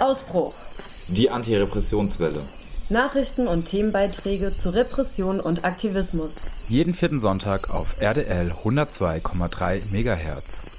Ausbruch. 0.00 0.54
Die 1.08 1.30
Antirepressionswelle. 1.30 2.40
Nachrichten 2.90 3.46
und 3.46 3.66
Themenbeiträge 3.66 4.50
zu 4.50 4.74
Repression 4.74 5.40
und 5.40 5.64
Aktivismus. 5.64 6.46
Jeden 6.68 6.94
vierten 6.94 7.20
Sonntag 7.20 7.70
auf 7.70 8.00
RDL 8.00 8.52
102,3 8.64 9.92
MHz. 9.92 10.78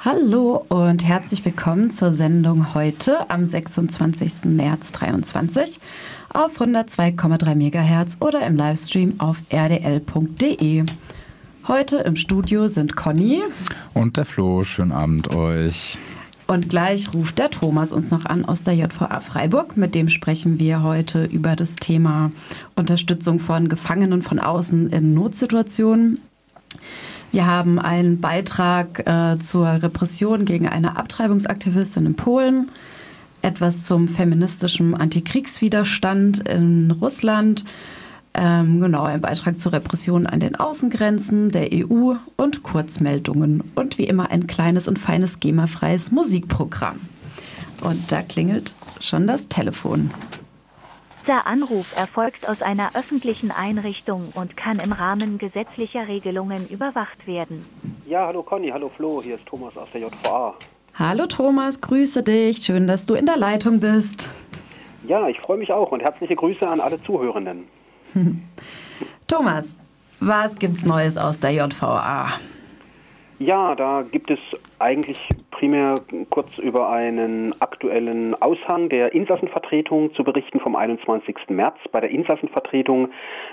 Hallo 0.00 0.64
und 0.68 1.04
herzlich 1.06 1.44
willkommen 1.44 1.92
zur 1.92 2.10
Sendung 2.10 2.74
heute 2.74 3.30
am 3.30 3.46
26. 3.46 4.46
März 4.46 4.90
2023 4.92 5.78
auf 6.32 6.60
102,3 6.60 7.54
MHz 7.54 8.16
oder 8.18 8.44
im 8.44 8.56
Livestream 8.56 9.20
auf 9.20 9.36
rdl.de. 9.52 10.86
Heute 11.68 11.98
im 11.98 12.16
Studio 12.16 12.66
sind 12.66 12.96
Conny 12.96 13.40
und 13.94 14.16
der 14.16 14.24
Flo. 14.24 14.64
Schönen 14.64 14.90
Abend 14.90 15.32
euch. 15.32 15.96
Und 16.48 16.68
gleich 16.68 17.14
ruft 17.14 17.38
der 17.38 17.52
Thomas 17.52 17.92
uns 17.92 18.10
noch 18.10 18.24
an 18.24 18.44
aus 18.44 18.64
der 18.64 18.74
JVA 18.74 19.20
Freiburg. 19.20 19.76
Mit 19.76 19.94
dem 19.94 20.08
sprechen 20.08 20.58
wir 20.58 20.82
heute 20.82 21.24
über 21.24 21.54
das 21.54 21.76
Thema 21.76 22.32
Unterstützung 22.74 23.38
von 23.38 23.68
Gefangenen 23.68 24.22
von 24.22 24.40
außen 24.40 24.90
in 24.90 25.14
Notsituationen. 25.14 26.18
Wir 27.30 27.46
haben 27.46 27.78
einen 27.78 28.20
Beitrag 28.20 29.06
äh, 29.06 29.38
zur 29.38 29.68
Repression 29.68 30.44
gegen 30.44 30.68
eine 30.68 30.96
Abtreibungsaktivistin 30.96 32.06
in 32.06 32.14
Polen, 32.14 32.72
etwas 33.40 33.84
zum 33.84 34.08
feministischen 34.08 34.96
Antikriegswiderstand 34.96 36.40
in 36.48 36.90
Russland, 36.90 37.64
ähm, 38.34 38.80
genau, 38.80 39.04
ein 39.04 39.20
Beitrag 39.20 39.58
zur 39.58 39.72
Repression 39.72 40.26
an 40.26 40.40
den 40.40 40.56
Außengrenzen 40.56 41.50
der 41.50 41.68
EU 41.72 42.14
und 42.36 42.62
Kurzmeldungen 42.62 43.62
und 43.74 43.98
wie 43.98 44.04
immer 44.04 44.30
ein 44.30 44.46
kleines 44.46 44.88
und 44.88 44.98
feines 44.98 45.38
GEMA-freies 45.40 46.12
Musikprogramm. 46.12 47.00
Und 47.82 48.10
da 48.10 48.22
klingelt 48.22 48.72
schon 49.00 49.26
das 49.26 49.48
Telefon. 49.48 50.10
Dieser 51.26 51.46
Anruf 51.46 51.94
erfolgt 51.96 52.48
aus 52.48 52.62
einer 52.62 52.96
öffentlichen 52.96 53.50
Einrichtung 53.50 54.32
und 54.34 54.56
kann 54.56 54.80
im 54.80 54.92
Rahmen 54.92 55.38
gesetzlicher 55.38 56.08
Regelungen 56.08 56.66
überwacht 56.68 57.26
werden. 57.26 57.64
Ja, 58.08 58.26
hallo 58.26 58.42
Conny, 58.42 58.70
hallo 58.70 58.90
Flo, 58.96 59.22
hier 59.22 59.36
ist 59.36 59.46
Thomas 59.46 59.76
aus 59.76 59.88
der 59.92 60.00
JVA. 60.00 60.54
Hallo 60.94 61.26
Thomas, 61.26 61.80
grüße 61.80 62.22
dich. 62.22 62.58
Schön, 62.58 62.86
dass 62.86 63.06
du 63.06 63.14
in 63.14 63.26
der 63.26 63.36
Leitung 63.36 63.78
bist. 63.78 64.30
Ja, 65.06 65.28
ich 65.28 65.38
freue 65.40 65.58
mich 65.58 65.72
auch 65.72 65.92
und 65.92 66.00
herzliche 66.00 66.34
Grüße 66.34 66.68
an 66.68 66.80
alle 66.80 67.00
Zuhörenden. 67.02 67.68
Thomas, 69.28 69.76
was 70.20 70.54
gibt's 70.58 70.84
Neues 70.84 71.16
aus 71.16 71.38
der 71.40 71.52
JVA? 71.52 72.32
Ja, 73.38 73.74
da 73.74 74.02
gibt 74.02 74.30
es 74.30 74.38
eigentlich 74.78 75.20
primär 75.52 75.94
kurz 76.30 76.58
über 76.58 76.90
einen 76.90 77.54
aktuellen 77.60 78.34
Aushang 78.42 78.88
der 78.88 79.14
Insassenvertretung 79.14 80.12
zu 80.14 80.24
berichten 80.24 80.58
vom 80.58 80.74
21. 80.74 81.36
März. 81.50 81.76
Bei 81.92 82.00
der 82.00 82.10
Insassenvertretung, 82.10 83.10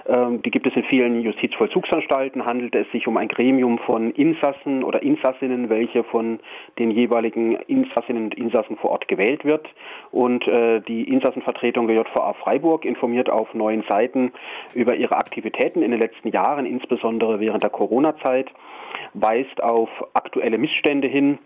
ähm, 0.08 0.41
die 0.41 0.50
gibt 0.50 0.66
es 0.66 0.75
in 0.75 0.83
vielen 0.86 1.22
Justizvollzugsanstalten, 1.22 2.45
handelt 2.45 2.73
es 2.73 2.89
sich 2.91 3.08
um 3.08 3.17
ein 3.17 3.28
Gremium 3.28 3.78
von 3.80 4.11
Insassen 4.11 4.83
oder 4.83 5.03
Insassinnen, 5.03 5.69
welche 5.69 6.03
von 6.03 6.39
den 6.80 6.89
jeweiligen 6.89 7.56
Insassinnen 7.67 8.23
und 8.23 8.36
Insassen 8.36 8.78
vor 8.78 8.91
Ort 8.91 9.08
gewählt 9.08 9.45
wird. 9.45 9.67
Und 10.11 10.47
äh, 10.47 10.81
die 10.81 11.03
Insassenvertretung 11.03 11.88
der 11.88 11.97
JVA 11.97 12.34
Freiburg 12.34 12.86
informiert 12.86 13.30
auf 13.30 13.53
neuen 13.53 13.84
Seiten 13.88 14.31
über 14.73 14.95
ihre 14.95 15.17
Aktivitäten 15.17 15.84
in 15.84 15.91
den 15.91 16.00
letzten 16.00 16.30
Jahren, 16.30 16.66
insbesondere 16.66 17.39
während 17.39 17.61
der 17.61 17.69
Corona-Zeit 17.69 18.50
weist 19.13 19.61
auf 19.61 19.89
aktuelle 20.13 20.58
Missstände 20.58 21.08
hin. 21.08 21.39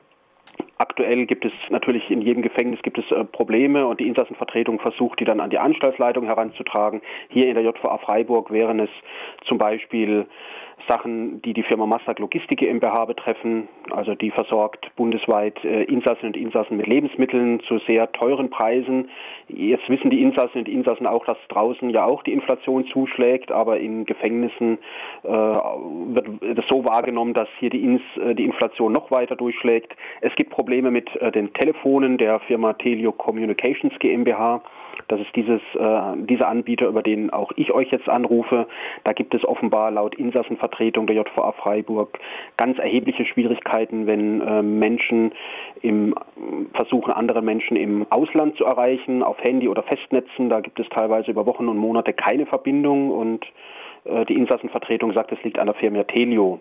Aktuell 0.78 1.26
gibt 1.28 1.46
es 1.46 1.54
natürlich 1.70 2.10
in 2.10 2.22
jedem 2.22 2.42
Gefängnis 2.42 2.82
gibt 2.82 2.98
es 2.98 3.10
äh, 3.12 3.24
Probleme 3.26 3.86
und 3.86 4.00
die 4.00 4.08
Insassenvertretung 4.08 4.80
versucht, 4.80 5.20
die 5.20 5.26
dann 5.26 5.40
an 5.40 5.52
die 5.52 5.60
Anstaltsleitung 5.60 6.26
heranzutragen. 6.26 7.02
Hier 7.30 7.48
in 7.48 7.54
der 7.54 7.64
JVA 7.64 8.00
Freiburg 8.00 8.52
wären 8.52 8.80
es 8.80 8.90
zum 9.46 9.60
Beispiel 9.60 10.26
Sachen, 10.88 11.42
die 11.42 11.54
die 11.54 11.64
Firma 11.64 11.86
Massak 11.86 12.20
Logistik 12.20 12.60
GmbH 12.60 13.06
betreffen. 13.06 13.68
Also 13.92 14.16
die 14.16 14.32
versorgt 14.32 14.92
bundesweit 14.96 15.64
äh, 15.64 15.84
Insassen 15.84 16.28
und 16.28 16.38
Insassen 16.38 16.78
mit 16.78 16.88
Lebensmitteln 16.88 17.62
zu 17.62 17.80
sehr 17.88 18.12
teuren 18.12 18.50
Preisen. 18.50 19.10
Jetzt 19.48 19.90
wissen 19.90 20.10
die 20.10 20.22
Insassen 20.22 20.60
und 20.60 20.70
Insassen 20.70 21.08
auch, 21.08 21.26
dass 21.26 21.38
draußen 21.50 21.90
ja 21.90 22.06
auch 22.06 22.24
die 22.24 22.34
Inflation 22.34 22.86
zuschlägt, 22.88 23.52
aber 23.52 23.80
in 23.80 24.06
Gefängnissen 24.06 24.78
äh, 25.24 25.30
wird 25.30 26.28
das 26.58 26.66
so 26.70 26.86
wahrgenommen, 26.86 27.34
dass 27.34 27.50
hier 27.60 27.70
die, 27.70 27.84
Ins, 27.84 28.02
äh, 28.18 28.36
die 28.36 28.46
Inflation 28.46 28.92
noch 28.94 29.12
weiter 29.12 29.36
durchschlägt. 29.36 29.96
Es 30.22 30.34
gibt 30.36 30.52
Probleme 30.52 30.92
mit 30.92 31.16
äh, 31.18 31.32
den 31.32 31.54
Telefonen 31.54 32.18
der 32.18 32.40
Firma 32.42 32.74
Telio 32.74 33.12
Communications 33.12 33.94
GmbH. 34.00 34.62
Das 35.08 35.20
ist 35.20 35.36
dieses, 35.36 35.62
äh, 35.76 36.26
dieser 36.26 36.48
Anbieter, 36.48 36.88
über 36.88 37.04
den 37.04 37.30
auch 37.30 37.52
ich 37.56 37.72
euch 37.72 37.92
jetzt 37.92 38.10
anrufe. 38.10 38.68
Da 39.04 39.14
gibt 39.14 39.34
es 39.34 39.44
offenbar 39.46 39.92
laut 39.92 40.16
Insassenvertretung 40.16 41.08
der 41.08 41.18
JVA 41.18 41.52
Freiburg 41.54 42.20
ganz 42.58 42.78
erhebliche 42.80 43.26
Schwierigkeiten, 43.26 44.08
wenn 44.08 44.42
äh, 44.42 44.62
Menschen 44.62 45.34
im, 45.82 46.16
versuchen, 46.74 47.12
andere 47.14 47.42
Menschen 47.42 47.78
im 47.78 48.06
Ausland 48.10 48.56
zu 48.58 48.66
erreichen, 48.66 49.24
auf 49.24 49.38
Handy 49.42 49.68
oder 49.68 49.84
Festnetzen. 49.84 50.50
Da 50.50 50.62
gibt 50.62 50.80
es 50.80 50.88
teilweise 50.90 51.32
über 51.32 51.46
Wochen 51.46 51.68
und 51.68 51.78
Monate 51.78 52.14
keine 52.14 52.46
Verbindung 52.46 53.12
und 53.12 53.46
äh, 54.06 54.26
die 54.26 54.36
Insassenvertretung 54.36 55.14
sagt, 55.14 55.32
es 55.32 55.44
liegt 55.44 55.60
an 55.60 55.68
der 55.68 55.76
Firma 55.76 56.04
Telio. 56.04 56.60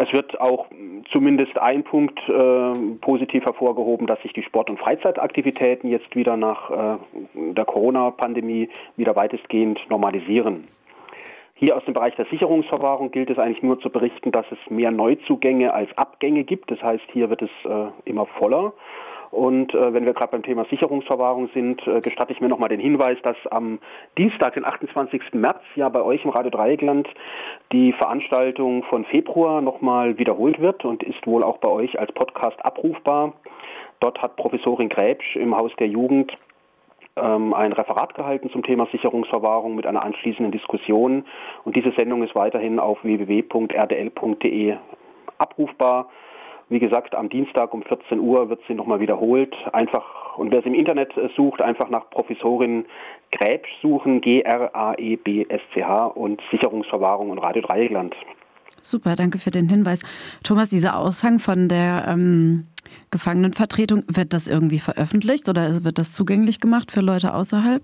Es 0.00 0.12
wird 0.12 0.40
auch 0.40 0.66
zumindest 1.10 1.58
ein 1.58 1.82
Punkt 1.82 2.20
äh, 2.28 2.72
positiv 3.00 3.44
hervorgehoben, 3.44 4.06
dass 4.06 4.22
sich 4.22 4.32
die 4.32 4.44
Sport- 4.44 4.70
und 4.70 4.78
Freizeitaktivitäten 4.78 5.90
jetzt 5.90 6.14
wieder 6.14 6.36
nach 6.36 6.70
äh, 6.70 6.98
der 7.34 7.64
Corona-Pandemie 7.64 8.68
wieder 8.96 9.16
weitestgehend 9.16 9.80
normalisieren. 9.90 10.68
Hier 11.54 11.76
aus 11.76 11.84
dem 11.84 11.94
Bereich 11.94 12.14
der 12.14 12.26
Sicherungsverwahrung 12.26 13.10
gilt 13.10 13.28
es 13.28 13.40
eigentlich 13.40 13.64
nur 13.64 13.80
zu 13.80 13.90
berichten, 13.90 14.30
dass 14.30 14.46
es 14.52 14.70
mehr 14.70 14.92
Neuzugänge 14.92 15.74
als 15.74 15.90
Abgänge 15.98 16.44
gibt. 16.44 16.70
Das 16.70 16.80
heißt, 16.80 17.02
hier 17.12 17.28
wird 17.28 17.42
es 17.42 17.50
äh, 17.64 17.88
immer 18.04 18.26
voller. 18.26 18.74
Und 19.30 19.74
äh, 19.74 19.92
wenn 19.92 20.06
wir 20.06 20.14
gerade 20.14 20.32
beim 20.32 20.42
Thema 20.42 20.64
Sicherungsverwahrung 20.70 21.50
sind, 21.52 21.86
äh, 21.86 22.00
gestatte 22.00 22.32
ich 22.32 22.40
mir 22.40 22.48
nochmal 22.48 22.70
den 22.70 22.80
Hinweis, 22.80 23.18
dass 23.22 23.36
am 23.50 23.78
Dienstag, 24.16 24.54
den 24.54 24.64
28. 24.64 25.34
März, 25.34 25.60
ja 25.74 25.88
bei 25.88 26.02
euch 26.02 26.24
im 26.24 26.30
Radio 26.30 26.50
Dreieckland 26.50 27.08
die 27.72 27.92
Veranstaltung 27.92 28.84
von 28.84 29.04
Februar 29.04 29.60
nochmal 29.60 30.18
wiederholt 30.18 30.60
wird 30.60 30.84
und 30.84 31.02
ist 31.02 31.26
wohl 31.26 31.42
auch 31.42 31.58
bei 31.58 31.68
euch 31.68 31.98
als 31.98 32.12
Podcast 32.12 32.64
abrufbar. 32.64 33.34
Dort 34.00 34.22
hat 34.22 34.36
Professorin 34.36 34.88
Gräbsch 34.88 35.36
im 35.36 35.56
Haus 35.56 35.72
der 35.78 35.88
Jugend 35.88 36.36
ähm, 37.16 37.52
ein 37.52 37.72
Referat 37.72 38.14
gehalten 38.14 38.50
zum 38.50 38.62
Thema 38.62 38.86
Sicherungsverwahrung 38.92 39.74
mit 39.74 39.86
einer 39.86 40.04
anschließenden 40.04 40.52
Diskussion. 40.52 41.24
Und 41.64 41.76
diese 41.76 41.92
Sendung 41.98 42.22
ist 42.22 42.34
weiterhin 42.34 42.78
auf 42.78 43.02
www.rdl.de 43.02 44.76
abrufbar. 45.38 46.08
Wie 46.70 46.78
gesagt, 46.78 47.14
am 47.14 47.28
Dienstag 47.30 47.72
um 47.72 47.82
14 47.82 48.20
Uhr 48.20 48.50
wird 48.50 48.60
sie 48.68 48.74
nochmal 48.74 49.00
wiederholt. 49.00 49.54
Einfach, 49.72 50.36
und 50.36 50.52
wer 50.52 50.60
sie 50.62 50.68
im 50.68 50.74
Internet 50.74 51.16
äh, 51.16 51.28
sucht, 51.34 51.62
einfach 51.62 51.88
nach 51.88 52.10
Professorin 52.10 52.84
Gräbsch 53.32 53.70
suchen, 53.80 54.20
G-R-A-E-B-S-C-H 54.20 56.06
und 56.06 56.40
Sicherungsverwahrung 56.50 57.30
und 57.30 57.38
Radio 57.38 57.62
Dreieckland. 57.62 58.14
Super, 58.82 59.16
danke 59.16 59.38
für 59.38 59.50
den 59.50 59.68
Hinweis. 59.68 60.02
Thomas, 60.44 60.68
dieser 60.68 60.98
Aushang 60.98 61.38
von 61.38 61.68
der 61.68 62.06
ähm, 62.08 62.64
Gefangenenvertretung, 63.10 64.04
wird 64.06 64.32
das 64.32 64.46
irgendwie 64.46 64.78
veröffentlicht 64.78 65.48
oder 65.48 65.84
wird 65.84 65.98
das 65.98 66.12
zugänglich 66.12 66.60
gemacht 66.60 66.92
für 66.92 67.00
Leute 67.00 67.34
außerhalb? 67.34 67.82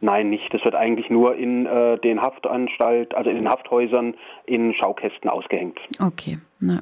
Nein, 0.00 0.30
nicht. 0.30 0.52
Das 0.52 0.62
wird 0.64 0.74
eigentlich 0.74 1.08
nur 1.08 1.36
in 1.36 1.66
äh, 1.66 1.98
den 1.98 2.20
Haftanstalt, 2.20 3.14
also 3.14 3.30
in 3.30 3.36
den 3.36 3.48
Hafthäusern 3.48 4.14
in 4.44 4.74
Schaukästen 4.74 5.30
ausgehängt. 5.30 5.78
Okay. 6.00 6.38
Na. 6.60 6.80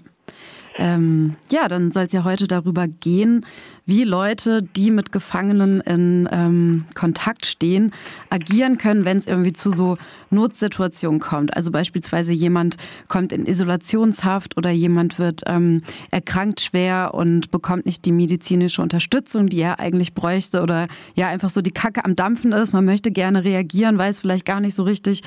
Ähm, 0.78 1.36
ja, 1.50 1.68
dann 1.68 1.90
soll 1.90 2.04
es 2.04 2.12
ja 2.12 2.24
heute 2.24 2.46
darüber 2.46 2.88
gehen, 2.88 3.44
wie 3.92 4.04
Leute, 4.04 4.62
die 4.62 4.90
mit 4.90 5.12
Gefangenen 5.12 5.82
in 5.82 6.26
ähm, 6.32 6.86
Kontakt 6.94 7.44
stehen, 7.44 7.92
agieren 8.30 8.78
können, 8.78 9.04
wenn 9.04 9.18
es 9.18 9.26
irgendwie 9.26 9.52
zu 9.52 9.70
so 9.70 9.98
Notsituationen 10.30 11.20
kommt. 11.20 11.54
Also 11.54 11.70
beispielsweise 11.70 12.32
jemand 12.32 12.78
kommt 13.08 13.32
in 13.32 13.44
Isolationshaft 13.44 14.56
oder 14.56 14.70
jemand 14.70 15.18
wird 15.18 15.42
ähm, 15.44 15.82
erkrankt 16.10 16.62
schwer 16.62 17.10
und 17.12 17.50
bekommt 17.50 17.84
nicht 17.84 18.06
die 18.06 18.12
medizinische 18.12 18.80
Unterstützung, 18.80 19.50
die 19.50 19.60
er 19.60 19.78
eigentlich 19.78 20.14
bräuchte 20.14 20.62
oder 20.62 20.88
ja 21.14 21.28
einfach 21.28 21.50
so 21.50 21.60
die 21.60 21.70
Kacke 21.70 22.02
am 22.06 22.16
Dampfen 22.16 22.52
ist. 22.52 22.72
Man 22.72 22.86
möchte 22.86 23.10
gerne 23.10 23.44
reagieren, 23.44 23.98
weiß 23.98 24.20
vielleicht 24.20 24.46
gar 24.46 24.60
nicht 24.60 24.74
so 24.74 24.84
richtig, 24.84 25.20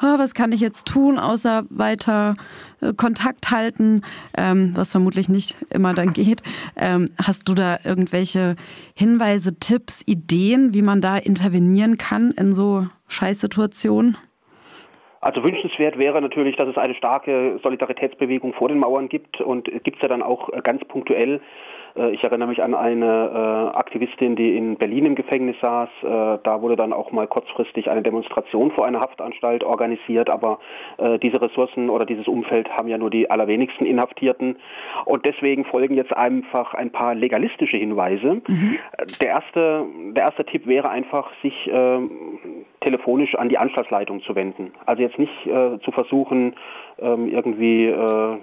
oh, 0.00 0.18
was 0.18 0.34
kann 0.34 0.52
ich 0.52 0.60
jetzt 0.60 0.86
tun, 0.86 1.18
außer 1.18 1.64
weiter 1.70 2.36
äh, 2.80 2.92
Kontakt 2.94 3.50
halten, 3.50 4.02
ähm, 4.36 4.70
was 4.74 4.92
vermutlich 4.92 5.28
nicht 5.28 5.56
immer 5.70 5.92
dann 5.92 6.12
geht. 6.12 6.44
Ähm, 6.76 7.10
hast 7.18 7.48
du 7.48 7.54
da 7.54 7.80
irgendwelche 8.12 8.56
Hinweise, 8.94 9.58
Tipps, 9.58 10.02
Ideen, 10.06 10.74
wie 10.74 10.82
man 10.82 11.00
da 11.00 11.16
intervenieren 11.16 11.96
kann 11.96 12.32
in 12.32 12.52
so 12.52 12.86
Scheißsituationen? 13.08 14.16
Also 15.20 15.42
wünschenswert 15.44 15.98
wäre 15.98 16.20
natürlich, 16.20 16.56
dass 16.56 16.68
es 16.68 16.76
eine 16.76 16.94
starke 16.94 17.58
Solidaritätsbewegung 17.62 18.54
vor 18.54 18.68
den 18.68 18.78
Mauern 18.78 19.08
gibt 19.08 19.40
und 19.40 19.70
gibt 19.84 19.96
es 19.96 20.02
ja 20.02 20.08
dann 20.08 20.22
auch 20.22 20.48
äh, 20.50 20.60
ganz 20.62 20.84
punktuell 20.84 21.40
ich 22.12 22.24
erinnere 22.24 22.48
mich 22.48 22.62
an 22.62 22.74
eine 22.74 23.70
äh, 23.74 23.78
Aktivistin, 23.78 24.36
die 24.36 24.56
in 24.56 24.76
Berlin 24.76 25.06
im 25.06 25.14
Gefängnis 25.14 25.56
saß. 25.60 25.88
Äh, 26.02 26.38
da 26.42 26.62
wurde 26.62 26.76
dann 26.76 26.92
auch 26.92 27.12
mal 27.12 27.26
kurzfristig 27.26 27.90
eine 27.90 28.02
Demonstration 28.02 28.70
vor 28.72 28.86
einer 28.86 29.00
Haftanstalt 29.00 29.64
organisiert, 29.64 30.30
aber 30.30 30.58
diese 31.22 31.40
Ressourcen 31.40 31.90
oder 31.90 32.04
dieses 32.04 32.28
Umfeld 32.28 32.70
haben 32.70 32.88
ja 32.88 32.98
nur 32.98 33.10
die 33.10 33.30
allerwenigsten 33.30 33.84
Inhaftierten. 33.84 34.56
Und 35.04 35.26
deswegen 35.26 35.64
folgen 35.64 35.94
jetzt 35.94 36.14
einfach 36.16 36.74
ein 36.74 36.90
paar 36.90 37.14
legalistische 37.14 37.76
Hinweise. 37.76 38.42
Mhm. 38.46 38.78
Der, 39.20 39.28
erste, 39.28 39.84
der 40.10 40.24
erste 40.24 40.44
Tipp 40.44 40.66
wäre 40.66 40.90
einfach, 40.90 41.30
sich 41.42 41.66
äh, 41.68 41.98
telefonisch 42.82 43.34
an 43.34 43.48
die 43.48 43.58
Anschlussleitung 43.58 44.22
zu 44.22 44.34
wenden. 44.34 44.72
Also 44.86 45.02
jetzt 45.02 45.18
nicht 45.18 45.46
äh, 45.46 45.78
zu 45.80 45.90
versuchen, 45.92 46.54
ähm, 47.00 47.28
irgendwie 47.28 47.86
äh, 47.86 48.38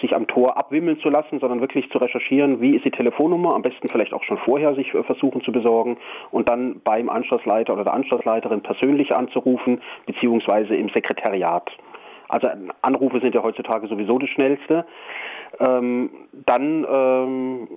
sich 0.00 0.14
am 0.14 0.26
Tor 0.26 0.56
abwimmeln 0.56 0.98
zu 1.00 1.10
lassen, 1.10 1.38
sondern 1.40 1.60
wirklich 1.60 1.90
zu 1.90 1.98
recherchieren, 1.98 2.60
wie 2.60 2.76
ist 2.76 2.84
die 2.84 2.90
Telefonnummer, 2.90 3.54
am 3.54 3.62
besten 3.62 3.88
vielleicht 3.88 4.12
auch 4.12 4.22
schon 4.24 4.38
vorher 4.38 4.74
sich 4.74 4.94
äh, 4.94 5.02
versuchen 5.02 5.42
zu 5.42 5.52
besorgen 5.52 5.98
und 6.30 6.48
dann 6.48 6.80
beim 6.82 7.08
Anschlussleiter 7.08 7.72
oder 7.72 7.84
der 7.84 7.94
Anschlussleiterin 7.94 8.62
persönlich 8.62 9.14
anzurufen, 9.14 9.80
beziehungsweise 10.06 10.74
im 10.74 10.88
Sekretariat. 10.88 11.70
Also 12.28 12.48
Anrufe 12.82 13.20
sind 13.20 13.34
ja 13.34 13.42
heutzutage 13.42 13.88
sowieso 13.88 14.18
das 14.18 14.30
Schnellste. 14.30 14.86
Ähm, 15.58 16.10
dann 16.46 16.86
ähm, 16.88 17.68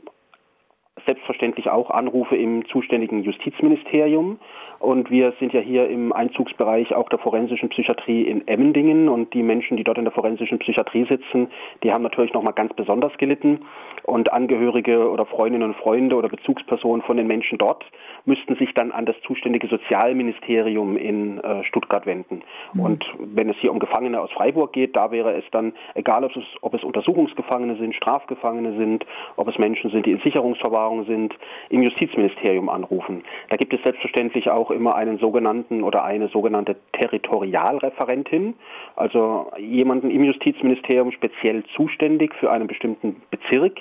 selbstverständlich 1.06 1.70
auch 1.70 1.90
Anrufe 1.90 2.36
im 2.36 2.66
zuständigen 2.68 3.24
Justizministerium. 3.24 4.40
Und 4.80 5.10
wir 5.10 5.34
sind 5.40 5.54
ja 5.54 5.62
hier 5.62 5.90
im 5.90 6.12
Einzugsbereich 6.14 6.94
auch 6.94 7.10
der 7.10 7.20
forensischen 7.20 7.70
Psychiatrie 7.70 8.24
in 8.24 8.48
Emmendingen. 8.48 9.10
Und 9.10 9.34
die 9.34 9.44
Menschen, 9.44 9.78
die 9.78 9.84
dort 9.84 9.98
in 9.98 10.06
der 10.06 10.14
forensischen 10.14 10.60
Psychiatrie 10.60 11.06
sitzen, 11.10 11.48
die 11.84 11.92
haben 11.92 12.04
natürlich 12.04 12.34
nochmal 12.34 12.54
ganz 12.54 12.74
besonders 12.74 13.16
gelitten. 13.18 13.62
Und 14.04 14.34
Angehörige 14.34 15.10
oder 15.10 15.26
Freundinnen 15.26 15.70
und 15.70 15.78
Freunde 15.78 16.16
oder 16.16 16.30
Bezugspersonen 16.30 17.02
von 17.04 17.18
den 17.18 17.28
Menschen 17.28 17.58
dort 17.58 17.86
müssten 18.26 18.56
sich 18.56 18.74
dann 18.74 18.92
an 18.92 19.06
das 19.06 19.16
zuständige 19.26 19.68
Sozialministerium 19.68 20.98
in 20.98 21.40
äh, 21.40 21.64
Stuttgart 21.66 22.06
wenden. 22.06 22.42
Mhm. 22.74 22.80
Und 22.80 23.06
wenn 23.20 23.50
es 23.50 23.58
hier 23.58 23.72
um 23.72 23.80
Gefangene 23.80 24.22
aus 24.22 24.32
Freiburg 24.32 24.74
geht, 24.74 24.96
da 24.96 25.12
wäre 25.12 25.34
es 25.34 25.44
dann 25.52 25.74
egal, 25.96 26.24
ob 26.24 26.36
es, 26.36 26.44
ob 26.62 26.74
es 26.74 26.84
Untersuchungsgefangene 26.84 27.76
sind, 27.78 27.96
Strafgefangene 27.96 28.78
sind, 28.78 29.06
ob 29.36 29.48
es 29.48 29.58
Menschen 29.58 29.92
sind, 29.92 30.06
die 30.06 30.12
in 30.12 30.20
Sicherungsverwahrung 30.20 30.93
sind, 31.06 31.34
im 31.70 31.82
Justizministerium 31.82 32.70
anrufen. 32.70 33.24
Da 33.50 33.58
gibt 33.58 33.74
es 33.74 33.82
selbstverständlich 33.84 34.50
auch 34.50 34.72
immer 34.72 34.96
einen 34.96 35.18
sogenannten 35.18 35.84
oder 35.84 36.04
eine 36.04 36.28
sogenannte 36.28 36.76
Territorialreferentin, 36.94 38.54
also 38.96 39.52
jemanden 39.58 40.12
im 40.12 40.24
Justizministerium 40.24 41.12
speziell 41.12 41.64
zuständig 41.76 42.34
für 42.36 42.52
einen 42.52 42.68
bestimmten 42.68 43.22
Bezirk 43.32 43.80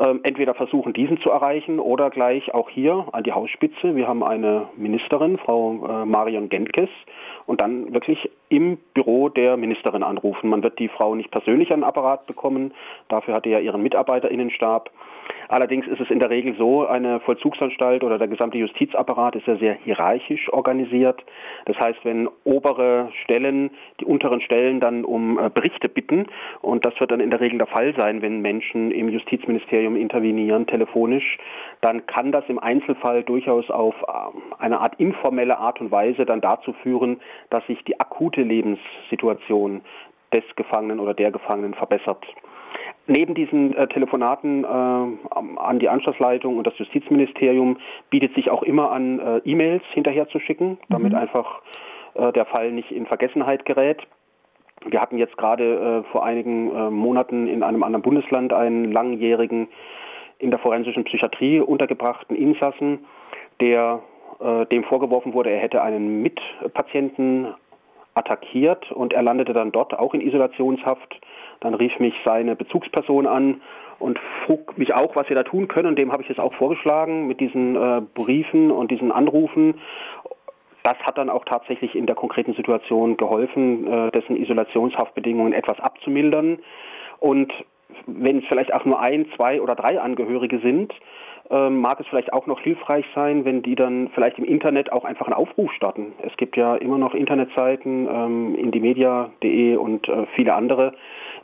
ähm, 0.00 0.20
entweder 0.24 0.54
versuchen, 0.54 0.92
diesen 0.92 1.20
zu 1.20 1.30
erreichen 1.30 1.78
oder 1.78 2.10
gleich 2.10 2.52
auch 2.52 2.68
hier 2.68 3.06
an 3.12 3.22
die 3.22 3.32
Hausspitze. 3.32 3.94
Wir 3.94 4.08
haben 4.08 4.24
eine 4.24 4.68
Ministerin, 4.76 5.38
Frau 5.38 5.86
äh, 5.86 6.04
Marion 6.04 6.48
Gentges, 6.48 6.88
und 7.46 7.60
dann 7.60 7.92
wirklich 7.94 8.18
im 8.48 8.78
Büro 8.94 9.28
der 9.28 9.56
Ministerin 9.56 10.02
anrufen. 10.02 10.50
Man 10.50 10.64
wird 10.64 10.78
die 10.78 10.88
Frau 10.88 11.14
nicht 11.14 11.30
persönlich 11.30 11.70
an 11.70 11.80
den 11.80 11.84
Apparat 11.84 12.26
bekommen, 12.26 12.74
dafür 13.08 13.34
hat 13.34 13.46
er 13.46 13.52
ja 13.52 13.58
ihren 13.60 13.82
Mitarbeiterinnenstab. 13.82 14.90
Allerdings 15.48 15.86
ist 15.86 16.00
es 16.00 16.10
in 16.10 16.18
der 16.18 16.30
Regel 16.30 16.54
so, 16.56 16.86
eine 16.86 17.20
Vollzugsanstalt 17.20 18.04
oder 18.04 18.18
der 18.18 18.28
gesamte 18.28 18.58
Justizapparat 18.58 19.36
ist 19.36 19.46
ja 19.46 19.56
sehr 19.56 19.74
hierarchisch 19.74 20.52
organisiert. 20.52 21.24
Das 21.66 21.78
heißt, 21.78 21.98
wenn 22.04 22.28
obere 22.44 23.10
Stellen 23.22 23.70
die 24.00 24.04
unteren 24.04 24.40
Stellen 24.40 24.80
dann 24.80 25.04
um 25.04 25.38
äh, 25.38 25.50
Berichte 25.50 25.88
bitten, 25.88 26.26
und 26.62 26.84
das 26.84 26.98
wird 27.00 27.10
dann 27.10 27.20
in 27.20 27.30
der 27.30 27.40
Regel 27.40 27.58
der 27.58 27.66
Fall 27.66 27.94
sein, 27.96 28.22
wenn 28.22 28.40
Menschen 28.40 28.90
im 28.90 29.08
Justizministerium 29.08 29.96
intervenieren, 29.96 30.66
telefonisch, 30.66 31.38
dann 31.80 32.06
kann 32.06 32.32
das 32.32 32.44
im 32.48 32.58
Einzelfall 32.58 33.22
durchaus 33.22 33.70
auf 33.70 33.94
ähm, 34.08 34.42
eine 34.58 34.80
Art 34.80 34.94
informelle 34.98 35.58
Art 35.58 35.80
und 35.80 35.90
Weise 35.90 36.24
dann 36.24 36.40
dazu 36.40 36.72
führen, 36.82 37.20
dass 37.50 37.66
sich 37.66 37.82
die 37.84 38.00
akute 38.00 38.42
Lebenssituation 38.42 39.82
des 40.32 40.44
Gefangenen 40.56 41.00
oder 41.00 41.14
der 41.14 41.30
Gefangenen 41.30 41.74
verbessert. 41.74 42.24
Neben 43.06 43.34
diesen 43.34 43.76
äh, 43.76 43.86
Telefonaten 43.88 44.64
äh, 44.64 44.66
an 44.66 45.78
die 45.78 45.88
Anschlussleitung 45.90 46.56
und 46.56 46.66
das 46.66 46.78
Justizministerium 46.78 47.76
bietet 48.08 48.34
sich 48.34 48.50
auch 48.50 48.62
immer 48.62 48.92
an, 48.92 49.18
äh, 49.18 49.38
E-Mails 49.44 49.82
hinterherzuschicken, 49.92 50.78
damit 50.88 51.12
mhm. 51.12 51.18
einfach 51.18 51.60
äh, 52.14 52.32
der 52.32 52.46
Fall 52.46 52.72
nicht 52.72 52.90
in 52.90 53.06
Vergessenheit 53.06 53.66
gerät. 53.66 54.02
Wir 54.86 55.00
hatten 55.00 55.18
jetzt 55.18 55.36
gerade 55.36 56.04
äh, 56.06 56.12
vor 56.12 56.24
einigen 56.24 56.74
äh, 56.74 56.90
Monaten 56.90 57.46
in 57.46 57.62
einem 57.62 57.82
anderen 57.82 58.02
Bundesland 58.02 58.52
einen 58.54 58.90
langjährigen 58.90 59.68
in 60.38 60.50
der 60.50 60.58
forensischen 60.58 61.04
Psychiatrie 61.04 61.60
untergebrachten 61.60 62.36
Insassen, 62.36 63.04
der 63.60 64.00
dem 64.72 64.82
vorgeworfen 64.82 65.32
wurde, 65.32 65.50
er 65.50 65.60
hätte 65.60 65.80
einen 65.80 66.20
Mitpatienten 66.20 67.54
attackiert 68.14 68.90
und 68.90 69.12
er 69.12 69.22
landete 69.22 69.52
dann 69.52 69.70
dort 69.70 69.96
auch 69.96 70.12
in 70.12 70.20
Isolationshaft 70.20 71.20
dann 71.60 71.74
rief 71.74 71.98
mich 71.98 72.14
seine 72.24 72.56
Bezugsperson 72.56 73.26
an 73.26 73.60
und 73.98 74.18
frug 74.44 74.76
mich 74.76 74.94
auch, 74.94 75.16
was 75.16 75.28
wir 75.28 75.36
da 75.36 75.42
tun 75.42 75.68
können. 75.68 75.88
Und 75.88 75.98
dem 75.98 76.12
habe 76.12 76.22
ich 76.22 76.30
es 76.30 76.38
auch 76.38 76.54
vorgeschlagen 76.54 77.26
mit 77.26 77.40
diesen 77.40 77.76
äh, 77.76 78.02
Briefen 78.14 78.70
und 78.70 78.90
diesen 78.90 79.12
Anrufen. 79.12 79.74
Das 80.82 80.98
hat 80.98 81.16
dann 81.16 81.30
auch 81.30 81.44
tatsächlich 81.46 81.94
in 81.94 82.06
der 82.06 82.14
konkreten 82.14 82.54
Situation 82.54 83.16
geholfen, 83.16 83.86
äh, 83.86 84.10
dessen 84.10 84.36
Isolationshaftbedingungen 84.36 85.52
etwas 85.52 85.80
abzumildern. 85.80 86.58
Und 87.20 87.52
wenn 88.06 88.38
es 88.38 88.44
vielleicht 88.48 88.74
auch 88.74 88.84
nur 88.84 89.00
ein, 89.00 89.26
zwei 89.36 89.62
oder 89.62 89.74
drei 89.74 90.00
Angehörige 90.00 90.58
sind, 90.58 90.92
ähm, 91.50 91.80
mag 91.80 92.00
es 92.00 92.06
vielleicht 92.06 92.32
auch 92.32 92.46
noch 92.46 92.60
hilfreich 92.60 93.04
sein, 93.14 93.44
wenn 93.44 93.62
die 93.62 93.74
dann 93.74 94.10
vielleicht 94.14 94.38
im 94.38 94.44
Internet 94.44 94.92
auch 94.92 95.04
einfach 95.04 95.26
einen 95.26 95.34
Aufruf 95.34 95.72
starten. 95.72 96.12
Es 96.22 96.36
gibt 96.36 96.56
ja 96.56 96.76
immer 96.76 96.98
noch 96.98 97.14
Internetseiten, 97.14 98.08
ähm, 98.10 98.54
indiemedia.de 98.54 99.76
und 99.76 100.08
äh, 100.08 100.26
viele 100.34 100.54
andere, 100.54 100.94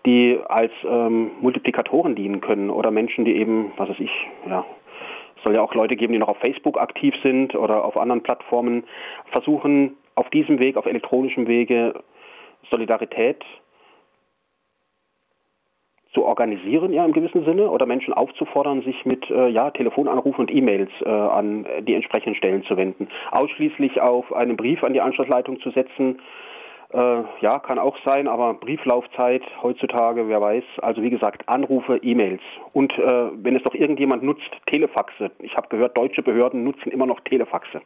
die 0.07 0.39
als 0.49 0.73
ähm, 0.85 1.33
Multiplikatoren 1.41 2.15
dienen 2.15 2.41
können 2.41 2.71
oder 2.71 2.91
Menschen, 2.91 3.25
die 3.25 3.37
eben, 3.37 3.73
was 3.77 3.89
weiß 3.91 4.01
ich, 4.01 4.11
ja, 4.49 4.65
es 5.37 5.45
soll 5.45 5.55
ja 5.55 5.63
auch 5.63 5.75
Leute 5.75 5.97
geben, 5.97 6.13
die 6.13 6.19
noch 6.19 6.29
auf 6.29 6.39
Facebook 6.39 6.79
aktiv 6.79 7.15
sind 7.25 7.55
oder 7.55 7.85
auf 7.85 7.97
anderen 7.97 8.23
Plattformen, 8.23 8.85
versuchen 9.33 9.97
auf 10.15 10.29
diesem 10.31 10.59
Weg, 10.63 10.77
auf 10.77 10.87
elektronischem 10.87 11.47
Wege 11.47 11.95
Solidarität 12.71 13.43
zu 16.13 16.25
organisieren, 16.25 16.93
ja 16.93 17.05
im 17.05 17.13
gewissen 17.13 17.45
Sinne, 17.45 17.71
oder 17.71 17.87
Menschen 17.87 18.13
aufzufordern, 18.13 18.83
sich 18.83 19.07
mit 19.07 19.31
äh, 19.31 19.49
ja, 19.49 19.71
Telefonanrufen 19.71 20.41
und 20.41 20.55
E-Mails 20.55 20.91
äh, 21.05 21.09
an 21.09 21.67
die 21.83 21.95
entsprechenden 21.95 22.35
Stellen 22.35 22.65
zu 22.65 22.77
wenden. 22.77 23.09
Ausschließlich 23.31 24.01
auf 24.01 24.33
einen 24.33 24.57
Brief 24.57 24.83
an 24.83 24.93
die 24.93 25.01
Anschlussleitung 25.01 25.61
zu 25.61 25.71
setzen, 25.71 26.21
äh, 26.93 27.23
ja, 27.41 27.59
kann 27.61 27.79
auch 27.79 27.97
sein, 28.05 28.27
aber 28.27 28.55
Brieflaufzeit 28.55 29.43
heutzutage, 29.63 30.29
wer 30.29 30.41
weiß. 30.41 30.65
Also 30.83 31.03
wie 31.03 31.11
gesagt, 31.11 31.49
Anrufe, 31.49 31.99
E-Mails. 31.99 32.43
Und 32.73 32.93
äh, 32.99 33.31
wenn 33.35 33.57
es 33.57 33.63
doch 33.63 33.75
irgendjemand 33.75 34.23
nutzt, 34.23 34.51
Telefaxe. 34.67 35.31
Ich 35.39 35.57
habe 35.57 35.69
gehört, 35.69 35.97
deutsche 35.97 36.23
Behörden 36.23 36.65
nutzen 36.65 36.91
immer 36.91 37.07
noch 37.07 37.21
Telefaxe. 37.21 37.81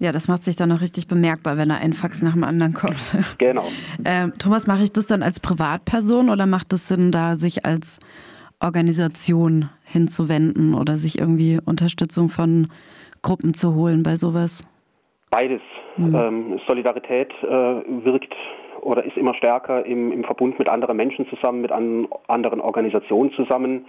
Ja, 0.00 0.12
das 0.12 0.28
macht 0.28 0.44
sich 0.44 0.54
dann 0.56 0.68
noch 0.68 0.80
richtig 0.80 1.08
bemerkbar, 1.08 1.56
wenn 1.56 1.70
da 1.70 1.76
ein 1.76 1.92
Fax 1.92 2.22
nach 2.22 2.34
dem 2.34 2.44
anderen 2.44 2.72
kommt. 2.72 3.16
Genau. 3.38 3.64
Äh, 4.04 4.28
Thomas, 4.38 4.66
mache 4.66 4.82
ich 4.82 4.92
das 4.92 5.06
dann 5.06 5.22
als 5.22 5.40
Privatperson 5.40 6.28
oder 6.28 6.46
macht 6.46 6.72
es 6.72 6.86
Sinn, 6.86 7.10
da 7.10 7.36
sich 7.36 7.64
als 7.64 7.98
Organisation 8.60 9.70
hinzuwenden 9.84 10.74
oder 10.74 10.98
sich 10.98 11.18
irgendwie 11.18 11.58
Unterstützung 11.64 12.28
von 12.28 12.68
Gruppen 13.22 13.54
zu 13.54 13.74
holen 13.74 14.02
bei 14.02 14.16
sowas? 14.16 14.64
Beides. 15.30 15.62
Mhm. 15.98 16.14
Ähm, 16.14 16.60
Solidarität 16.66 17.32
äh, 17.42 17.46
wirkt 18.04 18.34
oder 18.80 19.04
ist 19.04 19.16
immer 19.16 19.34
stärker 19.34 19.84
im, 19.84 20.12
im 20.12 20.24
Verbund 20.24 20.58
mit 20.58 20.68
anderen 20.68 20.96
Menschen 20.96 21.28
zusammen, 21.28 21.60
mit 21.60 21.72
an, 21.72 22.08
anderen 22.28 22.60
Organisationen 22.60 23.32
zusammen. 23.32 23.86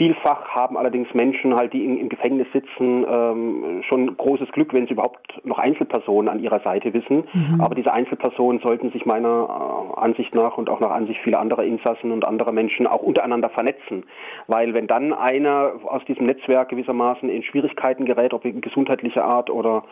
Vielfach 0.00 0.48
haben 0.48 0.78
allerdings 0.78 1.12
Menschen 1.12 1.54
halt, 1.56 1.74
die 1.74 1.84
in, 1.84 1.98
im 1.98 2.08
Gefängnis 2.08 2.46
sitzen, 2.54 3.04
ähm, 3.06 3.82
schon 3.86 4.16
großes 4.16 4.50
Glück, 4.52 4.72
wenn 4.72 4.86
sie 4.86 4.94
überhaupt 4.94 5.44
noch 5.44 5.58
Einzelpersonen 5.58 6.30
an 6.30 6.40
ihrer 6.40 6.60
Seite 6.60 6.94
wissen. 6.94 7.24
Mhm. 7.34 7.60
Aber 7.60 7.74
diese 7.74 7.92
Einzelpersonen 7.92 8.62
sollten 8.62 8.92
sich 8.92 9.04
meiner 9.04 9.92
äh, 9.98 10.00
Ansicht 10.00 10.34
nach 10.34 10.56
und 10.56 10.70
auch 10.70 10.80
nach 10.80 10.92
Ansicht 10.92 11.20
vieler 11.20 11.38
anderer 11.38 11.64
Insassen 11.64 12.12
und 12.12 12.24
anderer 12.24 12.52
Menschen 12.52 12.86
auch 12.86 13.02
untereinander 13.02 13.50
vernetzen. 13.50 14.04
Weil 14.46 14.72
wenn 14.72 14.86
dann 14.86 15.12
einer 15.12 15.72
aus 15.84 16.02
diesem 16.06 16.24
Netzwerk 16.24 16.70
gewissermaßen 16.70 17.28
in 17.28 17.42
Schwierigkeiten 17.42 18.06
gerät, 18.06 18.32
ob 18.32 18.46
in 18.46 18.62
gesundheitlicher 18.62 19.26
Art 19.26 19.50
oder 19.50 19.84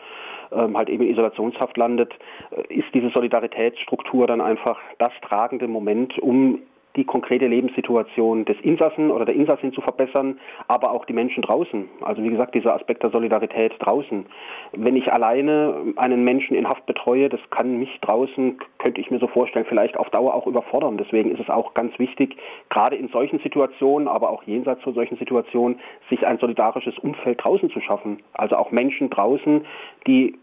ähm, 0.51 0.75
halt 0.75 0.89
eben 0.89 1.03
in 1.03 1.11
Isolationshaft 1.11 1.77
landet, 1.77 2.11
äh, 2.49 2.73
ist 2.73 2.87
diese 2.95 3.11
Solidaritätsstruktur 3.11 4.25
dann 4.25 4.41
einfach 4.41 4.79
das 4.97 5.11
tragende 5.21 5.67
Moment, 5.67 6.17
um 6.17 6.63
die 6.95 7.03
konkrete 7.05 7.47
Lebenssituation 7.47 8.45
des 8.45 8.59
Insassen 8.61 9.11
oder 9.11 9.25
der 9.25 9.35
Insassin 9.35 9.73
zu 9.73 9.81
verbessern, 9.81 10.39
aber 10.67 10.91
auch 10.91 11.05
die 11.05 11.13
Menschen 11.13 11.43
draußen. 11.43 11.87
Also 12.01 12.23
wie 12.23 12.29
gesagt, 12.29 12.55
dieser 12.55 12.73
Aspekt 12.73 13.03
der 13.03 13.11
Solidarität 13.11 13.73
draußen. 13.79 14.25
Wenn 14.71 14.95
ich 14.95 15.11
alleine 15.11 15.93
einen 15.97 16.23
Menschen 16.23 16.55
in 16.55 16.67
Haft 16.67 16.85
betreue, 16.87 17.29
das 17.29 17.39
kann 17.51 17.77
mich 17.77 17.99
draußen, 18.01 18.57
könnte 18.79 19.01
ich 19.01 19.11
mir 19.11 19.19
so 19.19 19.27
vorstellen, 19.27 19.65
vielleicht 19.69 19.97
auf 19.97 20.09
Dauer 20.09 20.33
auch 20.33 20.47
überfordern. 20.47 20.97
Deswegen 20.97 21.31
ist 21.31 21.39
es 21.39 21.49
auch 21.49 21.73
ganz 21.73 21.97
wichtig, 21.99 22.35
gerade 22.69 22.95
in 22.95 23.09
solchen 23.09 23.39
Situationen, 23.39 24.07
aber 24.07 24.29
auch 24.29 24.43
jenseits 24.43 24.81
von 24.83 24.93
solchen 24.93 25.17
Situationen, 25.17 25.79
sich 26.09 26.25
ein 26.25 26.39
solidarisches 26.39 26.97
Umfeld 26.99 27.43
draußen 27.43 27.69
zu 27.69 27.81
schaffen. 27.81 28.19
Also 28.33 28.55
auch 28.55 28.71
Menschen 28.71 29.09
draußen, 29.09 29.65
die 30.07 30.35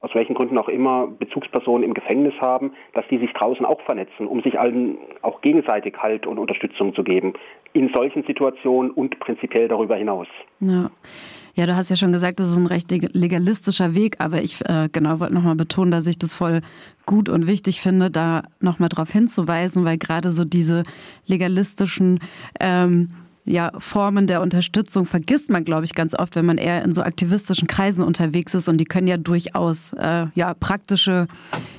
aus 0.00 0.14
welchen 0.14 0.34
Gründen 0.34 0.58
auch 0.58 0.68
immer 0.68 1.06
Bezugspersonen 1.06 1.84
im 1.84 1.94
Gefängnis 1.94 2.34
haben, 2.40 2.72
dass 2.94 3.04
die 3.10 3.18
sich 3.18 3.32
draußen 3.34 3.66
auch 3.66 3.80
vernetzen, 3.82 4.26
um 4.26 4.42
sich 4.42 4.58
allen 4.58 4.98
auch 5.22 5.42
gegenseitig 5.42 5.96
Halt 5.98 6.26
und 6.26 6.38
Unterstützung 6.38 6.94
zu 6.94 7.04
geben. 7.04 7.34
In 7.74 7.90
solchen 7.94 8.24
Situationen 8.24 8.90
und 8.90 9.20
prinzipiell 9.20 9.68
darüber 9.68 9.96
hinaus. 9.96 10.26
Ja. 10.60 10.90
Ja, 11.54 11.66
du 11.66 11.76
hast 11.76 11.90
ja 11.90 11.96
schon 11.96 12.12
gesagt, 12.12 12.38
das 12.40 12.48
ist 12.48 12.58
ein 12.58 12.66
recht 12.66 12.90
legalistischer 12.90 13.94
Weg, 13.94 14.16
aber 14.18 14.40
ich 14.40 14.60
äh, 14.66 14.88
genau 14.90 15.18
wollte 15.18 15.34
nochmal 15.34 15.56
betonen, 15.56 15.90
dass 15.90 16.06
ich 16.06 16.16
das 16.16 16.34
voll 16.34 16.60
gut 17.06 17.28
und 17.28 17.48
wichtig 17.48 17.80
finde, 17.80 18.10
da 18.10 18.44
nochmal 18.60 18.88
darauf 18.88 19.10
hinzuweisen, 19.10 19.84
weil 19.84 19.98
gerade 19.98 20.32
so 20.32 20.44
diese 20.44 20.84
legalistischen 21.26 22.20
ähm, 22.60 23.10
ja, 23.44 23.72
Formen 23.78 24.26
der 24.26 24.42
Unterstützung 24.42 25.06
vergisst 25.06 25.50
man, 25.50 25.64
glaube 25.64 25.84
ich, 25.84 25.94
ganz 25.94 26.18
oft, 26.18 26.36
wenn 26.36 26.46
man 26.46 26.58
eher 26.58 26.82
in 26.84 26.92
so 26.92 27.02
aktivistischen 27.02 27.66
Kreisen 27.66 28.04
unterwegs 28.04 28.54
ist 28.54 28.68
und 28.68 28.78
die 28.78 28.84
können 28.84 29.06
ja 29.06 29.16
durchaus 29.16 29.92
äh, 29.94 30.26
ja, 30.34 30.54
praktische 30.54 31.26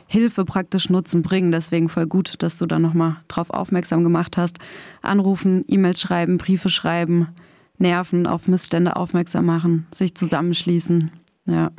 Hilfe, 0.07 0.43
praktisch 0.45 0.89
Nutzen 0.89 1.21
bringen. 1.21 1.51
Deswegen 1.51 1.89
voll 1.89 2.07
gut, 2.07 2.41
dass 2.43 2.57
du 2.57 2.65
da 2.65 2.79
nochmal 2.79 3.17
drauf 3.27 3.49
aufmerksam 3.49 4.03
gemacht 4.03 4.37
hast. 4.37 4.57
Anrufen, 5.01 5.63
E-Mails 5.67 6.01
schreiben, 6.01 6.37
Briefe 6.37 6.69
schreiben, 6.69 7.29
nerven, 7.77 8.27
auf 8.27 8.47
Missstände 8.47 8.95
aufmerksam 8.95 9.45
machen, 9.45 9.87
sich 9.91 10.15
zusammenschließen. 10.15 11.11
Ja. 11.45 11.69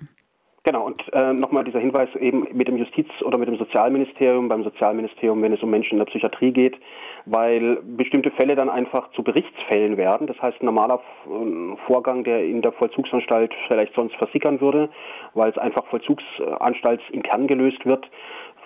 Genau, 0.65 0.87
und 0.87 1.03
äh, 1.13 1.33
nochmal 1.33 1.65
dieser 1.65 1.81
Hinweis 1.81 2.09
eben 2.21 2.47
mit 2.53 2.69
dem 2.69 2.77
Justiz- 2.77 3.23
oder 3.25 3.37
mit 3.37 3.49
dem 3.49 3.59
Sozialministerium, 3.59 4.49
beim 4.49 4.63
Sozialministerium, 4.63 5.43
wenn 5.43 5.53
es 5.53 5.63
um 5.63 5.71
Menschen 5.71 5.95
in 5.95 5.99
der 5.99 6.07
Psychiatrie 6.07 6.53
geht, 6.53 6.77
weil 7.27 7.79
bestimmte 7.83 8.31
Fälle 8.33 8.57
dann 8.57 8.71
einfach 8.71 9.11
zu 9.13 9.23
Berichtsfällen 9.23 9.97
werden. 9.97 10.27
Das 10.27 10.41
heißt, 10.41 10.63
ein 10.63 10.67
normaler 10.67 11.01
äh, 11.27 11.77
Vorgang, 11.87 12.25
der 12.25 12.45
in 12.45 12.63
der 12.63 12.73
Vollzugsanstalt 12.73 13.53
vielleicht 13.67 13.95
sonst 13.95 14.15
versickern 14.17 14.61
würde, 14.61 14.89
weil 15.35 15.51
es 15.51 15.59
einfach 15.59 15.87
vollzugsanstaltsintern 15.87 17.47
gelöst 17.47 17.85
wird, 17.85 18.09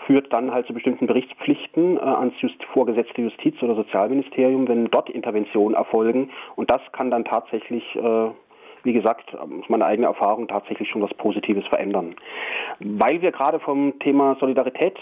führt 0.06 0.32
dann 0.32 0.52
halt 0.52 0.66
zu 0.66 0.72
bestimmten 0.72 1.06
Berichtspflichten 1.06 1.96
äh, 1.96 2.00
ans 2.00 2.34
Just 2.40 2.62
vorgesetzte 2.72 3.22
Justiz- 3.22 3.62
oder 3.62 3.74
Sozialministerium, 3.74 4.68
wenn 4.68 4.86
dort 4.86 5.10
Interventionen 5.10 5.76
erfolgen. 5.76 6.30
Und 6.54 6.70
das 6.70 6.80
kann 6.92 7.10
dann 7.10 7.24
tatsächlich 7.24 7.84
äh, 7.96 8.30
wie 8.86 8.92
gesagt, 8.92 9.34
aus 9.34 9.68
meiner 9.68 9.86
eigenen 9.86 10.08
Erfahrung 10.08 10.46
tatsächlich 10.46 10.88
schon 10.88 11.02
was 11.02 11.12
Positives 11.14 11.66
verändern. 11.66 12.14
Weil 12.78 13.20
wir 13.20 13.32
gerade 13.32 13.58
vom 13.58 13.98
Thema 13.98 14.36
Solidarität 14.38 14.96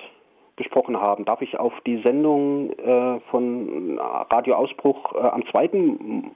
gesprochen 0.57 1.01
haben, 1.01 1.25
darf 1.25 1.43
ich 1.43 1.59
auf 1.59 1.73
die 1.87 2.01
Sendung 2.03 2.71
äh, 2.71 3.21
von 3.31 3.99
Radio 3.99 4.55
Ausbruch 4.55 5.15
äh, 5.15 5.19
am 5.19 5.45
zweiten 5.47 6.31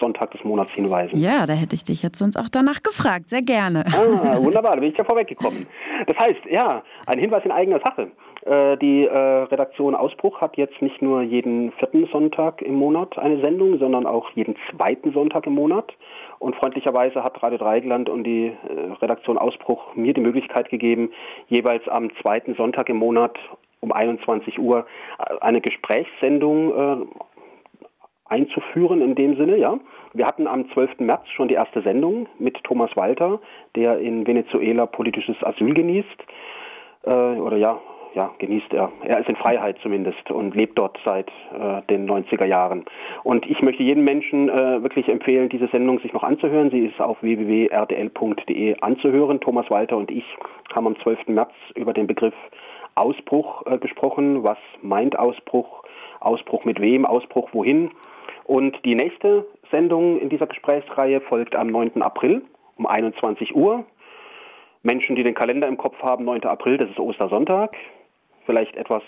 Sonntag 0.00 0.30
des 0.32 0.44
Monats 0.44 0.70
hinweisen. 0.72 1.18
Ja, 1.18 1.46
da 1.46 1.52
hätte 1.52 1.74
ich 1.74 1.84
dich 1.84 2.02
jetzt 2.02 2.18
sonst 2.18 2.36
auch 2.36 2.48
danach 2.50 2.82
gefragt. 2.82 3.28
Sehr 3.28 3.42
gerne. 3.42 3.84
Ah, 3.86 4.38
wunderbar, 4.42 4.74
da 4.74 4.80
bin 4.80 4.90
ich 4.90 4.98
ja 4.98 5.04
vorweggekommen. 5.04 5.66
Das 6.06 6.16
heißt, 6.18 6.40
ja, 6.50 6.82
ein 7.06 7.18
Hinweis 7.18 7.44
in 7.44 7.52
eigener 7.52 7.80
Sache. 7.80 8.10
Äh, 8.44 8.76
die 8.76 9.06
äh, 9.06 9.18
Redaktion 9.18 9.94
Ausbruch 9.94 10.40
hat 10.40 10.56
jetzt 10.56 10.80
nicht 10.80 11.02
nur 11.02 11.22
jeden 11.22 11.72
vierten 11.72 12.06
Sonntag 12.12 12.62
im 12.62 12.74
Monat 12.74 13.18
eine 13.18 13.40
Sendung, 13.40 13.78
sondern 13.78 14.06
auch 14.06 14.30
jeden 14.30 14.54
zweiten 14.70 15.12
Sonntag 15.12 15.46
im 15.46 15.54
Monat. 15.54 15.92
Und 16.38 16.54
freundlicherweise 16.56 17.24
hat 17.24 17.42
Radio 17.42 17.58
Dreigland 17.58 18.08
und 18.08 18.24
die 18.24 18.46
äh, 18.46 18.92
Redaktion 19.00 19.38
Ausbruch 19.38 19.94
mir 19.94 20.12
die 20.12 20.20
Möglichkeit 20.20 20.68
gegeben, 20.68 21.10
jeweils 21.48 21.88
am 21.88 22.10
zweiten 22.20 22.54
Sonntag 22.54 22.88
im 22.88 22.98
Monat 22.98 23.36
um 23.80 23.92
21 23.92 24.58
Uhr 24.58 24.86
äh, 25.18 25.34
eine 25.40 25.60
Gesprächssendung 25.60 26.70
äh, 26.70 27.06
einzuführen 28.28 29.00
in 29.00 29.14
dem 29.14 29.36
Sinne, 29.36 29.56
ja. 29.56 29.78
Wir 30.12 30.26
hatten 30.26 30.46
am 30.46 30.70
12. 30.70 31.00
März 31.00 31.28
schon 31.28 31.48
die 31.48 31.54
erste 31.54 31.82
Sendung 31.82 32.26
mit 32.38 32.62
Thomas 32.64 32.90
Walter, 32.96 33.40
der 33.74 33.98
in 33.98 34.26
Venezuela 34.26 34.86
politisches 34.86 35.36
Asyl 35.42 35.74
genießt. 35.74 36.24
Äh, 37.04 37.10
oder 37.10 37.56
ja, 37.56 37.78
ja, 38.16 38.30
genießt 38.38 38.72
er. 38.72 38.90
Er 39.04 39.20
ist 39.20 39.28
in 39.28 39.36
Freiheit 39.36 39.76
zumindest 39.82 40.30
und 40.30 40.54
lebt 40.54 40.78
dort 40.78 40.98
seit 41.04 41.28
äh, 41.28 41.82
den 41.90 42.08
90er 42.08 42.46
Jahren. 42.46 42.86
Und 43.22 43.44
ich 43.48 43.60
möchte 43.60 43.82
jedem 43.82 44.04
Menschen 44.04 44.48
äh, 44.48 44.82
wirklich 44.82 45.08
empfehlen, 45.08 45.50
diese 45.50 45.68
Sendung 45.68 46.00
sich 46.00 46.14
noch 46.14 46.22
anzuhören. 46.22 46.70
Sie 46.70 46.86
ist 46.86 46.98
auf 46.98 47.22
www.rdl.de 47.22 48.76
anzuhören. 48.80 49.40
Thomas 49.40 49.70
Walter 49.70 49.98
und 49.98 50.10
ich 50.10 50.24
haben 50.74 50.86
am 50.86 50.98
12. 51.00 51.28
März 51.28 51.52
über 51.74 51.92
den 51.92 52.06
Begriff 52.06 52.34
Ausbruch 52.94 53.66
äh, 53.66 53.76
gesprochen. 53.76 54.42
Was 54.42 54.58
meint 54.80 55.18
Ausbruch? 55.18 55.82
Ausbruch 56.20 56.64
mit 56.64 56.80
wem? 56.80 57.04
Ausbruch 57.04 57.50
wohin? 57.52 57.90
Und 58.46 58.84
die 58.84 58.94
nächste 58.94 59.46
Sendung 59.70 60.20
in 60.20 60.28
dieser 60.28 60.46
Gesprächsreihe 60.46 61.20
folgt 61.20 61.56
am 61.56 61.66
9. 61.66 62.00
April 62.02 62.42
um 62.76 62.86
21 62.86 63.54
Uhr. 63.54 63.84
Menschen, 64.82 65.16
die 65.16 65.24
den 65.24 65.34
Kalender 65.34 65.66
im 65.66 65.76
Kopf 65.76 66.00
haben, 66.00 66.24
9. 66.24 66.44
April, 66.44 66.78
das 66.78 66.88
ist 66.90 67.00
Ostersonntag 67.00 67.76
vielleicht 68.46 68.76
etwas 68.76 69.02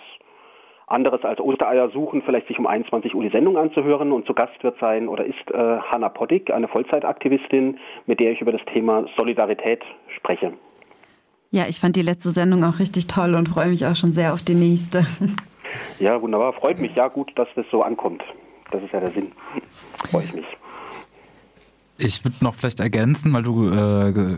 anderes 0.87 1.23
als 1.23 1.41
Ostereier 1.41 1.91
suchen, 1.91 2.23
vielleicht 2.23 2.49
sich 2.49 2.59
um 2.59 2.67
21 2.67 3.15
Uhr 3.15 3.23
die 3.23 3.31
Sendung 3.31 3.57
anzuhören. 3.57 4.13
Und 4.13 4.27
zu 4.27 4.35
Gast 4.35 4.63
wird 4.63 4.77
sein 4.81 5.09
oder 5.09 5.25
ist 5.25 5.51
äh, 5.53 5.79
Hanna 5.91 6.09
Pottig, 6.09 6.53
eine 6.53 6.69
Vollzeitaktivistin, 6.69 7.79
mit 8.07 8.21
der 8.21 8.33
ich 8.33 8.41
über 8.41 8.53
das 8.53 8.63
Thema 8.73 9.07
Solidarität 9.17 9.83
spreche. 10.17 10.53
Ja, 11.51 11.67
ich 11.69 11.81
fand 11.81 11.97
die 11.97 12.03
letzte 12.03 12.31
Sendung 12.31 12.65
auch 12.65 12.79
richtig 12.79 13.07
toll 13.07 13.35
und 13.35 13.49
freue 13.49 13.69
mich 13.69 13.87
auch 13.87 13.97
schon 13.97 14.13
sehr 14.13 14.33
auf 14.35 14.43
die 14.43 14.55
nächste. 14.55 15.07
Ja, 15.99 16.21
wunderbar. 16.23 16.55
Freut 16.55 16.79
mich. 16.81 16.95
Ja, 16.95 17.09
gut, 17.09 17.31
dass 17.35 17.49
das 17.55 17.67
so 17.71 17.83
ankommt. 17.83 18.23
Das 18.71 18.83
ist 18.83 18.93
ja 18.93 19.01
der 19.01 19.13
Sinn. 19.13 19.33
Freue 20.11 20.25
ich 20.25 20.35
mich. 20.35 20.47
Ich 21.99 22.25
würde 22.25 22.37
noch 22.41 22.55
vielleicht 22.55 22.81
ergänzen, 22.81 23.33
weil 23.33 23.43
du 23.43 23.69
äh, 23.69 24.37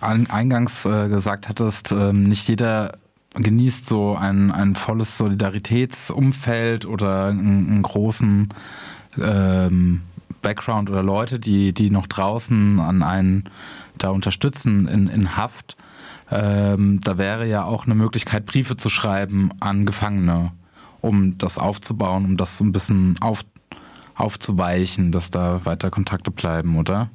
eingangs 0.00 0.84
äh, 0.84 1.08
gesagt 1.08 1.48
hattest, 1.48 1.90
äh, 1.92 2.12
nicht 2.12 2.48
jeder 2.48 2.98
genießt 3.34 3.86
so 3.88 4.14
ein, 4.14 4.52
ein 4.52 4.76
volles 4.76 5.18
Solidaritätsumfeld 5.18 6.86
oder 6.86 7.26
einen, 7.26 7.68
einen 7.68 7.82
großen 7.82 8.48
ähm, 9.20 10.02
Background 10.40 10.90
oder 10.90 11.02
Leute, 11.02 11.40
die, 11.40 11.72
die 11.72 11.90
noch 11.90 12.06
draußen 12.06 12.78
an 12.78 13.02
einen 13.02 13.48
da 13.98 14.10
unterstützen 14.10 14.86
in, 14.86 15.08
in 15.08 15.36
Haft. 15.36 15.76
Ähm, 16.30 17.00
da 17.02 17.18
wäre 17.18 17.46
ja 17.46 17.64
auch 17.64 17.86
eine 17.86 17.94
Möglichkeit, 17.94 18.46
Briefe 18.46 18.76
zu 18.76 18.88
schreiben 18.88 19.50
an 19.60 19.84
Gefangene, 19.86 20.52
um 21.00 21.36
das 21.38 21.58
aufzubauen, 21.58 22.24
um 22.24 22.36
das 22.36 22.58
so 22.58 22.64
ein 22.64 22.72
bisschen 22.72 23.16
auf, 23.20 23.40
aufzuweichen, 24.16 25.12
dass 25.12 25.30
da 25.30 25.64
weiter 25.64 25.90
Kontakte 25.90 26.30
bleiben, 26.30 26.78
oder? 26.78 27.10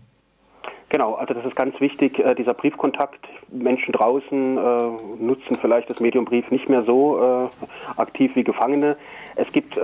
Genau, 0.89 1.13
also 1.13 1.35
das 1.35 1.45
ist 1.45 1.55
ganz 1.55 1.79
wichtig, 1.79 2.17
äh, 2.17 2.33
dieser 2.33 2.55
Briefkontakt. 2.55 3.19
Menschen 3.51 3.91
draußen 3.91 4.57
äh, 4.57 5.23
nutzen 5.23 5.55
vielleicht 5.61 5.89
das 5.89 5.99
Medium 5.99 6.25
Brief 6.25 6.49
nicht 6.49 6.67
mehr 6.67 6.83
so 6.83 7.21
äh, 7.21 7.99
aktiv 7.99 8.35
wie 8.35 8.43
Gefangene. 8.43 8.97
Es 9.35 9.51
gibt 9.51 9.77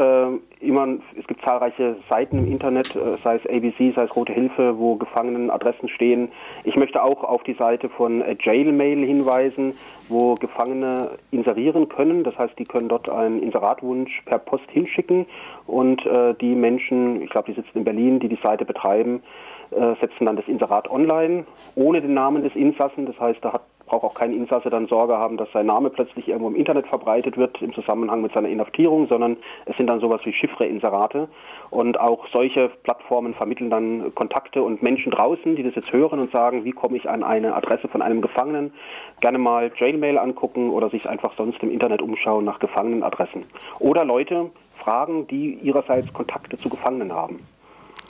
immer, 0.65 0.87
es 1.17 1.25
gibt 1.27 1.41
zahlreiche 1.41 1.97
Seiten 2.09 2.39
im 2.39 2.51
Internet, 2.51 2.95
äh, 2.95 3.17
sei 3.23 3.35
es 3.35 3.45
ABC, 3.45 3.93
sei 3.95 4.03
es 4.03 4.15
Rote 4.15 4.33
Hilfe, 4.33 4.77
wo 4.77 4.95
Gefangenenadressen 4.95 5.89
stehen. 5.89 6.29
Ich 6.63 6.75
möchte 6.75 7.03
auch 7.03 7.23
auf 7.23 7.43
die 7.43 7.53
Seite 7.53 7.89
von 7.89 8.21
äh, 8.21 8.35
Jailmail 8.39 9.05
hinweisen, 9.05 9.73
wo 10.09 10.33
Gefangene 10.33 11.11
inserieren 11.31 11.89
können. 11.89 12.23
Das 12.23 12.37
heißt, 12.37 12.57
die 12.59 12.65
können 12.65 12.89
dort 12.89 13.09
einen 13.09 13.41
Inseratwunsch 13.41 14.21
per 14.25 14.39
Post 14.39 14.69
hinschicken 14.69 15.25
und 15.65 16.03
die 16.41 16.53
Menschen, 16.53 17.23
ich 17.23 17.29
glaube, 17.31 17.51
die 17.51 17.59
sitzen 17.59 17.79
in 17.79 17.83
Berlin, 17.83 18.19
die 18.19 18.29
die 18.29 18.37
Seite 18.41 18.65
betreiben, 18.65 19.23
äh, 19.71 19.95
setzen 19.99 20.25
dann 20.25 20.35
das 20.35 20.47
Inserat 20.47 20.89
online 20.89 21.45
ohne 21.75 22.01
den 22.01 22.13
Namen 22.13 22.43
des 22.43 22.55
Insassen. 22.55 23.05
Das 23.05 23.19
heißt, 23.19 23.39
da 23.43 23.53
hat, 23.53 23.63
braucht 23.85 24.03
auch 24.03 24.13
kein 24.13 24.33
Insasse 24.33 24.69
dann 24.69 24.87
Sorge 24.87 25.17
haben, 25.17 25.37
dass 25.37 25.51
sein 25.51 25.67
Name 25.67 25.89
plötzlich 25.89 26.27
irgendwo 26.27 26.49
im 26.49 26.55
Internet 26.55 26.87
verbreitet 26.87 27.37
wird 27.37 27.61
im 27.61 27.73
Zusammenhang 27.73 28.21
mit 28.21 28.33
seiner 28.33 28.49
Inhaftierung, 28.49 29.07
sondern 29.07 29.37
es 29.65 29.77
sind 29.77 29.87
dann 29.87 29.99
sowas 29.99 30.21
wie 30.25 30.33
Chiffre-Inserate. 30.33 31.27
Und 31.69 31.99
auch 31.99 32.27
solche 32.31 32.69
Plattformen 32.83 33.33
vermitteln 33.33 33.69
dann 33.69 34.13
Kontakte 34.15 34.63
und 34.63 34.81
Menschen 34.81 35.11
draußen, 35.11 35.55
die 35.55 35.63
das 35.63 35.75
jetzt 35.75 35.91
hören 35.91 36.19
und 36.19 36.31
sagen, 36.31 36.63
wie 36.63 36.71
komme 36.71 36.97
ich 36.97 37.09
an 37.09 37.23
eine 37.23 37.55
Adresse 37.55 37.87
von 37.87 38.01
einem 38.01 38.21
Gefangenen, 38.21 38.73
gerne 39.21 39.37
mal 39.37 39.71
Jailmail 39.75 40.17
angucken 40.17 40.69
oder 40.69 40.89
sich 40.89 41.09
einfach 41.09 41.33
sonst 41.33 41.61
im 41.63 41.71
Internet 41.71 42.01
umschauen 42.01 42.45
nach 42.45 42.59
Gefangenenadressen. 42.59 43.45
Oder 43.79 44.05
Leute 44.05 44.51
fragen, 44.77 45.27
die 45.27 45.53
ihrerseits 45.55 46.11
Kontakte 46.13 46.57
zu 46.57 46.69
Gefangenen 46.69 47.13
haben. 47.13 47.39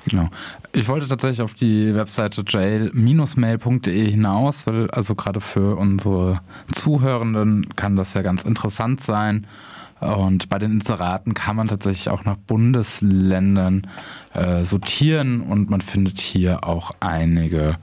Genau. 0.08 0.30
Ich 0.72 0.88
wollte 0.88 1.08
tatsächlich 1.08 1.42
auf 1.42 1.56
die 1.56 1.96
Webseite 1.96 2.44
jail-mail.de 2.48 4.10
hinaus, 4.10 4.68
weil 4.68 4.90
also 4.92 5.16
gerade 5.16 5.42
für 5.42 5.78
unsere 5.78 6.42
Zuhörenden 6.74 7.76
kann 7.76 7.96
das 7.96 8.14
ja 8.14 8.22
ganz 8.22 8.44
interessant 8.44 9.02
sein, 9.02 9.48
Und 10.00 10.50
bei 10.50 10.60
den 10.60 10.74
Inseraten 10.74 11.34
kann 11.34 11.56
man 11.56 11.68
tatsächlich 11.68 12.10
auch 12.10 12.26
nach 12.26 12.36
Bundesländern 12.36 13.88
äh, 14.34 14.64
sortieren 14.64 15.42
und 15.42 15.70
man 15.70 15.82
findet 15.82 16.20
hier 16.20 16.66
auch 16.66 16.92
einige 17.00 17.78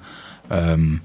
ähm, 0.51 1.01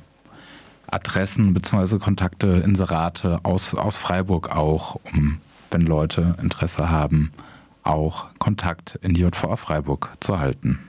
Adressen 0.85 1.53
bzw. 1.53 1.97
Kontakte, 1.97 2.47
Inserate 2.47 3.39
aus, 3.43 3.73
aus 3.73 3.97
Freiburg 3.97 4.55
auch, 4.55 4.99
um, 5.13 5.39
wenn 5.71 5.81
Leute 5.81 6.35
Interesse 6.41 6.89
haben, 6.89 7.31
auch 7.83 8.25
Kontakt 8.37 8.99
in 9.01 9.13
die 9.13 9.21
JVA 9.21 9.55
Freiburg 9.55 10.11
zu 10.19 10.39
halten. 10.39 10.86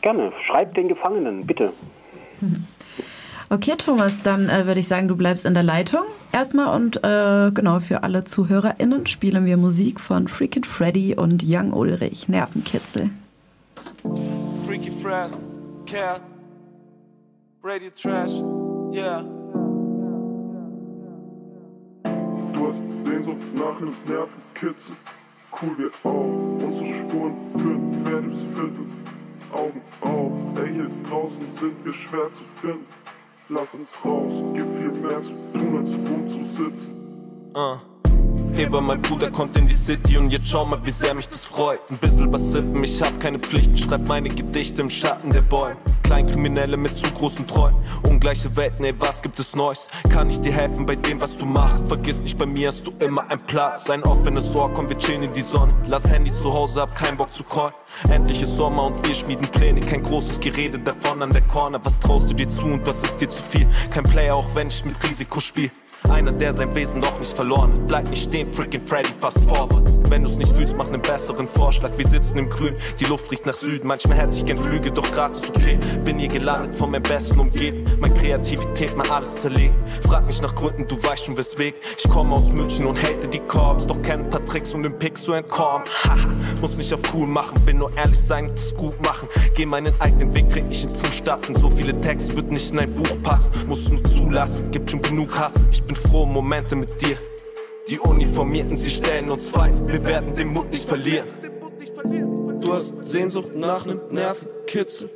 Gerne. 0.00 0.32
Schreibt 0.46 0.76
den 0.76 0.88
Gefangenen, 0.88 1.46
bitte. 1.46 1.72
Okay, 3.50 3.76
Thomas, 3.78 4.22
dann 4.22 4.50
äh, 4.50 4.66
würde 4.66 4.80
ich 4.80 4.88
sagen, 4.88 5.08
du 5.08 5.16
bleibst 5.16 5.46
in 5.46 5.54
der 5.54 5.62
Leitung 5.62 6.02
erstmal 6.32 6.76
und 6.76 7.02
äh, 7.02 7.50
genau 7.50 7.80
für 7.80 8.02
alle 8.02 8.24
ZuhörerInnen 8.24 9.06
spielen 9.06 9.46
wir 9.46 9.56
Musik 9.56 10.00
von 10.00 10.28
Freakin' 10.28 10.64
Freddy 10.64 11.14
und 11.14 11.42
Young 11.46 11.72
Ulrich, 11.72 12.28
Nervenkitzel. 12.28 13.08
Freaky 14.66 14.90
Fred, 14.90 15.30
Care, 15.86 16.20
Radio 17.62 17.88
Trash, 17.90 18.32
yeah. 18.92 19.22
Du 22.52 22.68
hast 22.68 23.06
Sehnsucht 23.06 23.38
nach 23.54 23.76
einem 23.78 23.94
Nervenkitzel, 24.06 24.94
cool 25.62 25.78
wir 25.78 25.90
auch, 26.04 26.66
unsere 26.66 26.94
Spuren 27.00 27.34
führen 27.56 28.04
quer 28.04 28.20
durchs 28.20 28.42
Viertel. 28.54 28.97
Augen 29.52 29.82
auf, 30.00 30.58
ey, 30.58 30.72
hier 30.72 30.90
draußen 31.08 31.56
sind 31.58 31.84
wir 31.84 31.92
schwer 31.92 32.28
zu 32.36 32.60
finden. 32.60 32.86
Lass 33.48 33.68
uns 33.72 33.88
raus, 34.04 34.54
gibt 34.54 34.76
viel 34.76 34.90
mehr 34.90 35.22
zu 35.22 35.30
tun, 35.52 35.78
als 35.78 36.10
rum 36.10 36.28
zu 36.28 36.62
sitzen. 36.62 37.52
Uh. 37.54 37.87
Heber, 38.58 38.80
mein 38.80 39.00
Bruder 39.00 39.30
kommt 39.30 39.56
in 39.56 39.68
die 39.68 39.74
City 39.74 40.18
und 40.18 40.30
jetzt 40.30 40.48
schau 40.48 40.64
mal, 40.64 40.80
wie 40.82 40.90
sehr 40.90 41.14
mich 41.14 41.28
das 41.28 41.44
freut. 41.44 41.78
Ein 41.90 41.96
bisschen 41.98 42.32
was 42.32 42.50
sippen, 42.50 42.82
ich 42.82 43.00
hab 43.00 43.20
keine 43.20 43.38
Pflichten, 43.38 43.76
schreib 43.76 44.08
meine 44.08 44.28
Gedichte 44.28 44.82
im 44.82 44.90
Schatten 44.90 45.30
der 45.30 45.42
Bäume. 45.42 45.76
Kleinkriminelle 46.02 46.76
mit 46.76 46.96
zu 46.96 47.08
großen 47.12 47.46
Träumen, 47.46 47.80
ungleiche 48.02 48.56
Welten, 48.56 48.84
ey, 48.84 48.94
was 48.98 49.22
gibt 49.22 49.38
es 49.38 49.54
Neues? 49.54 49.88
Kann 50.10 50.28
ich 50.28 50.40
dir 50.40 50.52
helfen 50.52 50.86
bei 50.86 50.96
dem, 50.96 51.20
was 51.20 51.36
du 51.36 51.44
machst? 51.46 51.86
Vergiss 51.86 52.20
nicht, 52.20 52.36
bei 52.36 52.46
mir 52.46 52.68
hast 52.68 52.84
du 52.84 52.92
immer 52.98 53.30
ein 53.30 53.38
Platz. 53.46 53.88
Ein 53.90 54.02
offenes 54.02 54.52
Ohr, 54.56 54.72
komm, 54.74 54.88
wir 54.88 54.98
chillen 54.98 55.22
in 55.22 55.32
die 55.34 55.42
Sonne. 55.42 55.72
Lass 55.86 56.10
Handy 56.10 56.32
zu 56.32 56.52
Hause, 56.52 56.80
hab 56.80 56.96
keinen 56.96 57.16
Bock 57.16 57.32
zu 57.32 57.44
callen. 57.44 57.74
Endlich 58.10 58.42
ist 58.42 58.56
Sommer 58.56 58.86
und 58.86 59.06
wir 59.06 59.14
schmieden 59.14 59.46
Pläne, 59.46 59.80
kein 59.82 60.02
großes 60.02 60.40
Gerede 60.40 60.80
davon 60.80 61.22
an 61.22 61.30
der 61.30 61.42
Corner. 61.42 61.78
Was 61.84 62.00
traust 62.00 62.28
du 62.30 62.34
dir 62.34 62.50
zu 62.50 62.64
und 62.64 62.84
was 62.84 63.04
ist 63.04 63.20
dir 63.20 63.28
zu 63.28 63.40
viel? 63.40 63.68
Kein 63.92 64.02
Player, 64.02 64.34
auch 64.34 64.52
wenn 64.56 64.66
ich 64.66 64.84
mit 64.84 65.00
Risiko 65.04 65.38
spiel. 65.38 65.70
Einer, 66.04 66.32
der 66.32 66.54
sein 66.54 66.74
Wesen 66.74 67.00
noch 67.00 67.18
nicht 67.18 67.32
verloren 67.32 67.72
hat. 67.72 67.86
Bleib 67.86 68.10
nicht 68.10 68.22
stehen, 68.22 68.52
freaking 68.52 68.86
Freddy, 68.86 69.10
fast 69.18 69.38
forward. 69.44 69.82
Wenn 70.10 70.22
du's 70.22 70.36
nicht 70.36 70.54
fühlst, 70.56 70.74
mach 70.76 70.88
nen 70.90 71.02
besseren 71.02 71.46
Vorschlag. 71.46 71.90
Wir 71.98 72.06
sitzen 72.06 72.38
im 72.38 72.48
Grün, 72.48 72.74
die 72.98 73.04
Luft 73.04 73.30
riecht 73.30 73.44
nach 73.44 73.54
Süden. 73.54 73.86
Manchmal 73.86 74.16
hätte 74.16 74.34
ich 74.34 74.46
gern 74.46 74.56
Flüge, 74.56 74.90
doch 74.90 75.10
grad 75.12 75.32
ist 75.32 75.48
okay. 75.50 75.78
Bin 76.04 76.18
hier 76.18 76.28
gelandet 76.28 76.74
von 76.74 76.90
meinem 76.90 77.02
Besten 77.02 77.38
umgeben. 77.38 77.84
Mein 78.00 78.14
Kreativität 78.14 78.96
mal 78.96 79.08
alles 79.10 79.42
zerlegen. 79.42 79.74
Frag 80.08 80.24
mich 80.24 80.40
nach 80.40 80.54
Gründen, 80.54 80.86
du 80.86 80.96
weißt 81.02 81.26
schon 81.26 81.36
weswegen. 81.36 81.78
Ich 81.98 82.08
komme 82.08 82.36
aus 82.36 82.50
München 82.52 82.86
und 82.86 82.96
hate 83.02 83.28
die 83.28 83.40
Korps. 83.40 83.86
Doch 83.86 84.00
kenn 84.02 84.20
ein 84.20 84.30
paar 84.30 84.44
Tricks, 84.46 84.72
um 84.72 84.82
den 84.82 84.98
Pick 84.98 85.18
zu 85.18 85.32
entkommen. 85.32 85.86
Haha, 86.04 86.28
muss 86.62 86.76
nicht 86.76 86.92
auf 86.94 87.02
cool 87.12 87.26
machen, 87.26 87.54
will 87.66 87.74
nur 87.74 87.94
ehrlich 87.96 88.18
sein 88.18 88.50
es 88.56 88.74
gut 88.74 88.98
machen. 89.02 89.28
Geh 89.54 89.66
meinen 89.66 89.92
eigenen 90.00 90.34
Weg, 90.34 90.48
krieg 90.48 90.64
ich 90.70 90.84
in 90.84 90.98
Fußstapfen. 90.98 91.56
So 91.56 91.68
viele 91.68 91.98
Texte 92.00 92.34
wird 92.34 92.50
nicht 92.50 92.72
in 92.72 92.78
ein 92.78 92.94
Buch 92.94 93.22
passen. 93.22 93.52
Musst 93.66 93.90
nur 93.90 94.02
zulassen, 94.04 94.70
gibt 94.70 94.90
schon 94.90 95.02
genug 95.02 95.38
Hass. 95.38 95.54
Ich 95.70 95.84
bin 95.88 95.96
frohe 95.96 96.26
Momente 96.26 96.76
mit 96.76 97.00
dir. 97.02 97.16
Die 97.88 97.98
Uniformierten, 97.98 98.76
sie 98.76 98.90
stellen 98.90 99.30
uns 99.30 99.48
fein. 99.48 99.88
Wir 99.88 100.04
werden 100.04 100.34
den 100.34 100.48
Mut 100.48 100.70
nicht 100.70 100.86
verlieren. 100.86 101.26
Du 102.60 102.74
hast 102.74 103.04
Sehnsucht 103.04 103.56
nach 103.56 103.86
nem 103.86 104.00
Nervenkitzel. 104.10 105.08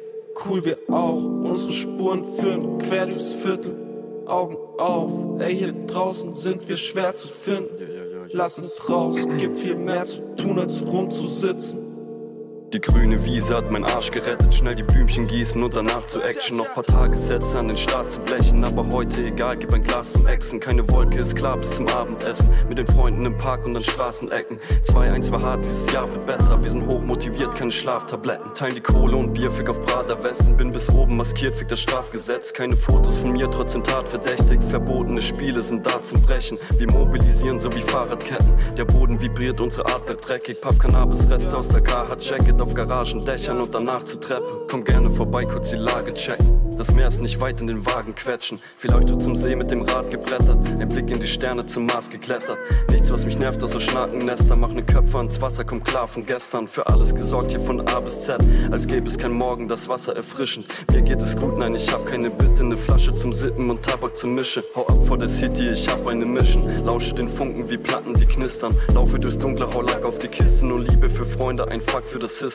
Cool, 0.45 0.64
wir 0.64 0.79
auch. 0.88 1.23
Unsere 1.23 1.73
Spuren 1.73 2.25
führen 2.25 2.79
quer 2.79 3.07
durchs 3.07 3.31
Viertel. 3.33 3.76
Augen 4.26 4.57
auf, 4.79 5.41
ey, 5.41 5.55
hier 5.55 5.73
draußen 5.73 6.33
sind 6.35 6.67
wir 6.69 6.76
schwer 6.76 7.14
zu 7.14 7.29
finden. 7.29 8.29
Lass 8.31 8.59
uns 8.59 8.88
raus, 8.88 9.17
gibt 9.38 9.59
viel 9.59 9.75
mehr 9.75 10.07
zu 10.07 10.35
tun, 10.37 10.59
als 10.59 10.83
rumzusitzen. 10.83 11.91
Die 12.72 12.80
grüne 12.80 13.22
Wiese 13.26 13.54
hat 13.54 13.70
mein 13.70 13.85
Arsch 13.85 14.11
gerettet. 14.11 14.54
Schnell 14.54 14.74
die 14.74 14.82
Blümchen 14.82 15.26
gießen 15.26 15.62
und 15.62 15.76
danach 15.76 16.06
zu 16.06 16.22
Action. 16.22 16.56
Noch 16.56 16.70
paar 16.70 16.85
Tagessätze 16.85 17.58
an 17.58 17.68
den 17.68 17.76
Start 17.76 18.11
zu 18.11 18.18
blechen. 18.20 18.64
Aber 18.64 18.88
heute 18.88 19.22
egal, 19.26 19.58
gib 19.58 19.74
ein 19.74 19.82
Glas 19.82 20.14
zum 20.14 20.26
Exen. 20.26 20.58
Keine 20.58 20.88
Wolke 20.90 21.18
ist 21.18 21.37
klar 21.37 21.58
bis 21.58 21.74
zum 21.74 21.87
Abendessen. 21.88 22.48
Mit 22.70 22.78
den 22.78 22.87
Freunden 22.87 23.26
im 23.26 23.37
Park 23.37 23.66
und 23.66 23.76
an 23.76 23.85
Straßenecken. 23.85 24.58
2-1 24.87 25.30
war 25.32 25.42
hart, 25.42 25.64
dieses 25.64 25.92
Jahr 25.92 26.11
wird 26.11 26.24
besser. 26.24 26.62
Wir 26.64 26.70
sind 26.70 26.87
hochmotiviert, 26.87 27.54
keine 27.54 27.72
Schlaftabletten. 27.72 28.54
Teilen 28.54 28.76
die 28.76 28.80
Kohle 28.80 29.18
und 29.18 29.35
Bier, 29.35 29.50
fick 29.50 29.68
auf 29.68 29.82
Prater 29.82 30.24
Westen. 30.24 30.56
Bin 30.56 30.70
bis 30.70 30.88
oben 30.88 31.18
maskiert, 31.18 31.54
fick 31.54 31.68
das 31.68 31.80
Strafgesetz. 31.80 32.54
Keine 32.54 32.74
Fotos 32.74 33.18
von 33.18 33.32
mir, 33.32 33.50
trotzdem 33.50 33.85
tatverdächtig. 33.85 34.61
Verbotene 34.70 35.20
Spiele 35.20 35.61
sind 35.61 35.87
da 35.87 36.02
zum 36.02 36.22
Brechen. 36.22 36.56
Wir 36.78 36.90
mobilisieren 36.90 37.61
so 37.61 37.70
wie 37.74 37.82
Fahrradketten. 37.82 38.48
Der 38.78 38.87
Boden 38.87 39.20
vibriert, 39.20 39.61
unsere 39.61 39.85
Art 39.92 40.06
bleibt 40.06 40.26
dreckig. 40.26 40.58
Puff 40.62 40.78
Cannabis-Reste 40.78 41.54
aus 41.54 41.68
der 41.68 41.82
Car 41.82 42.08
hat 42.08 42.24
Jacket 42.24 42.62
auf 42.62 42.75
Garagendächern 42.75 43.61
und 43.61 43.75
danach 43.75 44.05
zu 44.05 44.18
Treppen. 44.18 44.68
Komm 44.70 44.85
gerne 44.85 45.11
vorbei, 45.11 45.44
kurz 45.44 45.70
die 45.70 45.77
Lage 45.77 46.14
checken. 46.14 46.62
Das 46.79 46.94
Meer 46.94 47.09
ist 47.09 47.20
nicht 47.20 47.40
weit 47.40 47.61
in 47.61 47.66
den 47.66 47.85
Wagen 47.85 48.14
quetschen. 48.14 48.59
Vielleicht 48.79 49.11
du 49.11 49.16
zum 49.16 49.37
See 49.37 49.55
mit 49.55 49.70
dem 49.70 49.83
Rad 49.83 50.11
gebrettert. 50.11 50.59
Ein 50.81 50.88
Blick 50.88 51.11
in 51.11 51.20
die 51.20 51.27
Sterne 51.27 51.66
zum 51.66 51.87
Mars 51.87 52.09
geklettert. 52.09 52.57
Nichts, 52.90 53.11
was 53.11 53.27
mich 53.27 53.38
nervt, 53.38 53.62
außer 53.62 53.81
Schnakennester. 53.81 54.57
Mach 54.57 54.72
ne 54.72 54.83
Köpfe 54.83 55.18
ans 55.18 55.40
Wasser, 55.42 55.64
komm 55.64 55.85
klar 55.85 56.09
von 56.09 56.25
gestern. 56.25 56.66
Für 56.66 56.87
alles 56.87 57.14
gesorgt 57.14 57.51
hier 57.51 57.61
von 57.61 57.87
A 57.88 58.01
bis 58.01 58.22
Z. 58.22 58.38
Als 58.70 58.87
gäbe 58.87 59.07
es 59.07 59.18
kein 59.18 59.33
Morgen, 59.33 59.68
das 59.68 59.88
Wasser 59.88 60.16
erfrischend. 60.16 60.66
Mir 60.90 61.03
geht 61.03 61.20
es 61.20 61.37
gut, 61.37 61.59
nein, 61.59 61.75
ich 61.75 61.92
hab 61.92 62.07
keine 62.07 62.31
Bitte. 62.31 62.64
Ne 62.64 62.77
Flasche 62.77 63.14
zum 63.14 63.33
Sippen 63.33 63.68
und 63.68 63.83
Tabak 63.83 64.16
zum 64.16 64.35
Mischen. 64.35 64.62
Hau 64.75 64.87
ab 64.87 65.03
vor 65.07 65.18
der 65.18 65.29
City, 65.29 65.68
ich 65.68 65.88
hab 65.88 66.07
eine 66.07 66.25
Mission. 66.25 66.64
Lausche 66.85 67.14
den 67.14 67.29
Funken 67.29 67.68
wie 67.68 67.77
Platten, 67.77 68.14
die 68.14 68.27
knistern. 68.27 68.75
Laufe 68.94 69.18
durchs 69.18 69.38
Dunkle, 69.38 69.72
hau 69.72 69.83
Lack 69.83 70.05
auf 70.05 70.18
die 70.18 70.29
Kiste. 70.29 70.64
Nur 70.66 70.81
Liebe 70.81 71.09
für 71.11 71.25
Freunde, 71.25 71.68
ein 71.68 71.81
Fuck 71.81 72.07
für 72.07 72.18
das 72.18 72.38
System. 72.38 72.52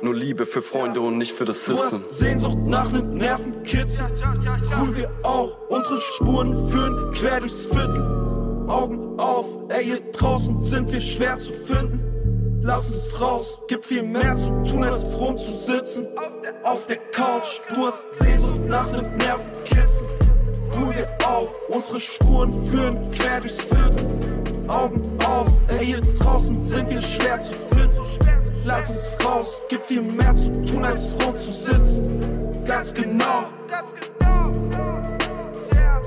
Nur 0.00 0.14
Liebe 0.14 0.46
für 0.46 0.62
Freunde 0.62 1.00
und 1.00 1.18
nicht 1.18 1.32
für 1.32 1.44
das 1.44 1.64
System. 1.64 2.00
Du 2.00 2.06
hast 2.06 2.18
Sehnsucht 2.18 2.58
nach 2.66 2.90
nem 2.90 3.14
Nervenkitzel. 3.14 4.06
Cool 4.80 4.96
wir 4.96 5.10
auch. 5.22 5.56
Unsere 5.68 6.00
Spuren 6.00 6.68
führen 6.70 7.12
quer 7.12 7.40
durchs 7.40 7.66
Viertel. 7.66 8.00
Augen 8.68 9.18
auf, 9.18 9.46
ey, 9.68 9.84
hier 9.84 10.00
draußen 10.12 10.62
sind 10.62 10.90
wir 10.92 11.00
schwer 11.00 11.38
zu 11.38 11.52
finden. 11.52 12.00
Lass 12.62 12.90
uns 12.90 13.20
raus, 13.20 13.58
gibt 13.68 13.84
viel 13.84 14.02
mehr 14.02 14.34
zu 14.36 14.50
tun, 14.62 14.84
als 14.84 15.18
rumzusitzen. 15.18 16.06
Auf 16.62 16.86
der 16.86 16.96
Couch, 17.12 17.60
du 17.74 17.86
hast 17.86 18.04
Sehnsucht 18.12 18.60
nach 18.66 18.90
nem 18.90 19.16
Nervenkitzel. 19.18 20.06
Cool 20.74 20.94
wir 20.94 21.08
auch. 21.26 21.50
Unsere 21.68 22.00
Spuren 22.00 22.52
führen 22.70 23.02
quer 23.12 23.40
durchs 23.40 23.60
Viertel. 23.60 24.43
Augen 24.68 25.02
auf, 25.26 25.48
ey, 25.68 25.86
hier 25.86 26.00
draußen 26.18 26.60
sind 26.60 26.90
wir 26.90 27.02
schwer 27.02 27.40
zu 27.42 27.52
finden. 27.52 27.94
Lass 28.64 28.88
uns 28.90 29.18
raus, 29.26 29.58
gibt 29.68 29.84
viel 29.86 30.02
mehr 30.02 30.34
zu 30.34 30.50
tun, 30.64 30.84
als 30.84 31.14
rumzusitzen. 31.22 32.64
Ganz 32.64 32.94
genau, 32.94 33.44
ganz 33.68 33.92
genau. 33.92 34.50
Yeah. 35.74 36.00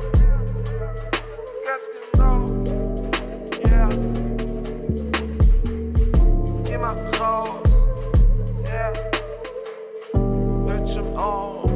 Ganz 1.66 1.90
genau, 2.14 2.46
yeah. 3.70 3.90
Geh 6.64 6.78
mal 6.80 6.96
raus, 7.20 7.50
yeah. 8.68 8.92
Bildschirm 10.66 11.16
auf, 11.16 11.67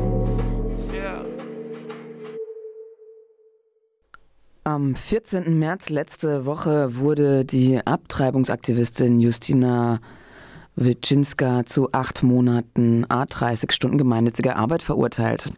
Am 4.72 4.96
14. 4.96 5.60
März 5.60 5.90
letzte 5.90 6.46
Woche 6.46 6.96
wurde 6.96 7.44
die 7.44 7.86
Abtreibungsaktivistin 7.86 9.20
Justina 9.20 10.00
Witschinska 10.78 11.66
zu 11.66 11.92
acht 11.92 12.24
Monaten 12.24 13.06
A30 13.08 13.74
Stunden 13.74 13.98
gemeinnütziger 13.98 14.56
Arbeit 14.56 14.82
verurteilt. 14.82 15.52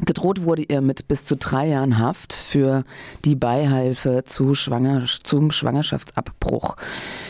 Gedroht 0.00 0.42
wurde 0.42 0.64
ihr 0.64 0.80
mit 0.80 1.06
bis 1.06 1.24
zu 1.24 1.36
drei 1.36 1.68
Jahren 1.68 2.00
Haft 2.00 2.32
für 2.32 2.84
die 3.24 3.36
Beihilfe 3.36 4.24
zu 4.24 4.54
Schwanger, 4.54 5.04
zum 5.22 5.52
Schwangerschaftsabbruch. 5.52 6.74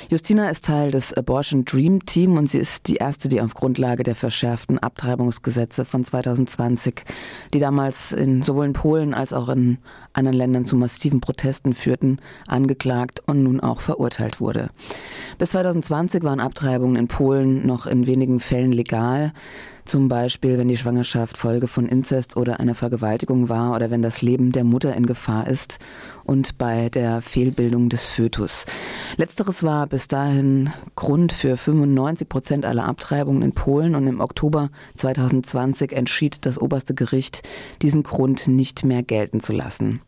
Justina 0.08 0.48
ist 0.48 0.64
Teil 0.64 0.90
des 0.90 1.12
Abortion 1.12 1.66
Dream 1.66 2.06
Team 2.06 2.38
und 2.38 2.48
sie 2.48 2.58
ist 2.58 2.88
die 2.88 2.96
erste, 2.96 3.28
die 3.28 3.42
auf 3.42 3.52
Grundlage 3.52 4.02
der 4.02 4.14
verschärften 4.14 4.78
Abtreibungsgesetze 4.78 5.84
von 5.84 6.04
2020, 6.04 7.04
die 7.52 7.58
damals 7.58 8.12
in, 8.12 8.42
sowohl 8.42 8.64
in 8.64 8.72
Polen 8.72 9.12
als 9.12 9.34
auch 9.34 9.50
in 9.50 9.76
anderen 10.14 10.36
Ländern 10.36 10.64
zu 10.64 10.76
massiven 10.76 11.20
Protesten 11.20 11.74
führten, 11.74 12.18
angeklagt 12.48 13.22
und 13.26 13.42
nun 13.42 13.60
auch 13.60 13.82
verurteilt 13.82 14.40
wurde. 14.40 14.70
Bis 15.36 15.50
2020 15.50 16.22
waren 16.22 16.40
Abtreibungen 16.40 16.96
in 16.96 17.08
Polen 17.08 17.66
noch 17.66 17.86
in 17.86 18.06
wenigen 18.06 18.40
Fällen 18.40 18.72
legal. 18.72 19.34
Zum 19.84 20.08
Beispiel, 20.08 20.56
wenn 20.56 20.68
die 20.68 20.78
Schwangerschaft 20.78 21.36
Folge 21.36 21.68
von 21.68 21.86
Inzest 21.86 22.38
oder 22.38 22.58
einer 22.58 22.74
Vergewaltigung 22.74 23.50
war 23.50 23.76
oder 23.76 23.90
wenn 23.90 24.00
das 24.00 24.22
Leben 24.22 24.50
der 24.50 24.64
Mutter 24.64 24.94
in 24.94 25.04
Gefahr 25.04 25.46
ist 25.46 25.78
und 26.24 26.56
bei 26.56 26.88
der 26.88 27.20
Fehlbildung 27.20 27.90
des 27.90 28.06
Fötus. 28.06 28.64
Letzteres 29.18 29.62
war 29.62 29.86
bis 29.86 30.08
dahin 30.08 30.72
Grund 30.96 31.34
für 31.34 31.58
95 31.58 32.28
Prozent 32.28 32.64
aller 32.64 32.86
Abtreibungen 32.86 33.42
in 33.42 33.52
Polen 33.52 33.94
und 33.94 34.06
im 34.06 34.20
Oktober 34.20 34.70
2020 34.96 35.92
entschied 35.92 36.46
das 36.46 36.58
oberste 36.58 36.94
Gericht, 36.94 37.42
diesen 37.82 38.02
Grund 38.02 38.48
nicht 38.48 38.86
mehr 38.86 39.02
gelten 39.02 39.40
zu 39.40 39.52
lassen. 39.52 40.00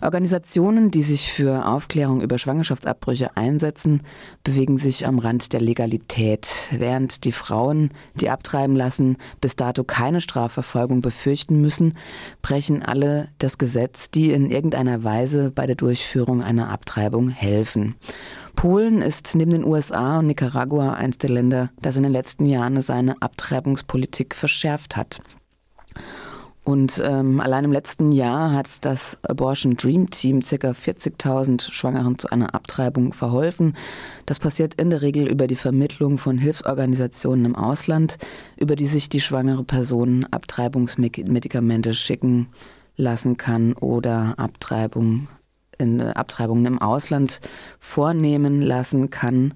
Organisationen, 0.00 0.92
die 0.92 1.02
sich 1.02 1.32
für 1.32 1.66
Aufklärung 1.66 2.20
über 2.20 2.38
Schwangerschaftsabbrüche 2.38 3.36
einsetzen, 3.36 4.02
bewegen 4.44 4.78
sich 4.78 5.06
am 5.06 5.18
Rand 5.18 5.52
der 5.52 5.60
Legalität, 5.60 6.70
während 6.70 7.24
die 7.24 7.32
Frauen, 7.32 7.90
die 8.14 8.30
abtreiben 8.30 8.76
lassen, 8.76 9.07
bis 9.40 9.56
dato 9.56 9.84
keine 9.84 10.20
Strafverfolgung 10.20 11.00
befürchten 11.00 11.60
müssen, 11.60 11.94
brechen 12.42 12.82
alle 12.82 13.28
das 13.38 13.58
Gesetz, 13.58 14.10
die 14.10 14.32
in 14.32 14.50
irgendeiner 14.50 15.04
Weise 15.04 15.50
bei 15.50 15.66
der 15.66 15.76
Durchführung 15.76 16.42
einer 16.42 16.68
Abtreibung 16.70 17.30
helfen. 17.30 17.94
Polen 18.56 19.02
ist 19.02 19.34
neben 19.34 19.52
den 19.52 19.64
USA 19.64 20.18
und 20.18 20.26
Nicaragua 20.26 20.94
eines 20.94 21.18
der 21.18 21.30
Länder, 21.30 21.70
das 21.80 21.96
in 21.96 22.02
den 22.02 22.12
letzten 22.12 22.46
Jahren 22.46 22.80
seine 22.82 23.22
Abtreibungspolitik 23.22 24.34
verschärft 24.34 24.96
hat. 24.96 25.20
Und 26.68 27.02
ähm, 27.02 27.40
allein 27.40 27.64
im 27.64 27.72
letzten 27.72 28.12
Jahr 28.12 28.52
hat 28.52 28.84
das 28.84 29.18
Abortion 29.22 29.78
Dream 29.78 30.10
Team 30.10 30.42
ca. 30.42 30.72
40.000 30.72 31.72
Schwangeren 31.72 32.18
zu 32.18 32.28
einer 32.28 32.54
Abtreibung 32.54 33.14
verholfen. 33.14 33.74
Das 34.26 34.38
passiert 34.38 34.74
in 34.74 34.90
der 34.90 35.00
Regel 35.00 35.28
über 35.28 35.46
die 35.46 35.56
Vermittlung 35.56 36.18
von 36.18 36.36
Hilfsorganisationen 36.36 37.46
im 37.46 37.56
Ausland, 37.56 38.18
über 38.58 38.76
die 38.76 38.86
sich 38.86 39.08
die 39.08 39.22
schwangere 39.22 39.64
Person 39.64 40.26
Abtreibungsmedikamente 40.30 41.94
schicken 41.94 42.48
lassen 42.98 43.38
kann 43.38 43.72
oder 43.72 44.34
Abtreibung 44.36 45.28
in, 45.78 46.02
Abtreibungen 46.02 46.66
im 46.66 46.82
Ausland 46.82 47.40
vornehmen 47.78 48.60
lassen 48.60 49.08
kann. 49.08 49.54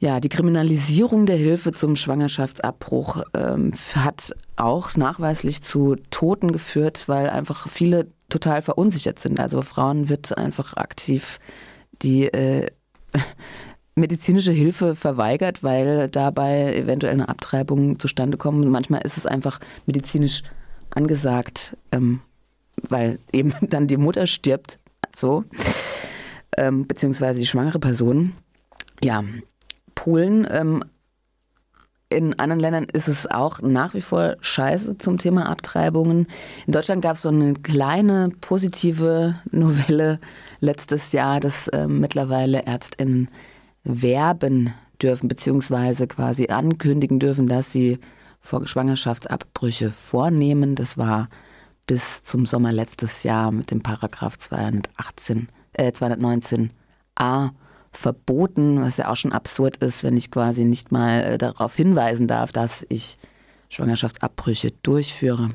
Ja, 0.00 0.20
die 0.20 0.28
Kriminalisierung 0.28 1.26
der 1.26 1.36
Hilfe 1.36 1.72
zum 1.72 1.96
Schwangerschaftsabbruch 1.96 3.24
ähm, 3.34 3.72
hat 3.96 4.32
auch 4.54 4.96
nachweislich 4.96 5.60
zu 5.62 5.96
Toten 6.10 6.52
geführt, 6.52 7.08
weil 7.08 7.28
einfach 7.28 7.68
viele 7.68 8.06
total 8.28 8.62
verunsichert 8.62 9.18
sind. 9.18 9.40
Also 9.40 9.60
Frauen 9.60 10.08
wird 10.08 10.38
einfach 10.38 10.76
aktiv 10.76 11.40
die 12.02 12.32
äh, 12.32 12.68
medizinische 13.96 14.52
Hilfe 14.52 14.94
verweigert, 14.94 15.64
weil 15.64 16.08
dabei 16.08 16.76
eventuell 16.76 17.14
eine 17.14 17.28
Abtreibung 17.28 17.98
zustande 17.98 18.36
kommt. 18.36 18.64
manchmal 18.68 19.02
ist 19.02 19.18
es 19.18 19.26
einfach 19.26 19.58
medizinisch 19.86 20.44
angesagt, 20.90 21.76
ähm, 21.90 22.20
weil 22.88 23.18
eben 23.32 23.52
dann 23.62 23.88
die 23.88 23.96
Mutter 23.96 24.28
stirbt, 24.28 24.78
so, 25.14 25.42
ähm, 26.56 26.86
beziehungsweise 26.86 27.40
die 27.40 27.46
schwangere 27.46 27.80
Person. 27.80 28.34
Ja, 29.02 29.24
Polen. 29.98 30.46
Ähm, 30.48 30.84
in 32.08 32.38
anderen 32.38 32.60
Ländern 32.60 32.84
ist 32.84 33.08
es 33.08 33.28
auch 33.28 33.60
nach 33.60 33.94
wie 33.94 34.00
vor 34.00 34.36
scheiße 34.40 34.96
zum 34.98 35.18
Thema 35.18 35.48
Abtreibungen. 35.50 36.26
In 36.66 36.72
Deutschland 36.72 37.02
gab 37.02 37.16
es 37.16 37.22
so 37.22 37.28
eine 37.28 37.54
kleine 37.54 38.30
positive 38.40 39.34
Novelle 39.50 40.20
letztes 40.60 41.12
Jahr, 41.12 41.40
dass 41.40 41.66
äh, 41.68 41.88
mittlerweile 41.88 42.64
Ärztinnen 42.64 43.28
werben 43.82 44.72
dürfen, 45.02 45.28
beziehungsweise 45.28 46.06
quasi 46.06 46.46
ankündigen 46.46 47.18
dürfen, 47.18 47.48
dass 47.48 47.72
sie 47.72 47.98
Schwangerschaftsabbrüche 48.42 49.90
vornehmen. 49.90 50.76
Das 50.76 50.96
war 50.96 51.28
bis 51.86 52.22
zum 52.22 52.46
Sommer 52.46 52.72
letztes 52.72 53.24
Jahr 53.24 53.50
mit 53.50 53.72
dem 53.72 53.82
Paragraph 53.82 54.38
218, 54.38 55.48
äh, 55.72 55.90
219a 55.90 57.50
verboten, 57.92 58.80
was 58.80 58.96
ja 58.96 59.10
auch 59.10 59.16
schon 59.16 59.32
absurd 59.32 59.78
ist, 59.78 60.04
wenn 60.04 60.16
ich 60.16 60.30
quasi 60.30 60.64
nicht 60.64 60.92
mal 60.92 61.22
äh, 61.22 61.38
darauf 61.38 61.74
hinweisen 61.74 62.26
darf, 62.26 62.52
dass 62.52 62.84
ich 62.88 63.18
Schwangerschaftsabbrüche 63.70 64.70
durchführe. 64.82 65.50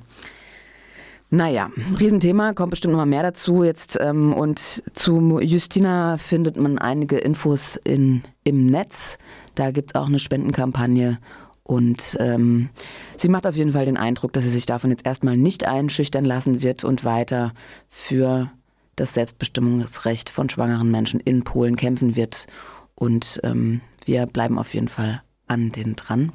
Naja, 1.30 1.72
Riesenthema, 2.00 2.54
kommt 2.54 2.70
bestimmt 2.70 2.92
noch 2.92 3.00
mal 3.00 3.08
mehr 3.08 3.24
dazu 3.24 3.64
jetzt. 3.64 3.98
Ähm, 4.00 4.34
und 4.34 4.60
zu 4.94 5.40
Justina 5.40 6.18
findet 6.18 6.58
man 6.58 6.78
einige 6.78 7.18
Infos 7.18 7.76
in, 7.76 8.22
im 8.44 8.68
Netz. 8.68 9.18
Da 9.56 9.72
gibt 9.72 9.92
es 9.92 9.96
auch 9.96 10.06
eine 10.06 10.20
Spendenkampagne. 10.20 11.18
Und 11.64 12.18
ähm, 12.20 12.70
sie 13.18 13.30
macht 13.30 13.48
auf 13.48 13.56
jeden 13.56 13.72
Fall 13.72 13.86
den 13.86 13.98
Eindruck, 13.98 14.34
dass 14.34 14.44
sie 14.44 14.52
sich 14.52 14.68
davon 14.68 14.92
jetzt 14.92 15.08
erstmal 15.08 15.36
nicht 15.36 15.66
einschüchtern 15.66 16.26
lassen 16.26 16.62
wird 16.62 16.84
und 16.84 17.04
weiter 17.04 17.54
für 17.88 18.52
das 18.96 19.14
Selbstbestimmungsrecht 19.14 20.30
von 20.30 20.50
schwangeren 20.50 20.92
Menschen 20.92 21.20
in 21.20 21.44
Polen 21.44 21.76
kämpfen 21.76 22.16
wird. 22.16 22.48
Und 22.96 23.40
ähm, 23.44 23.82
wir 24.06 24.26
bleiben 24.26 24.58
auf 24.60 24.74
jeden 24.74 24.88
Fall 24.88 25.22
an 25.48 25.72
den 25.72 25.96
dran. 25.96 26.32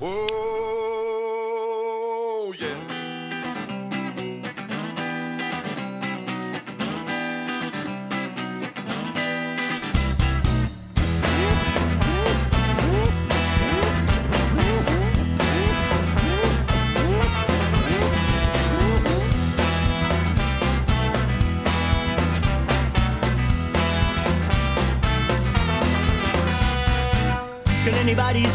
Oh, 0.00 0.06
yeah. 2.60 3.01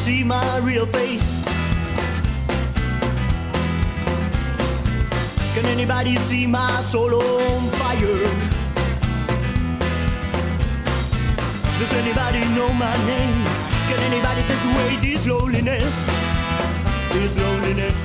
See 0.08 0.24
my 0.24 0.58
real 0.60 0.86
face? 0.86 1.30
Can 5.54 5.66
anybody 5.66 6.16
see 6.28 6.48
my 6.48 6.72
soul 6.92 7.14
on 7.14 7.62
fire? 7.80 8.20
Does 11.80 11.94
anybody 12.02 12.40
know 12.56 12.70
my 12.86 12.96
name? 13.06 13.44
Can 13.90 14.00
anybody 14.10 14.42
take 14.50 14.64
away 14.72 14.92
this 15.04 15.28
loneliness? 15.28 15.96
This 17.12 17.32
loneliness. 17.44 17.96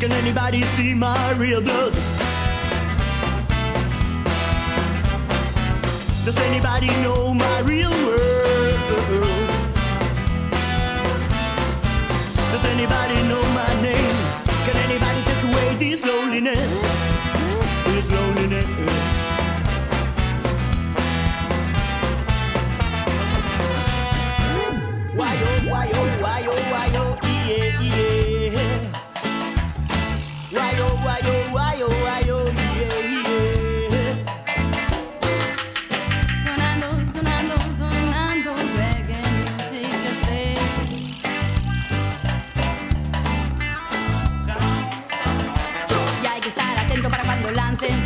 Can 0.00 0.12
anybody 0.12 0.62
see 0.74 0.94
my 0.94 1.32
real 1.32 1.60
blood? 1.60 2.15
Does 6.26 6.40
anybody 6.40 6.88
know 7.04 7.32
my 7.32 7.60
real 7.60 7.88
world? 7.88 8.80
Does 12.50 12.64
anybody 12.64 13.14
know 13.28 13.42
my 13.54 13.72
name? 13.80 14.16
Can 14.66 14.76
anybody 14.88 15.22
take 15.22 15.44
away 15.44 15.76
this 15.78 16.04
loneliness? 16.04 17.15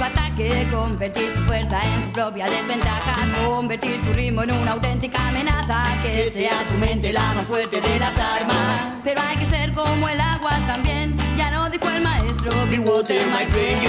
Su 0.00 0.04
ataque, 0.04 0.66
convertir 0.72 1.30
su 1.34 1.40
fuerza 1.42 1.78
en 1.84 2.02
su 2.02 2.10
propia 2.12 2.46
desventaja, 2.46 3.16
convertir 3.44 4.00
tu 4.00 4.14
ritmo 4.14 4.42
en 4.44 4.52
una 4.52 4.72
auténtica 4.72 5.28
amenaza, 5.28 5.82
que 6.02 6.30
sea 6.32 6.64
tu 6.70 6.78
mente 6.78 7.12
la 7.12 7.34
más 7.34 7.46
fuerte 7.46 7.82
de 7.82 7.98
las 7.98 8.18
armas. 8.18 8.96
Pero 9.04 9.20
hay 9.20 9.36
que 9.36 9.44
ser 9.44 9.74
como 9.74 10.08
el 10.08 10.18
agua 10.18 10.52
también, 10.66 11.18
ya 11.36 11.50
no 11.50 11.68
dijo 11.68 11.86
el 11.90 12.02
maestro, 12.02 12.50
be 12.70 12.78
water 12.78 13.20
my 13.26 13.44
friend. 13.44 13.86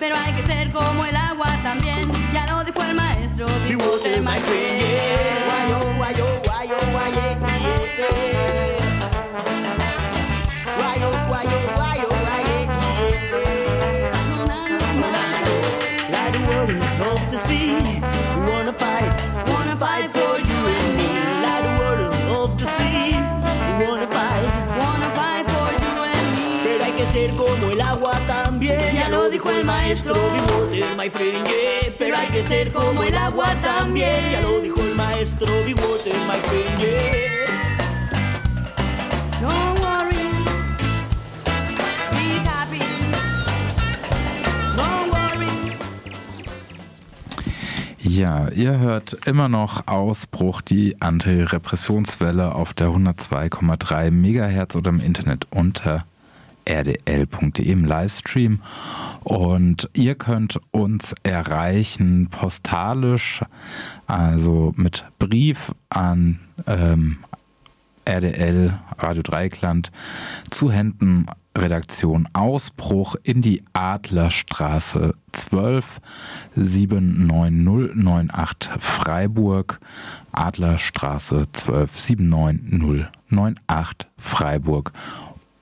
Pero 0.00 0.16
hay 0.16 0.32
que 0.32 0.52
ser 0.52 0.72
como 0.72 1.04
el 1.04 1.14
agua 1.14 1.56
también, 1.62 2.10
ya 2.32 2.44
no 2.46 2.64
dijo 2.64 2.82
el 2.82 2.96
maestro, 2.96 3.46
be 3.64 3.76
water 3.76 4.20
my 4.20 4.40
friend. 4.40 4.82
the 7.94 8.08
sea. 8.08 8.42
We 10.76 10.88
wanna 10.98 11.58
fight, 11.76 11.98
wanna 11.98 12.11
dijo 29.42 29.58
el 29.58 29.64
maestro. 29.64 30.14
Water, 30.14 30.96
my 30.96 31.10
friend, 31.10 31.46
yeah. 31.46 31.92
Pero 31.98 32.16
hay 32.16 32.28
que 32.28 32.42
ser 32.44 32.72
como 32.72 33.02
el 33.02 33.16
agua 33.16 33.54
también. 33.62 34.32
Ya 34.32 34.40
lo 34.40 34.60
dijo 34.60 34.80
el 34.80 34.94
maestro. 34.94 35.46
Water, 35.46 36.14
my 36.28 36.38
friend, 36.38 36.80
yeah. 36.80 37.12
Ja, 48.04 48.48
ihr 48.50 48.78
hört 48.78 49.16
immer 49.26 49.48
noch 49.48 49.86
Ausbruch, 49.86 50.60
die 50.60 51.00
Antirepressionswelle 51.00 52.54
auf 52.54 52.74
der 52.74 52.88
102,3 52.88 54.10
Megahertz 54.10 54.76
oder 54.76 54.90
im 54.90 55.00
Internet 55.00 55.46
unter 55.50 56.04
rdl.de 56.68 57.64
im 57.64 57.84
Livestream. 57.84 58.60
Und 59.24 59.88
ihr 59.94 60.14
könnt 60.14 60.58
uns 60.70 61.14
erreichen 61.22 62.28
postalisch, 62.30 63.42
also 64.06 64.72
mit 64.76 65.04
Brief 65.18 65.72
an 65.90 66.40
ähm, 66.66 67.18
RDL 68.04 68.78
Radio 68.98 69.22
Dreikland 69.22 69.92
zu 70.50 70.72
Händen 70.72 71.26
Redaktion 71.56 72.28
Ausbruch 72.32 73.14
in 73.22 73.40
die 73.42 73.62
Adlerstraße 73.74 75.14
12 75.32 76.00
79098 76.56 78.70
Freiburg. 78.78 79.78
Adlerstraße 80.32 81.44
12 81.52 81.98
79098 81.98 84.08
Freiburg. 84.16 84.92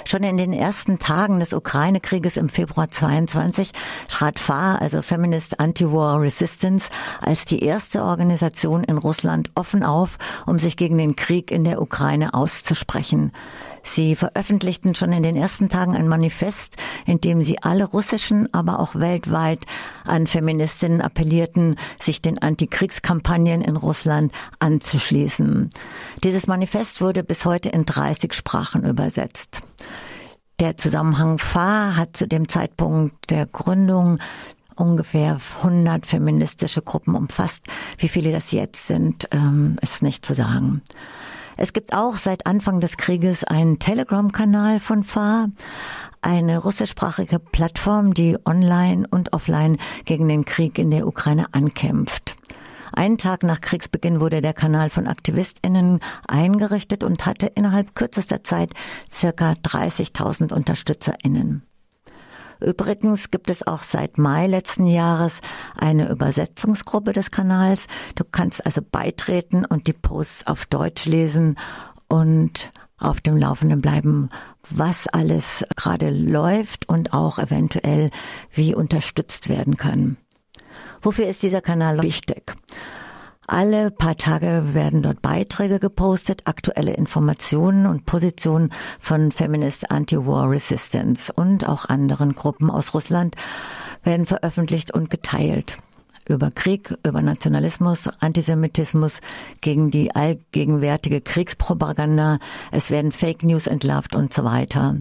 Schon 0.05 0.23
in 0.23 0.37
den 0.37 0.53
ersten 0.53 0.99
Tagen 0.99 1.41
des 1.41 1.55
Ukraine-Krieges 1.55 2.37
im 2.37 2.49
Februar 2.49 2.91
22 2.91 3.73
trat 4.09 4.39
FA, 4.39 4.77
also 4.77 5.03
Feminist 5.03 5.59
Anti-War 5.59 6.21
Resistance, 6.21 6.91
als 7.21 7.47
die 7.47 7.63
erste 7.65 8.03
Organisation 8.03 8.85
in 8.85 8.99
Russland 8.99 9.51
offen 9.55 9.83
auf, 9.83 10.19
um 10.47 10.59
sich 10.59 10.77
gegen 10.77 10.99
den 10.99 11.17
Krieg 11.17 11.51
in 11.51 11.65
der 11.65 11.81
Ukraine 11.81 12.35
auszusprechen. 12.35 13.33
Sie 13.83 14.17
veröffentlichten 14.17 14.95
schon 14.95 15.13
in 15.13 15.23
den 15.23 15.37
ersten 15.37 15.69
Tagen 15.69 15.95
ein 15.95 16.09
Manifest, 16.09 16.77
in 17.07 17.21
dem 17.21 17.43
sie 17.43 17.63
alle 17.63 17.85
russischen, 17.85 18.53
aber 18.55 18.79
auch 18.79 18.95
weltweit 18.95 19.67
an 20.05 20.27
Feministinnen 20.27 21.01
appellierten, 21.01 21.77
sich 22.01 22.23
den 22.23 22.39
Antikriegskampagnen 22.39 23.63
in 23.63 23.77
Russland 23.77 24.33
anzuschließen. 24.59 25.71
Dieses 26.23 26.47
Manifest 26.47 27.01
wurde 27.01 27.25
bis 27.25 27.45
heute 27.45 27.69
in 27.71 27.85
30 27.85 28.35
Sprachen 28.35 28.85
übersetzt. 28.85 29.63
Der 30.61 30.77
Zusammenhang 30.77 31.39
FA 31.39 31.97
hat 31.97 32.17
zu 32.17 32.29
dem 32.29 32.49
Zeitpunkt 32.49 33.31
der 33.31 33.47
Gründung 33.47 34.19
ungefähr 34.77 35.39
100 35.59 36.07
feministische 36.07 36.83
Gruppen 36.83 37.15
umfasst. 37.15 37.65
Wie 37.99 38.09
viele 38.09 38.33
das 38.33 38.53
jetzt 38.53 38.87
sind, 38.87 39.29
ähm, 39.33 39.77
ist 39.81 40.03
nicht 40.03 40.25
zu 40.25 40.35
sagen. 40.35 40.83
Es 41.57 41.73
gibt 41.73 41.95
auch 41.95 42.17
seit 42.17 42.47
Anfang 42.47 42.81
des 42.81 42.97
Krieges 42.97 43.45
einen 43.45 43.79
Telegram-Kanal 43.79 44.81
von 44.81 45.05
FA, 45.05 45.49
eine 46.21 46.59
russischsprachige 46.59 47.39
Plattform, 47.39 48.15
die 48.15 48.37
online 48.45 49.07
und 49.11 49.33
offline 49.33 49.79
gegen 50.05 50.29
den 50.29 50.45
Krieg 50.45 50.79
in 50.79 50.91
der 50.91 51.07
Ukraine 51.07 51.47
ankämpft. 51.53 52.37
Einen 52.95 53.17
Tag 53.17 53.43
nach 53.43 53.61
Kriegsbeginn 53.61 54.21
wurde 54.21 54.43
der 54.43 54.53
Kanal 54.53 54.91
von 54.91 55.07
AktivistInnen 55.07 56.01
eingerichtet 56.29 57.05
und 57.05 57.25
hatte 57.25 57.47
innerhalb 57.47 57.95
kürzester 57.95 58.45
Zeit 58.45 58.71
circa 59.11 59.53
30.000 59.53 60.53
UnterstützerInnen. 60.53 61.63
Übrigens 62.63 63.31
gibt 63.31 63.51
es 63.51 63.67
auch 63.67 63.81
seit 63.81 64.19
Mai 64.19 64.47
letzten 64.47 64.87
Jahres 64.87 65.41
eine 65.77 66.09
Übersetzungsgruppe 66.09 67.13
des 67.13 67.31
Kanals. 67.31 67.87
Du 68.15 68.25
kannst 68.25 68.65
also 68.65 68.81
beitreten 68.83 69.65
und 69.65 69.87
die 69.87 69.93
Posts 69.93 70.47
auf 70.47 70.67
Deutsch 70.67 71.05
lesen 71.07 71.59
und 72.09 72.73
auf 72.99 73.21
dem 73.21 73.37
Laufenden 73.37 73.81
bleiben, 73.81 74.29
was 74.71 75.09
alles 75.09 75.65
gerade 75.77 76.11
läuft 76.11 76.89
und 76.89 77.13
auch 77.13 77.39
eventuell 77.39 78.11
wie 78.53 78.75
unterstützt 78.75 79.49
werden 79.49 79.77
kann. 79.77 80.17
Wofür 81.01 81.27
ist 81.27 81.43
dieser 81.43 81.61
Kanal 81.61 82.03
wichtig? 82.03 82.55
Alle 83.53 83.91
paar 83.91 84.17
Tage 84.17 84.73
werden 84.73 85.03
dort 85.03 85.21
Beiträge 85.21 85.79
gepostet, 85.79 86.41
aktuelle 86.47 86.95
Informationen 86.95 87.85
und 87.85 88.07
Positionen 88.07 88.73
von 88.99 89.31
Feminist 89.31 89.91
Anti-War 89.91 90.49
Resistance 90.49 91.31
und 91.31 91.69
auch 91.69 91.85
anderen 91.85 92.35
Gruppen 92.35 92.71
aus 92.71 92.95
Russland 92.95 93.37
werden 94.05 94.25
veröffentlicht 94.25 94.95
und 94.95 95.11
geteilt 95.11 95.77
über 96.35 96.51
Krieg, 96.51 96.95
über 97.07 97.23
Nationalismus, 97.23 98.09
Antisemitismus, 98.21 99.21
gegen 99.61 99.91
die 99.91 100.15
allgegenwärtige 100.15 101.21
Kriegspropaganda. 101.21 102.39
Es 102.71 102.91
werden 102.91 103.13
Fake 103.13 103.43
News 103.43 103.67
entlarvt 103.67 104.15
und 104.15 104.33
so 104.33 104.45
weiter. 104.45 104.97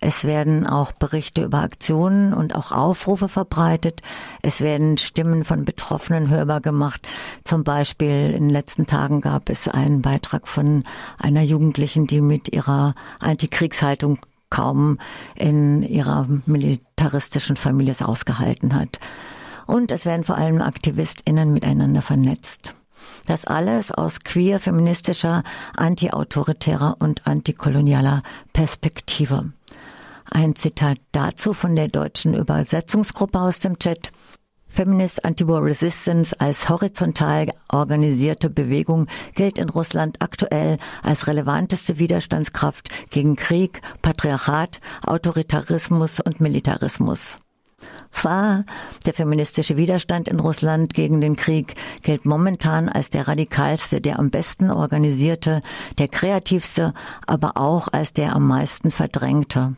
Es 0.00 0.24
werden 0.24 0.66
auch 0.66 0.92
Berichte 0.92 1.44
über 1.44 1.62
Aktionen 1.62 2.32
und 2.32 2.54
auch 2.54 2.72
Aufrufe 2.72 3.28
verbreitet. 3.28 4.02
Es 4.42 4.60
werden 4.60 4.98
Stimmen 4.98 5.44
von 5.44 5.64
Betroffenen 5.64 6.30
hörbar 6.30 6.60
gemacht. 6.60 7.06
Zum 7.44 7.64
Beispiel 7.64 8.30
in 8.30 8.44
den 8.44 8.50
letzten 8.50 8.86
Tagen 8.86 9.20
gab 9.20 9.50
es 9.50 9.68
einen 9.68 10.02
Beitrag 10.02 10.48
von 10.48 10.84
einer 11.18 11.42
Jugendlichen, 11.42 12.06
die 12.06 12.20
mit 12.20 12.52
ihrer 12.52 12.94
Antikriegshaltung 13.20 14.18
kaum 14.50 14.98
in 15.34 15.82
ihrer 15.82 16.26
militaristischen 16.46 17.56
Familie 17.56 17.92
es 17.92 18.02
ausgehalten 18.02 18.74
hat 18.74 19.00
und 19.66 19.90
es 19.90 20.06
werden 20.06 20.24
vor 20.24 20.36
allem 20.36 20.60
AktivistInnen 20.60 21.52
miteinander 21.52 22.02
vernetzt. 22.02 22.74
Das 23.26 23.44
alles 23.44 23.90
aus 23.90 24.20
queer, 24.20 24.60
feministischer, 24.60 25.42
antiautoritärer 25.76 26.96
und 26.98 27.26
antikolonialer 27.26 28.22
Perspektive. 28.52 29.52
Ein 30.30 30.56
Zitat 30.56 30.98
dazu 31.12 31.52
von 31.52 31.74
der 31.74 31.88
deutschen 31.88 32.34
Übersetzungsgruppe 32.34 33.38
aus 33.38 33.58
dem 33.58 33.78
Chat. 33.78 34.12
Feminist 34.68 35.24
Anti-War 35.24 35.62
Resistance 35.62 36.38
als 36.38 36.68
horizontal 36.68 37.50
organisierte 37.68 38.50
Bewegung 38.50 39.06
gilt 39.34 39.58
in 39.58 39.70
Russland 39.70 40.20
aktuell 40.20 40.78
als 41.02 41.28
relevanteste 41.28 41.98
Widerstandskraft 41.98 42.90
gegen 43.10 43.36
Krieg, 43.36 43.80
Patriarchat, 44.02 44.80
Autoritarismus 45.02 46.20
und 46.20 46.40
Militarismus. 46.40 47.38
FA, 48.10 48.64
der 49.04 49.14
feministische 49.14 49.76
Widerstand 49.76 50.28
in 50.28 50.40
Russland 50.40 50.94
gegen 50.94 51.20
den 51.20 51.36
Krieg, 51.36 51.74
gilt 52.02 52.24
momentan 52.24 52.88
als 52.88 53.10
der 53.10 53.28
radikalste, 53.28 54.00
der 54.00 54.18
am 54.18 54.30
besten 54.30 54.70
organisierte, 54.70 55.62
der 55.98 56.08
kreativste, 56.08 56.94
aber 57.26 57.56
auch 57.56 57.88
als 57.92 58.12
der 58.12 58.34
am 58.34 58.46
meisten 58.46 58.90
verdrängte. 58.90 59.76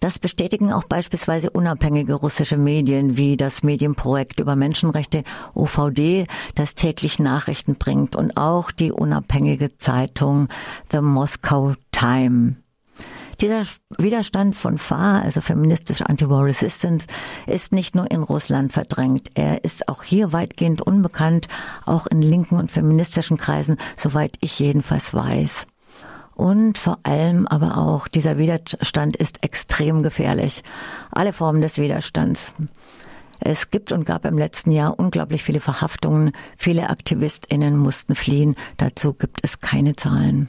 Das 0.00 0.20
bestätigen 0.20 0.72
auch 0.72 0.84
beispielsweise 0.84 1.50
unabhängige 1.50 2.14
russische 2.14 2.56
Medien 2.56 3.16
wie 3.16 3.36
das 3.36 3.64
Medienprojekt 3.64 4.38
über 4.38 4.54
Menschenrechte 4.54 5.24
OVD, 5.54 6.26
das 6.54 6.76
täglich 6.76 7.18
Nachrichten 7.18 7.76
bringt 7.76 8.14
und 8.14 8.36
auch 8.36 8.70
die 8.70 8.92
unabhängige 8.92 9.76
Zeitung 9.76 10.48
The 10.92 11.00
Moscow 11.00 11.74
Time. 11.90 12.56
Dieser 13.40 13.62
Widerstand 13.96 14.56
von 14.56 14.78
FA, 14.78 15.20
also 15.20 15.40
feministische 15.40 16.08
Anti-War 16.08 16.44
Resistance, 16.44 17.06
ist 17.46 17.72
nicht 17.72 17.94
nur 17.94 18.10
in 18.10 18.24
Russland 18.24 18.72
verdrängt. 18.72 19.30
Er 19.34 19.64
ist 19.64 19.88
auch 19.88 20.02
hier 20.02 20.32
weitgehend 20.32 20.82
unbekannt, 20.82 21.46
auch 21.86 22.08
in 22.08 22.20
linken 22.20 22.56
und 22.56 22.72
feministischen 22.72 23.36
Kreisen, 23.36 23.76
soweit 23.96 24.36
ich 24.40 24.58
jedenfalls 24.58 25.14
weiß. 25.14 25.66
Und 26.34 26.78
vor 26.78 26.98
allem 27.04 27.46
aber 27.46 27.78
auch, 27.78 28.08
dieser 28.08 28.38
Widerstand 28.38 29.16
ist 29.16 29.44
extrem 29.44 30.02
gefährlich. 30.02 30.64
Alle 31.12 31.32
Formen 31.32 31.60
des 31.60 31.78
Widerstands. 31.78 32.54
Es 33.38 33.70
gibt 33.70 33.92
und 33.92 34.04
gab 34.04 34.24
im 34.24 34.36
letzten 34.36 34.72
Jahr 34.72 34.98
unglaublich 34.98 35.44
viele 35.44 35.60
Verhaftungen. 35.60 36.32
Viele 36.56 36.90
AktivistInnen 36.90 37.76
mussten 37.76 38.16
fliehen. 38.16 38.56
Dazu 38.78 39.14
gibt 39.14 39.44
es 39.44 39.60
keine 39.60 39.94
Zahlen. 39.94 40.48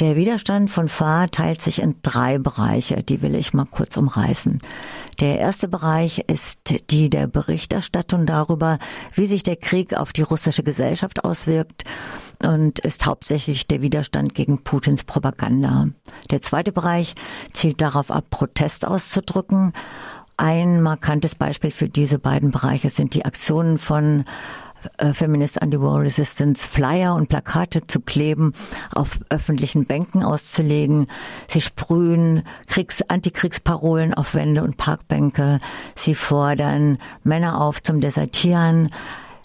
Der 0.00 0.14
Widerstand 0.14 0.70
von 0.70 0.88
FA 0.88 1.26
teilt 1.26 1.60
sich 1.60 1.82
in 1.82 1.96
drei 2.02 2.38
Bereiche, 2.38 3.02
die 3.02 3.20
will 3.20 3.34
ich 3.34 3.52
mal 3.52 3.66
kurz 3.66 3.96
umreißen. 3.96 4.60
Der 5.18 5.40
erste 5.40 5.66
Bereich 5.66 6.20
ist 6.28 6.60
die 6.90 7.10
der 7.10 7.26
Berichterstattung 7.26 8.24
darüber, 8.24 8.78
wie 9.14 9.26
sich 9.26 9.42
der 9.42 9.56
Krieg 9.56 9.94
auf 9.94 10.12
die 10.12 10.22
russische 10.22 10.62
Gesellschaft 10.62 11.24
auswirkt 11.24 11.82
und 12.40 12.78
ist 12.78 13.06
hauptsächlich 13.06 13.66
der 13.66 13.82
Widerstand 13.82 14.36
gegen 14.36 14.62
Putins 14.62 15.02
Propaganda. 15.02 15.88
Der 16.30 16.42
zweite 16.42 16.70
Bereich 16.70 17.16
zielt 17.52 17.80
darauf 17.80 18.12
ab, 18.12 18.26
Protest 18.30 18.86
auszudrücken. 18.86 19.72
Ein 20.36 20.80
markantes 20.80 21.34
Beispiel 21.34 21.72
für 21.72 21.88
diese 21.88 22.20
beiden 22.20 22.52
Bereiche 22.52 22.90
sind 22.90 23.14
die 23.14 23.24
Aktionen 23.24 23.76
von 23.76 24.24
Feminist 25.12 25.60
Anti-War 25.60 26.00
Resistance 26.00 26.68
Flyer 26.68 27.14
und 27.14 27.28
Plakate 27.28 27.86
zu 27.86 28.00
kleben, 28.00 28.52
auf 28.94 29.18
öffentlichen 29.30 29.86
Bänken 29.86 30.22
auszulegen. 30.22 31.06
Sie 31.48 31.60
sprühen 31.60 32.42
Kriegs 32.66 33.02
Antikriegsparolen 33.02 34.14
auf 34.14 34.34
Wände 34.34 34.62
und 34.62 34.76
Parkbänke. 34.76 35.60
Sie 35.94 36.14
fordern 36.14 36.98
Männer 37.24 37.60
auf 37.60 37.82
zum 37.82 38.00
Desertieren. 38.00 38.90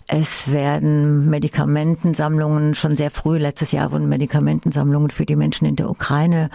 Es 0.07 0.51
werden 0.51 1.29
Medikamentensammlungen 1.29 2.75
schon 2.75 2.97
sehr 2.97 3.09
früh, 3.09 3.37
letztes 3.37 3.71
Jahr 3.71 3.91
wurden 3.91 4.09
Medikamentensammlungen 4.09 5.09
für 5.11 5.25
die 5.25 5.37
Menschen 5.37 5.65
in 5.65 5.77
der 5.77 5.89
Ukraine 5.89 6.49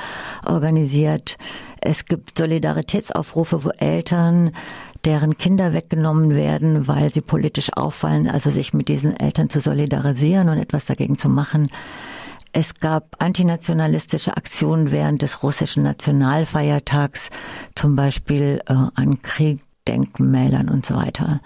organisiert. 0.47 1.39
Es 1.81 2.05
gibt 2.05 2.37
Solidaritätsaufrufe, 2.37 3.65
wo 3.65 3.71
Eltern 3.71 4.53
deren 5.05 5.39
Kinder 5.39 5.73
weggenommen 5.73 6.35
werden, 6.35 6.89
weil 6.89 7.13
sie 7.13 7.21
politisch 7.21 7.73
auffallen, 7.75 8.29
also 8.29 8.51
sich 8.51 8.75
mit 8.75 8.89
diesen 8.89 9.19
Eltern 9.19 9.51
zu 9.51 9.61
solidarisieren 9.61 10.49
und 10.49 10.59
etwas 10.59 10.87
dagegen 10.87 11.19
zu 11.19 11.29
machen. 11.29 11.69
Es 12.53 12.75
gab 12.75 13.17
antinationalistische 13.19 14.37
Aktionen 14.37 14.91
während 14.91 15.23
des 15.23 15.43
russischen 15.43 15.83
Nationalfeiertags, 15.83 17.31
zum 17.75 17.95
Beispiel 17.95 18.63
äh, 18.67 18.73
an 18.73 19.21
Kriegdenkmälern 19.23 20.69
und 20.69 20.87
so 20.87 20.97
weiter. 20.97 21.41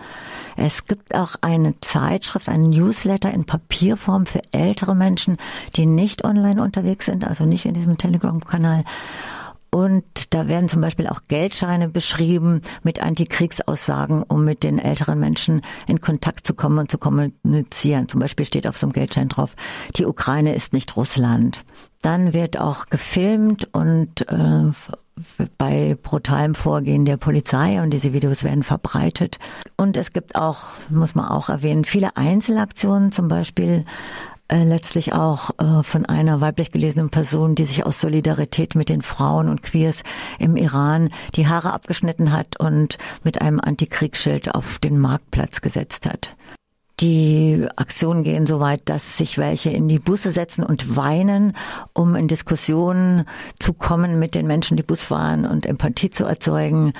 Es 0.56 0.84
gibt 0.84 1.14
auch 1.14 1.34
eine 1.40 1.78
Zeitschrift, 1.80 2.48
einen 2.48 2.70
Newsletter 2.70 3.32
in 3.32 3.44
Papierform 3.44 4.26
für 4.26 4.42
ältere 4.52 4.94
Menschen, 4.94 5.38
die 5.76 5.86
nicht 5.86 6.24
online 6.24 6.62
unterwegs 6.62 7.06
sind, 7.06 7.26
also 7.26 7.46
nicht 7.46 7.66
in 7.66 7.74
diesem 7.74 7.98
Telegram-Kanal. 7.98 8.84
Und 9.74 10.34
da 10.34 10.48
werden 10.48 10.68
zum 10.68 10.82
Beispiel 10.82 11.06
auch 11.06 11.22
Geldscheine 11.28 11.88
beschrieben 11.88 12.60
mit 12.82 13.02
Antikriegsaussagen, 13.02 14.22
um 14.22 14.44
mit 14.44 14.64
den 14.64 14.78
älteren 14.78 15.18
Menschen 15.18 15.62
in 15.88 16.00
Kontakt 16.00 16.46
zu 16.46 16.52
kommen 16.52 16.78
und 16.78 16.90
zu 16.90 16.98
kommunizieren. 16.98 18.06
Zum 18.06 18.20
Beispiel 18.20 18.44
steht 18.44 18.66
auf 18.66 18.76
so 18.76 18.86
einem 18.86 18.92
Geldschein 18.92 19.30
drauf, 19.30 19.56
die 19.96 20.04
Ukraine 20.04 20.54
ist 20.54 20.74
nicht 20.74 20.94
Russland. 20.96 21.64
Dann 22.02 22.34
wird 22.34 22.60
auch 22.60 22.86
gefilmt 22.86 23.72
und 23.72 24.28
äh, 24.28 24.72
bei 25.56 25.96
brutalem 26.02 26.54
Vorgehen 26.54 27.04
der 27.04 27.16
Polizei 27.16 27.82
und 27.82 27.90
diese 27.90 28.12
Videos 28.12 28.44
werden 28.44 28.62
verbreitet. 28.62 29.38
Und 29.76 29.96
es 29.96 30.12
gibt 30.12 30.36
auch, 30.36 30.64
muss 30.90 31.14
man 31.14 31.28
auch 31.28 31.48
erwähnen, 31.48 31.84
viele 31.84 32.16
Einzelaktionen, 32.16 33.12
zum 33.12 33.28
Beispiel 33.28 33.84
äh, 34.48 34.64
letztlich 34.64 35.12
auch 35.12 35.50
äh, 35.58 35.82
von 35.82 36.06
einer 36.06 36.40
weiblich 36.40 36.72
gelesenen 36.72 37.10
Person, 37.10 37.54
die 37.54 37.64
sich 37.64 37.86
aus 37.86 38.00
Solidarität 38.00 38.74
mit 38.74 38.88
den 38.88 39.02
Frauen 39.02 39.48
und 39.48 39.62
Queers 39.62 40.02
im 40.38 40.56
Iran 40.56 41.10
die 41.36 41.46
Haare 41.46 41.72
abgeschnitten 41.72 42.32
hat 42.32 42.58
und 42.60 42.98
mit 43.24 43.40
einem 43.40 43.60
Antikriegsschild 43.60 44.54
auf 44.54 44.78
den 44.78 44.98
Marktplatz 44.98 45.60
gesetzt 45.60 46.06
hat. 46.06 46.36
Die 47.00 47.66
Aktionen 47.76 48.22
gehen 48.22 48.46
so 48.46 48.60
weit, 48.60 48.82
dass 48.84 49.16
sich 49.16 49.38
welche 49.38 49.70
in 49.70 49.88
die 49.88 49.98
Busse 49.98 50.30
setzen 50.30 50.62
und 50.62 50.94
weinen, 50.94 51.56
um 51.94 52.14
in 52.14 52.28
Diskussionen 52.28 53.24
zu 53.58 53.72
kommen 53.72 54.18
mit 54.18 54.34
den 54.34 54.46
Menschen, 54.46 54.76
die 54.76 54.82
Bus 54.82 55.02
fahren 55.02 55.44
und 55.46 55.66
Empathie 55.66 56.10
zu 56.10 56.24
erzeugen. 56.24 56.92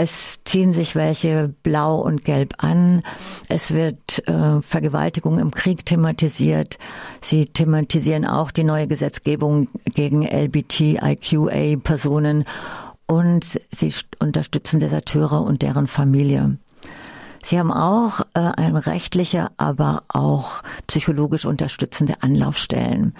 Es 0.00 0.38
ziehen 0.44 0.72
sich 0.72 0.94
welche 0.94 1.52
blau 1.64 1.96
und 1.96 2.24
gelb 2.24 2.54
an. 2.58 3.00
Es 3.48 3.72
wird 3.72 4.28
äh, 4.28 4.62
Vergewaltigung 4.62 5.40
im 5.40 5.50
Krieg 5.50 5.84
thematisiert. 5.84 6.78
Sie 7.20 7.46
thematisieren 7.46 8.24
auch 8.24 8.52
die 8.52 8.62
neue 8.62 8.86
Gesetzgebung 8.86 9.66
gegen 9.86 10.22
LBTIQA-Personen 10.22 12.44
und 13.06 13.60
sie 13.72 13.92
unterstützen 14.20 14.78
Deserteure 14.78 15.42
und 15.42 15.62
deren 15.62 15.88
Familie. 15.88 16.58
Sie 17.42 17.58
haben 17.58 17.72
auch 17.72 18.20
äh, 18.34 18.52
eine 18.56 18.86
rechtliche, 18.86 19.48
aber 19.56 20.04
auch 20.06 20.62
psychologisch 20.86 21.44
unterstützende 21.44 22.22
Anlaufstellen. 22.22 23.16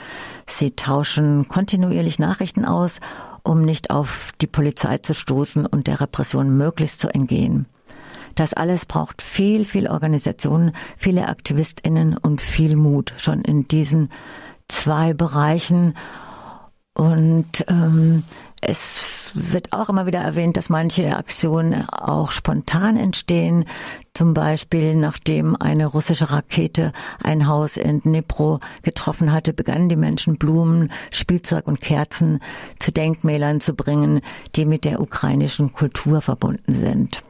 Sie 0.47 0.77
tauschen 0.77 1.49
kontinuierlich 1.49 2.21
Nachrichten 2.21 2.65
aus 2.65 3.01
um 3.49 3.63
nicht 3.63 3.91
auf 3.91 4.33
die 4.41 4.47
Polizei 4.47 4.99
zu 4.99 5.15
stoßen 5.15 5.65
und 5.67 5.87
der 5.87 6.01
Repression 6.01 6.57
möglichst 6.57 7.01
zu 7.01 7.09
entgehen. 7.09 7.67
Das 8.35 8.55
alles 8.55 8.87
braucht 8.87 9.23
viel, 9.23 9.65
viel 9.65 9.89
Organisation, 9.89 10.73
viele 10.97 11.27
AktivistInnen 11.27 12.17
und 12.17 12.41
viel 12.41 12.77
Mut 12.77 13.15
schon 13.17 13.43
in 13.43 13.67
diesen 13.67 14.11
zwei 14.69 15.15
Bereichen. 15.15 15.95
Und 16.95 17.65
ähm, 17.69 18.23
es 18.61 19.03
wird 19.35 19.73
auch 19.73 19.89
immer 19.89 20.07
wieder 20.07 20.21
erwähnt, 20.21 20.57
dass 20.57 20.69
manche 20.69 21.17
Aktionen 21.17 21.89
auch 21.89 22.33
spontan 22.33 22.97
entstehen. 22.97 23.67
Zum 24.15 24.35
Beispiel, 24.35 24.97
nachdem 24.97 25.55
eine 25.55 25.87
russische 25.87 26.31
Rakete 26.33 26.93
ein 27.23 27.47
Haus 27.47 27.77
in 27.77 28.01
Dnipro 28.01 28.59
getroffen 28.83 29.33
hatte, 29.33 29.53
begannen 29.53 29.89
die 29.89 29.97
Menschen 29.97 30.39
Blumen, 30.39 30.91
Spielzeug 31.13 31.69
und 31.69 31.81
Kerzen 31.81 32.41
zu 32.81 32.91
Denkmälern 32.91 33.61
zu 33.61 33.75
bringen, 33.75 34.23
die 34.57 34.65
mit 34.65 34.85
der 34.85 35.01
ukrainischen 35.01 35.73
Kultur 35.73 36.21
verbunden 36.21 36.73
sind. 36.73 37.23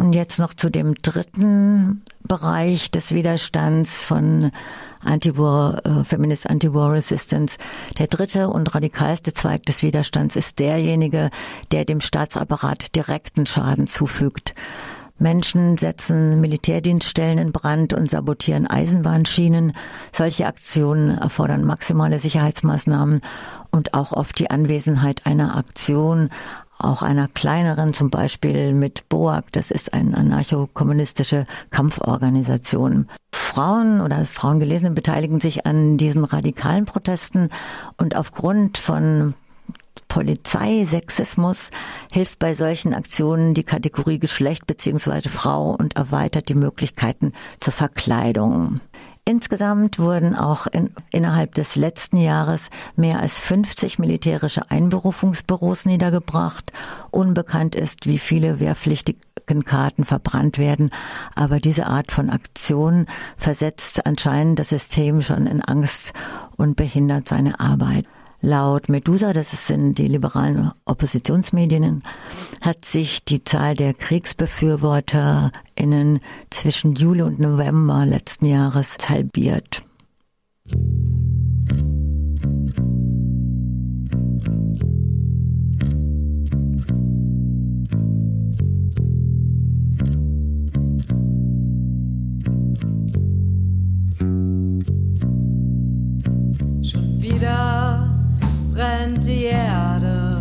Und 0.00 0.14
jetzt 0.14 0.38
noch 0.38 0.54
zu 0.54 0.70
dem 0.70 0.94
dritten 0.94 2.00
Bereich 2.22 2.90
des 2.90 3.12
Widerstands 3.12 4.02
von 4.02 4.50
Anti-War, 5.04 5.84
äh, 5.84 6.04
Feminist 6.04 6.48
Anti-War 6.48 6.92
Resistance. 6.92 7.58
Der 7.98 8.06
dritte 8.06 8.48
und 8.48 8.74
radikalste 8.74 9.34
Zweig 9.34 9.64
des 9.66 9.82
Widerstands 9.82 10.36
ist 10.36 10.58
derjenige, 10.58 11.30
der 11.70 11.84
dem 11.84 12.00
Staatsapparat 12.00 12.96
direkten 12.96 13.44
Schaden 13.44 13.86
zufügt. 13.86 14.54
Menschen 15.18 15.76
setzen 15.76 16.40
Militärdienststellen 16.40 17.36
in 17.36 17.52
Brand 17.52 17.92
und 17.92 18.10
sabotieren 18.10 18.66
Eisenbahnschienen. 18.66 19.74
Solche 20.12 20.46
Aktionen 20.46 21.18
erfordern 21.18 21.62
maximale 21.64 22.18
Sicherheitsmaßnahmen 22.18 23.20
und 23.70 23.92
auch 23.92 24.12
oft 24.12 24.38
die 24.38 24.50
Anwesenheit 24.50 25.26
einer 25.26 25.58
Aktion 25.58 26.30
auch 26.84 27.02
einer 27.02 27.28
kleineren, 27.28 27.94
zum 27.94 28.10
Beispiel 28.10 28.72
mit 28.72 29.08
BOAG, 29.08 29.44
das 29.52 29.70
ist 29.70 29.92
eine 29.94 30.16
anarcho-kommunistische 30.16 31.46
Kampforganisation. 31.70 33.08
Frauen 33.32 34.00
oder 34.00 34.24
Frauengelesene 34.24 34.92
beteiligen 34.92 35.40
sich 35.40 35.66
an 35.66 35.96
diesen 35.96 36.24
radikalen 36.24 36.84
Protesten 36.84 37.48
und 37.96 38.16
aufgrund 38.16 38.78
von 38.78 39.34
Polizeisexismus 40.08 41.70
hilft 42.12 42.38
bei 42.38 42.54
solchen 42.54 42.94
Aktionen 42.94 43.54
die 43.54 43.62
Kategorie 43.62 44.18
Geschlecht 44.18 44.66
bzw. 44.66 45.28
Frau 45.28 45.70
und 45.70 45.96
erweitert 45.96 46.48
die 46.48 46.54
Möglichkeiten 46.54 47.32
zur 47.60 47.72
Verkleidung. 47.72 48.80
Insgesamt 49.30 50.00
wurden 50.00 50.34
auch 50.34 50.66
in, 50.66 50.90
innerhalb 51.12 51.54
des 51.54 51.76
letzten 51.76 52.16
Jahres 52.16 52.68
mehr 52.96 53.20
als 53.20 53.38
50 53.38 54.00
militärische 54.00 54.68
Einberufungsbüros 54.72 55.84
niedergebracht. 55.84 56.72
Unbekannt 57.12 57.76
ist, 57.76 58.06
wie 58.06 58.18
viele 58.18 58.58
wehrpflichtigen 58.58 59.64
Karten 59.64 60.04
verbrannt 60.04 60.58
werden. 60.58 60.90
Aber 61.36 61.60
diese 61.60 61.86
Art 61.86 62.10
von 62.10 62.28
Aktion 62.28 63.06
versetzt 63.36 64.04
anscheinend 64.04 64.58
das 64.58 64.70
System 64.70 65.22
schon 65.22 65.46
in 65.46 65.62
Angst 65.62 66.12
und 66.56 66.74
behindert 66.74 67.28
seine 67.28 67.60
Arbeit. 67.60 68.06
Laut 68.42 68.88
Medusa, 68.88 69.34
das 69.34 69.50
sind 69.66 69.98
die 69.98 70.06
liberalen 70.06 70.70
Oppositionsmedien, 70.86 72.02
hat 72.62 72.86
sich 72.86 73.22
die 73.22 73.44
Zahl 73.44 73.74
der 73.74 73.92
KriegsbefürworterInnen 73.92 76.20
zwischen 76.48 76.94
Juli 76.94 77.20
und 77.22 77.38
November 77.38 78.06
letzten 78.06 78.46
Jahres 78.46 78.96
halbiert. 79.08 79.84
Brennt 98.80 99.26
die 99.26 99.44
Erde. 99.44 100.40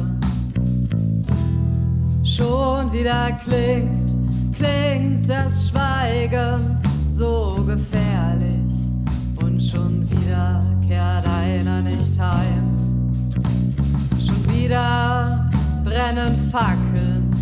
Schon 2.24 2.92
wieder 2.94 3.34
klingt 3.44 4.14
klingt 4.54 5.30
das 5.30 5.68
Schweigen 5.68 6.80
so 7.10 7.62
gefährlich 7.68 8.72
und 9.44 9.62
schon 9.62 10.10
wieder 10.10 10.64
kehrt 10.88 11.28
einer 11.28 11.82
nicht 11.82 12.18
heim. 12.18 13.12
Schon 14.26 14.56
wieder 14.56 15.50
brennen 15.84 16.36
Fackeln, 16.50 17.36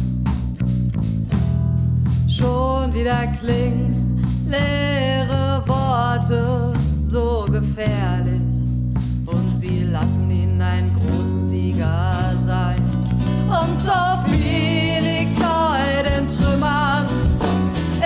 schon 2.27 2.91
wieder 2.93 3.27
klingen 3.39 4.19
leere 4.47 5.61
Worte 5.67 6.73
so 7.03 7.45
gefährlich 7.51 8.66
und 9.28 9.51
sie 9.51 9.84
lassen 9.84 10.32
ihn 10.32 10.61
einen 10.61 10.93
großen 10.95 11.43
Sieger 11.43 12.34
sein. 12.38 12.82
Und 13.47 13.80
so 13.80 13.91
viel 14.25 15.03
liegt 15.03 15.38
heute 15.39 16.09
in 16.19 16.28
Trümmern, 16.28 17.05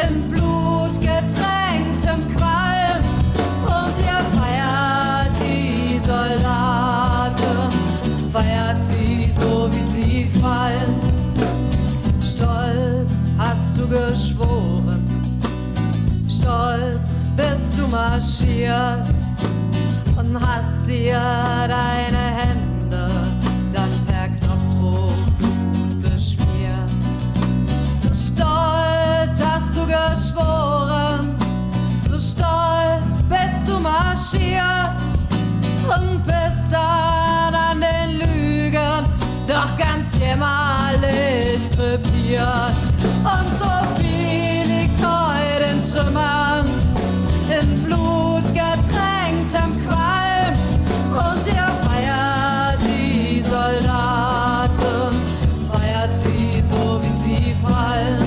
in 0.04 0.30
blutgetränktem 0.30 2.28
Qualm. 2.36 3.04
Und 3.66 3.94
ihr 4.00 4.24
feiert 4.36 5.32
die 5.40 6.00
Soldaten, 6.00 7.72
feiert 8.34 8.80
sie 8.82 9.32
so 9.32 9.70
wie 9.72 9.84
sie 9.94 10.40
fallen. 10.40 11.00
Stolz 12.26 13.32
hast 13.38 13.78
du 13.78 13.88
geschworen, 13.88 15.04
stolz 16.28 17.14
bist 17.36 17.78
du 17.78 17.88
marschiert 17.88 19.08
und 20.18 20.40
hast 20.40 20.88
dir 20.88 21.20
deine 21.68 22.18
Hände 22.18 23.10
dann 23.74 23.90
per 24.08 24.30
Knopfdruck 24.30 25.14
beschmiert. 26.02 26.92
So 28.02 28.10
stolz 28.10 29.42
hast 29.44 29.76
du 29.76 29.86
geschworen, 29.86 31.36
so 32.10 32.18
stolz 32.18 33.22
bist 33.30 33.68
du 33.68 33.80
marschiert 33.80 34.96
und 35.88 36.24
bist 36.24 36.72
dann 36.72 37.56
an 37.56 37.82
den 37.82 38.20
Lügen 38.20 39.06
doch 39.48 39.78
ganz 39.78 40.18
jämmerlich 40.18 41.70
krepiert. 41.76 42.76
Und 43.24 43.50
so 43.60 43.72
viel 43.96 44.64
liegt 44.68 45.00
heute 45.04 45.66
in 45.72 45.82
Trümmern, 45.90 46.21
blutgetränktem 49.52 49.88
Qualm. 49.88 50.56
Und 51.12 51.48
ihr 51.48 51.68
feiert 51.84 52.80
die 52.84 53.42
Soldaten, 53.42 55.16
feiert 55.72 56.16
sie 56.16 56.62
so 56.62 57.02
wie 57.02 57.14
sie 57.24 57.54
fallen. 57.62 58.24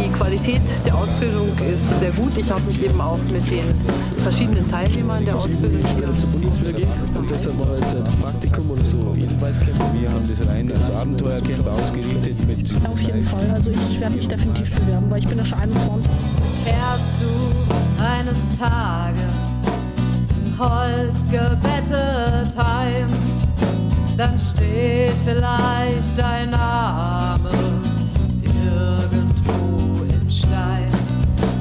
Die 0.00 0.08
Qualität 0.10 0.62
der 0.86 0.94
Ausbildung 0.94 1.48
ist 1.48 2.00
sehr 2.00 2.10
gut. 2.12 2.32
Ich 2.36 2.50
habe 2.50 2.62
mich 2.62 2.82
eben 2.82 3.00
auch 3.00 3.18
mit 3.18 3.50
den 3.50 3.80
verschiedenen 4.18 4.66
Teilnehmern 4.68 5.24
der 5.24 5.36
Ausbildung 5.36 5.82
hier 5.96 6.14
zur 6.14 6.30
Bundeswehr 6.30 6.72
gehen 6.72 6.88
und 7.16 7.30
deshalb 7.30 7.58
war 7.58 7.76
jetzt 7.76 7.94
ein 7.94 8.20
Praktikum 8.22 8.70
oder 8.70 8.84
so 8.84 9.12
Hinweiscamp. 9.14 9.92
Wir 9.92 10.10
haben 10.10 10.26
das 10.26 10.48
rein 10.48 10.72
als 10.72 10.90
Abenteuercamp 10.90 11.66
ausgerichtet 11.66 12.46
mit. 12.46 12.86
Auf 12.86 12.98
jeden 12.98 13.24
Fall, 13.24 13.50
also 13.50 13.70
ich 13.70 14.00
werde 14.00 14.16
mich 14.16 14.28
definitiv 14.28 14.70
bewerben, 14.70 15.10
weil 15.10 15.18
ich 15.18 15.28
bin 15.28 15.38
ja 15.38 15.44
schon 15.44 15.58
21. 15.58 16.10
Fährst 16.64 17.22
du 17.22 18.02
eines 18.02 18.58
Tages 18.58 19.41
Holz 20.62 21.28
gebettet 21.28 22.56
heim, 22.56 23.08
dann 24.16 24.38
steht 24.38 25.14
vielleicht 25.24 26.16
dein 26.16 26.50
Name 26.50 27.50
irgendwo 28.44 30.04
in 30.04 30.30
Stein. 30.30 30.92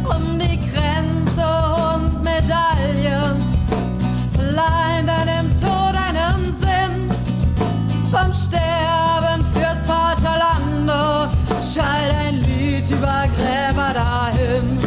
Und 0.04 0.40
die 0.40 0.58
Kränze 0.58 1.48
und 1.96 2.24
Medaillen 2.24 3.38
leihen 4.38 5.08
deinem 5.08 5.52
Tod 5.60 5.96
einen 5.96 6.54
Sinn. 6.54 7.10
Vom 8.12 8.32
Sterben 8.34 9.44
fürs 9.52 9.88
Vaterlande 9.88 11.28
schall 11.64 12.12
ein 12.20 12.36
Lied 12.36 12.88
über 12.92 13.24
Gräber 13.36 13.94
dahin. 13.96 14.78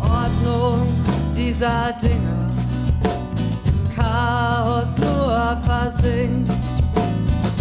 Ordnung 0.00 0.86
dieser 1.34 1.92
Dinge 2.00 2.37
Chaos 4.38 4.96
nur 4.98 5.56
versinkt 5.66 6.48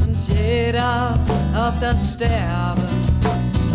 und 0.03 0.27
jeder 0.27 1.17
auf 1.55 1.73
das 1.79 2.13
Sterben 2.13 2.83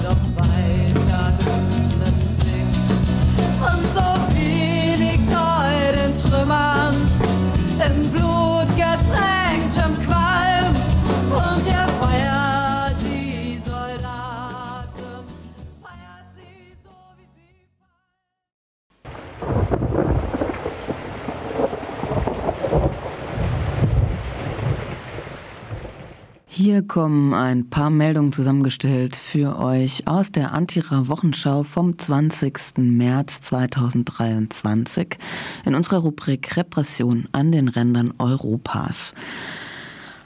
doch 0.05 0.23
weiter 0.37 1.33
Hymnen 1.41 2.17
singt. 2.25 2.77
Und 3.61 3.85
so 3.93 4.09
viel 4.33 4.95
liegt 5.05 5.31
heute 5.35 5.99
in 5.99 6.15
Trümmern, 6.15 6.95
in 7.87 8.11
blutgetränktem 8.13 9.93
Qualm 10.07 10.73
und 11.31 11.67
ihr 11.67 11.89
feiert 12.01 12.42
Hier 26.65 26.83
kommen 26.83 27.35
ein 27.35 27.71
paar 27.71 27.91
Meldungen 27.91 28.33
zusammengestellt 28.33 29.17
für 29.17 29.59
euch 29.59 30.07
aus 30.07 30.31
der 30.31 30.53
Antira-Wochenschau 30.53 31.65
vom 31.65 31.99
20. 31.99 32.77
März 32.77 33.41
2023 33.41 35.17
in 35.65 35.75
unserer 35.75 35.99
Rubrik 35.99 36.57
Repression 36.57 37.27
an 37.33 37.51
den 37.51 37.67
Rändern 37.67 38.15
Europas. 38.17 39.13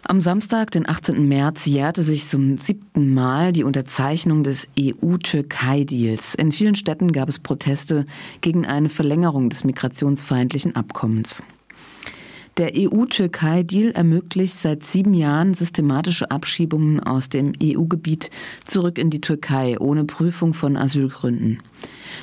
Am 0.03 0.21
Samstag, 0.21 0.73
den 0.73 0.87
18. 0.87 1.27
März, 1.27 1.65
jährte 1.65 2.03
sich 2.03 2.29
zum 2.29 2.59
siebten 2.59 3.15
Mal 3.15 3.55
die 3.55 3.65
Unterzeichnung 3.65 4.45
des 4.45 4.69
EU-Türkei-Deals. 4.79 6.35
In 6.35 6.53
vielen 6.53 6.75
Städten 6.75 7.13
gab 7.13 7.31
es 7.31 7.39
Proteste 7.39 8.05
gegen 8.43 8.67
eine 8.67 8.91
Verlängerung 8.91 9.49
des 9.49 9.65
migrationsfeindlichen 9.65 10.77
Abkommens. 10.77 11.43
Der 12.57 12.73
EU-Türkei-Deal 12.75 13.91
ermöglicht 13.91 14.59
seit 14.59 14.83
sieben 14.83 15.13
Jahren 15.13 15.53
systematische 15.53 16.31
Abschiebungen 16.31 17.01
aus 17.01 17.29
dem 17.29 17.53
EU-Gebiet 17.63 18.31
zurück 18.65 18.97
in 18.97 19.11
die 19.11 19.21
Türkei 19.21 19.79
ohne 19.79 20.05
Prüfung 20.05 20.55
von 20.55 20.79
Asylgründen. 20.79 21.63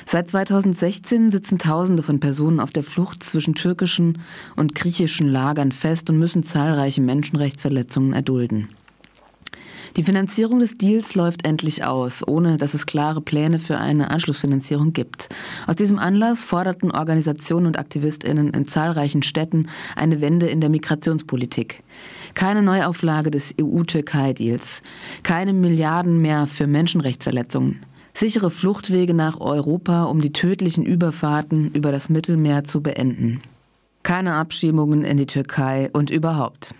Seit 0.06 0.30
2016 0.30 1.30
sitzen 1.30 1.58
Tausende 1.58 2.02
von 2.02 2.18
Personen 2.18 2.58
auf 2.58 2.72
der 2.72 2.82
Flucht 2.82 3.22
zwischen 3.22 3.54
türkischen 3.54 4.18
und 4.56 4.74
griechischen 4.74 5.28
Lagern 5.28 5.70
fest 5.70 6.10
und 6.10 6.18
müssen 6.18 6.42
zahlreiche 6.42 7.00
Menschenrechtsverletzungen 7.00 8.12
erdulden. 8.12 8.70
Die 9.96 10.02
Finanzierung 10.02 10.58
des 10.58 10.76
Deals 10.76 11.14
läuft 11.14 11.46
endlich 11.46 11.84
aus, 11.84 12.26
ohne 12.26 12.56
dass 12.56 12.74
es 12.74 12.84
klare 12.84 13.20
Pläne 13.20 13.60
für 13.60 13.78
eine 13.78 14.10
Anschlussfinanzierung 14.10 14.92
gibt. 14.92 15.28
Aus 15.68 15.76
diesem 15.76 16.00
Anlass 16.00 16.42
forderten 16.42 16.90
Organisationen 16.90 17.66
und 17.66 17.78
Aktivistinnen 17.78 18.50
in 18.50 18.66
zahlreichen 18.66 19.22
Städten 19.22 19.68
eine 19.94 20.20
Wende 20.20 20.48
in 20.48 20.60
der 20.60 20.68
Migrationspolitik. 20.68 21.84
Keine 22.34 22.62
Neuauflage 22.62 23.30
des 23.30 23.54
EU-Türkei-Deals, 23.60 24.82
keine 25.22 25.52
Milliarden 25.52 26.20
mehr 26.20 26.48
für 26.48 26.66
Menschenrechtsverletzungen. 26.66 27.78
Sichere 28.14 28.50
Fluchtwege 28.50 29.14
nach 29.14 29.40
Europa, 29.40 30.04
um 30.04 30.20
die 30.20 30.32
tödlichen 30.32 30.84
Überfahrten 30.84 31.70
über 31.72 31.92
das 31.92 32.08
Mittelmeer 32.08 32.64
zu 32.64 32.82
beenden. 32.82 33.42
Keine 34.02 34.34
Abschiebungen 34.34 35.04
in 35.04 35.18
die 35.18 35.26
Türkei 35.26 35.88
und 35.92 36.10
überhaupt. 36.10 36.74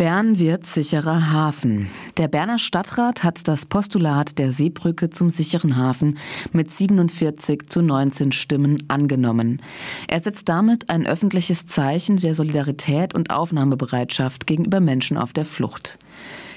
Bern 0.00 0.38
wird 0.38 0.64
sicherer 0.64 1.30
Hafen. 1.30 1.90
Der 2.16 2.26
Berner 2.26 2.58
Stadtrat 2.58 3.22
hat 3.22 3.46
das 3.46 3.66
Postulat 3.66 4.38
der 4.38 4.50
Seebrücke 4.50 5.10
zum 5.10 5.28
sicheren 5.28 5.76
Hafen 5.76 6.16
mit 6.54 6.70
47 6.70 7.68
zu 7.68 7.82
19 7.82 8.32
Stimmen 8.32 8.82
angenommen. 8.88 9.60
Er 10.08 10.20
setzt 10.20 10.48
damit 10.48 10.88
ein 10.88 11.06
öffentliches 11.06 11.66
Zeichen 11.66 12.16
der 12.16 12.34
Solidarität 12.34 13.14
und 13.14 13.28
Aufnahmebereitschaft 13.28 14.46
gegenüber 14.46 14.80
Menschen 14.80 15.18
auf 15.18 15.34
der 15.34 15.44
Flucht. 15.44 15.98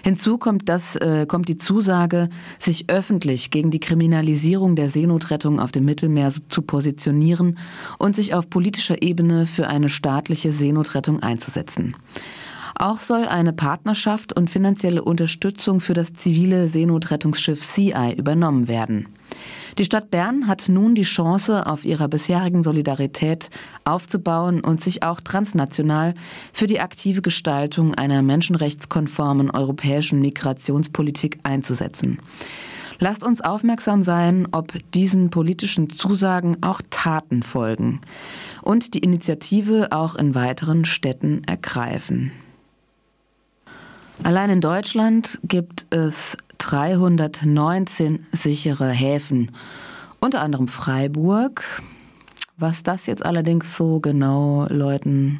Hinzu 0.06 0.38
kommt, 0.38 0.70
das, 0.70 0.96
äh, 0.96 1.26
kommt 1.28 1.50
die 1.50 1.58
Zusage, 1.58 2.30
sich 2.60 2.89
öffentlich 2.89 3.52
gegen 3.52 3.72
die 3.72 3.82
Kriminalisierung 3.82 4.78
der 4.78 4.89
Seenotrettung 4.89 5.60
auf 5.60 5.74
dem 5.74 5.84
Mittelmeer 5.84 6.32
zu 6.48 6.62
positionieren 6.62 7.58
und 8.00 8.16
sich 8.16 8.34
auf 8.36 8.50
politischer 8.50 9.02
Ebene 9.02 9.48
für 9.48 9.68
eine 9.68 9.89
staatliche 9.89 10.54
Seenotrettung 10.54 11.22
einzusetzen. 11.22 11.98
Auch 12.76 13.00
soll 13.00 13.26
eine 13.26 13.54
Partnerschaft 13.54 14.34
und 14.34 14.50
finanzielle 14.50 15.04
Unterstützung 15.04 15.80
für 15.80 15.94
das 15.94 16.14
zivile 16.14 16.68
Seenotrettungsschiff 16.68 17.64
Sea 17.64 18.08
Eye 18.08 18.16
übernommen 18.16 18.68
werden. 18.68 19.08
Die 19.78 19.86
Stadt 19.86 20.12
Bern 20.12 20.48
hat 20.48 20.70
nun 20.70 20.94
die 20.94 21.04
Chance, 21.04 21.66
auf 21.66 21.86
ihrer 21.86 22.08
bisherigen 22.08 22.64
Solidarität 22.64 23.50
aufzubauen 23.86 24.62
und 24.62 24.84
sich 24.84 25.02
auch 25.02 25.20
transnational 25.20 26.14
für 26.52 26.68
die 26.68 26.80
aktive 26.80 27.22
Gestaltung 27.22 27.96
einer 27.96 28.22
menschenrechtskonformen 28.22 29.50
europäischen 29.50 30.20
Migrationspolitik 30.20 31.40
einzusetzen. 31.44 32.20
Lasst 33.00 33.24
uns 33.24 33.42
aufmerksam 33.42 34.04
sein, 34.04 34.48
ob 34.52 34.74
diesen 34.94 35.32
politischen 35.32 35.90
Zusagen 35.90 36.58
auch 36.62 36.82
Taten 36.92 37.42
folgen 37.42 38.02
und 38.62 38.94
die 38.94 39.00
Initiative 39.00 39.88
auch 39.92 40.16
in 40.16 40.36
weiteren 40.36 40.86
Städten 40.86 41.44
ergreifen. 41.46 42.32
Allein 44.24 44.50
in 44.50 44.62
Deutschland 44.62 45.38
gibt 45.44 45.86
es 45.90 46.38
319 46.60 48.20
sichere 48.32 48.90
Häfen, 48.90 49.52
unter 50.22 50.42
anderem 50.42 50.70
Freiburg. 50.70 51.82
Was 52.58 52.84
das 52.84 53.06
jetzt 53.06 53.26
allerdings 53.26 53.76
so 53.76 54.00
genau 54.00 54.66
Leuten 54.70 55.40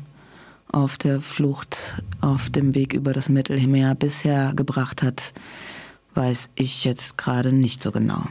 auf 0.72 0.98
der 0.98 1.22
Flucht 1.22 2.04
auf 2.20 2.50
dem 2.50 2.76
Weg 2.76 2.94
über 2.94 3.14
das 3.14 3.30
Mittelmeer 3.30 3.96
bisher 3.96 4.54
gebracht 4.54 5.02
hat, 5.02 5.34
weiß 6.16 6.50
ich 6.56 6.84
jetzt 6.84 7.18
gerade 7.18 7.54
nicht 7.54 7.82
so 7.82 7.92
genau. 7.92 8.24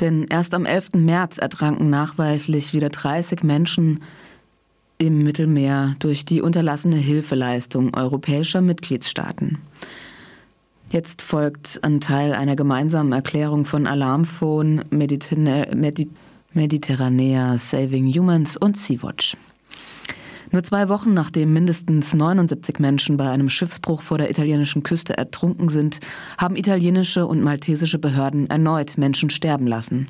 Denn 0.00 0.26
erst 0.28 0.54
am 0.54 0.64
11. 0.64 0.90
März 0.94 1.38
ertranken 1.38 1.90
nachweislich 1.90 2.72
wieder 2.72 2.90
30 2.90 3.42
Menschen 3.42 4.00
im 4.98 5.22
Mittelmeer 5.22 5.94
durch 5.98 6.24
die 6.24 6.40
unterlassene 6.42 6.96
Hilfeleistung 6.96 7.94
europäischer 7.94 8.60
Mitgliedstaaten. 8.60 9.58
Jetzt 10.90 11.22
folgt 11.22 11.80
ein 11.82 12.00
Teil 12.00 12.32
einer 12.32 12.56
gemeinsamen 12.56 13.12
Erklärung 13.12 13.64
von 13.64 13.86
Alarmphone, 13.86 14.84
Mediterranea, 14.90 15.66
Mediterranea 16.54 17.58
Saving 17.58 18.12
Humans 18.12 18.56
und 18.56 18.76
Sea-Watch. 18.76 19.36
Nur 20.50 20.62
zwei 20.62 20.88
Wochen 20.88 21.12
nachdem 21.12 21.52
mindestens 21.52 22.14
79 22.14 22.78
Menschen 22.78 23.16
bei 23.16 23.28
einem 23.28 23.48
Schiffsbruch 23.48 24.00
vor 24.00 24.18
der 24.18 24.30
italienischen 24.30 24.82
Küste 24.82 25.16
ertrunken 25.16 25.68
sind, 25.68 26.00
haben 26.38 26.56
italienische 26.56 27.26
und 27.26 27.42
maltesische 27.42 27.98
Behörden 27.98 28.48
erneut 28.48 28.96
Menschen 28.96 29.30
sterben 29.30 29.66
lassen. 29.66 30.08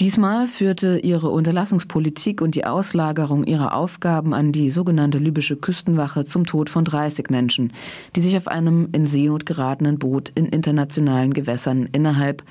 Diesmal 0.00 0.46
führte 0.46 0.98
ihre 0.98 1.28
Unterlassungspolitik 1.28 2.40
und 2.40 2.54
die 2.54 2.64
Auslagerung 2.64 3.44
ihrer 3.44 3.74
Aufgaben 3.74 4.32
an 4.32 4.50
die 4.50 4.70
sogenannte 4.70 5.18
libysche 5.18 5.56
Küstenwache 5.56 6.24
zum 6.24 6.46
Tod 6.46 6.70
von 6.70 6.84
30 6.84 7.28
Menschen, 7.30 7.72
die 8.16 8.20
sich 8.20 8.36
auf 8.36 8.48
einem 8.48 8.88
in 8.92 9.06
Seenot 9.06 9.44
geratenen 9.44 9.98
Boot 9.98 10.30
in 10.34 10.46
internationalen 10.46 11.34
Gewässern 11.34 11.88
innerhalb 11.92 12.42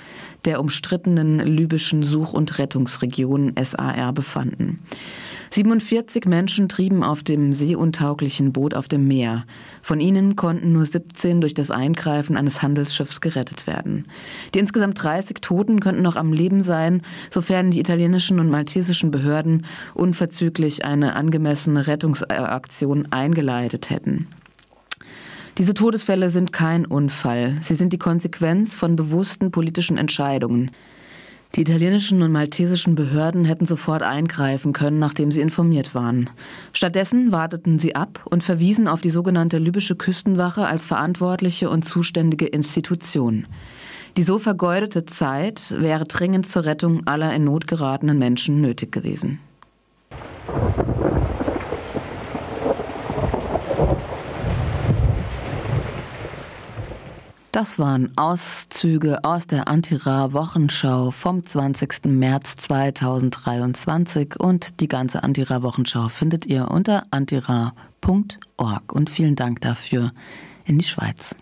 der 0.45 0.59
umstrittenen 0.59 1.39
libyschen 1.39 2.03
Such- 2.03 2.33
und 2.33 2.59
Rettungsregion 2.59 3.53
SAR 3.61 4.13
befanden. 4.13 4.79
47 5.53 6.25
Menschen 6.27 6.69
trieben 6.69 7.03
auf 7.03 7.23
dem 7.23 7.51
seeuntauglichen 7.51 8.53
Boot 8.53 8.73
auf 8.73 8.87
dem 8.87 9.09
Meer. 9.09 9.45
Von 9.81 9.99
ihnen 9.99 10.37
konnten 10.37 10.71
nur 10.71 10.85
17 10.85 11.41
durch 11.41 11.53
das 11.53 11.71
Eingreifen 11.71 12.37
eines 12.37 12.61
Handelsschiffs 12.61 13.19
gerettet 13.19 13.67
werden. 13.67 14.05
Die 14.53 14.59
insgesamt 14.59 15.03
30 15.03 15.41
Toten 15.41 15.81
könnten 15.81 16.03
noch 16.03 16.15
am 16.15 16.31
Leben 16.31 16.61
sein, 16.61 17.01
sofern 17.29 17.69
die 17.69 17.81
italienischen 17.81 18.39
und 18.39 18.49
maltesischen 18.49 19.11
Behörden 19.11 19.65
unverzüglich 19.93 20.85
eine 20.85 21.15
angemessene 21.15 21.85
Rettungsaktion 21.85 23.11
eingeleitet 23.11 23.89
hätten. 23.89 24.27
Diese 25.57 25.73
Todesfälle 25.73 26.29
sind 26.29 26.53
kein 26.53 26.85
Unfall. 26.85 27.57
Sie 27.61 27.75
sind 27.75 27.91
die 27.91 27.99
Konsequenz 27.99 28.73
von 28.73 28.95
bewussten 28.95 29.51
politischen 29.51 29.97
Entscheidungen. 29.97 30.71
Die 31.55 31.61
italienischen 31.61 32.21
und 32.21 32.31
maltesischen 32.31 32.95
Behörden 32.95 33.43
hätten 33.43 33.65
sofort 33.65 34.03
eingreifen 34.03 34.71
können, 34.71 34.99
nachdem 34.99 35.31
sie 35.31 35.41
informiert 35.41 35.93
waren. 35.93 36.29
Stattdessen 36.71 37.33
warteten 37.33 37.77
sie 37.77 37.93
ab 37.93 38.25
und 38.29 38.41
verwiesen 38.41 38.87
auf 38.87 39.01
die 39.01 39.09
sogenannte 39.09 39.57
libysche 39.57 39.97
Küstenwache 39.97 40.65
als 40.65 40.85
verantwortliche 40.85 41.69
und 41.69 41.83
zuständige 41.83 42.45
Institution. 42.45 43.47
Die 44.15 44.23
so 44.23 44.39
vergeudete 44.39 45.05
Zeit 45.05 45.75
wäre 45.77 46.05
dringend 46.05 46.47
zur 46.47 46.63
Rettung 46.63 47.05
aller 47.05 47.33
in 47.33 47.43
Not 47.43 47.67
geratenen 47.67 48.17
Menschen 48.17 48.61
nötig 48.61 48.93
gewesen. 48.93 49.39
Das 57.51 57.77
waren 57.77 58.17
Auszüge 58.17 59.25
aus 59.25 59.45
der 59.45 59.67
Antira-Wochenschau 59.67 61.11
vom 61.11 61.45
20. 61.45 62.05
März 62.05 62.55
2023 62.55 64.39
und 64.39 64.79
die 64.79 64.87
ganze 64.87 65.21
Antira-Wochenschau 65.21 66.07
findet 66.07 66.45
ihr 66.45 66.71
unter 66.71 67.07
antira.org. 67.11 68.93
Und 68.93 69.09
vielen 69.09 69.35
Dank 69.35 69.59
dafür 69.59 70.13
in 70.63 70.79
die 70.79 70.85
Schweiz. 70.85 71.35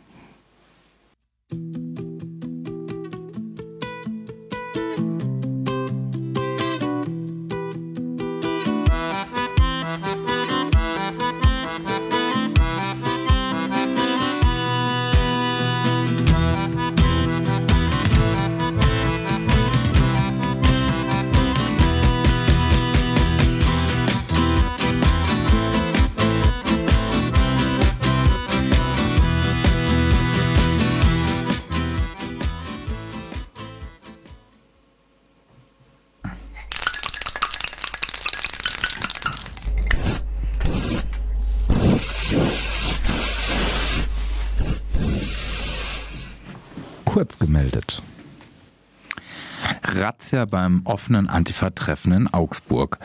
Razzia 49.99 50.45
beim 50.45 50.81
offenen 50.85 51.27
Antifa-Treffen 51.27 52.13
in 52.13 52.33
Augsburg. 52.33 52.99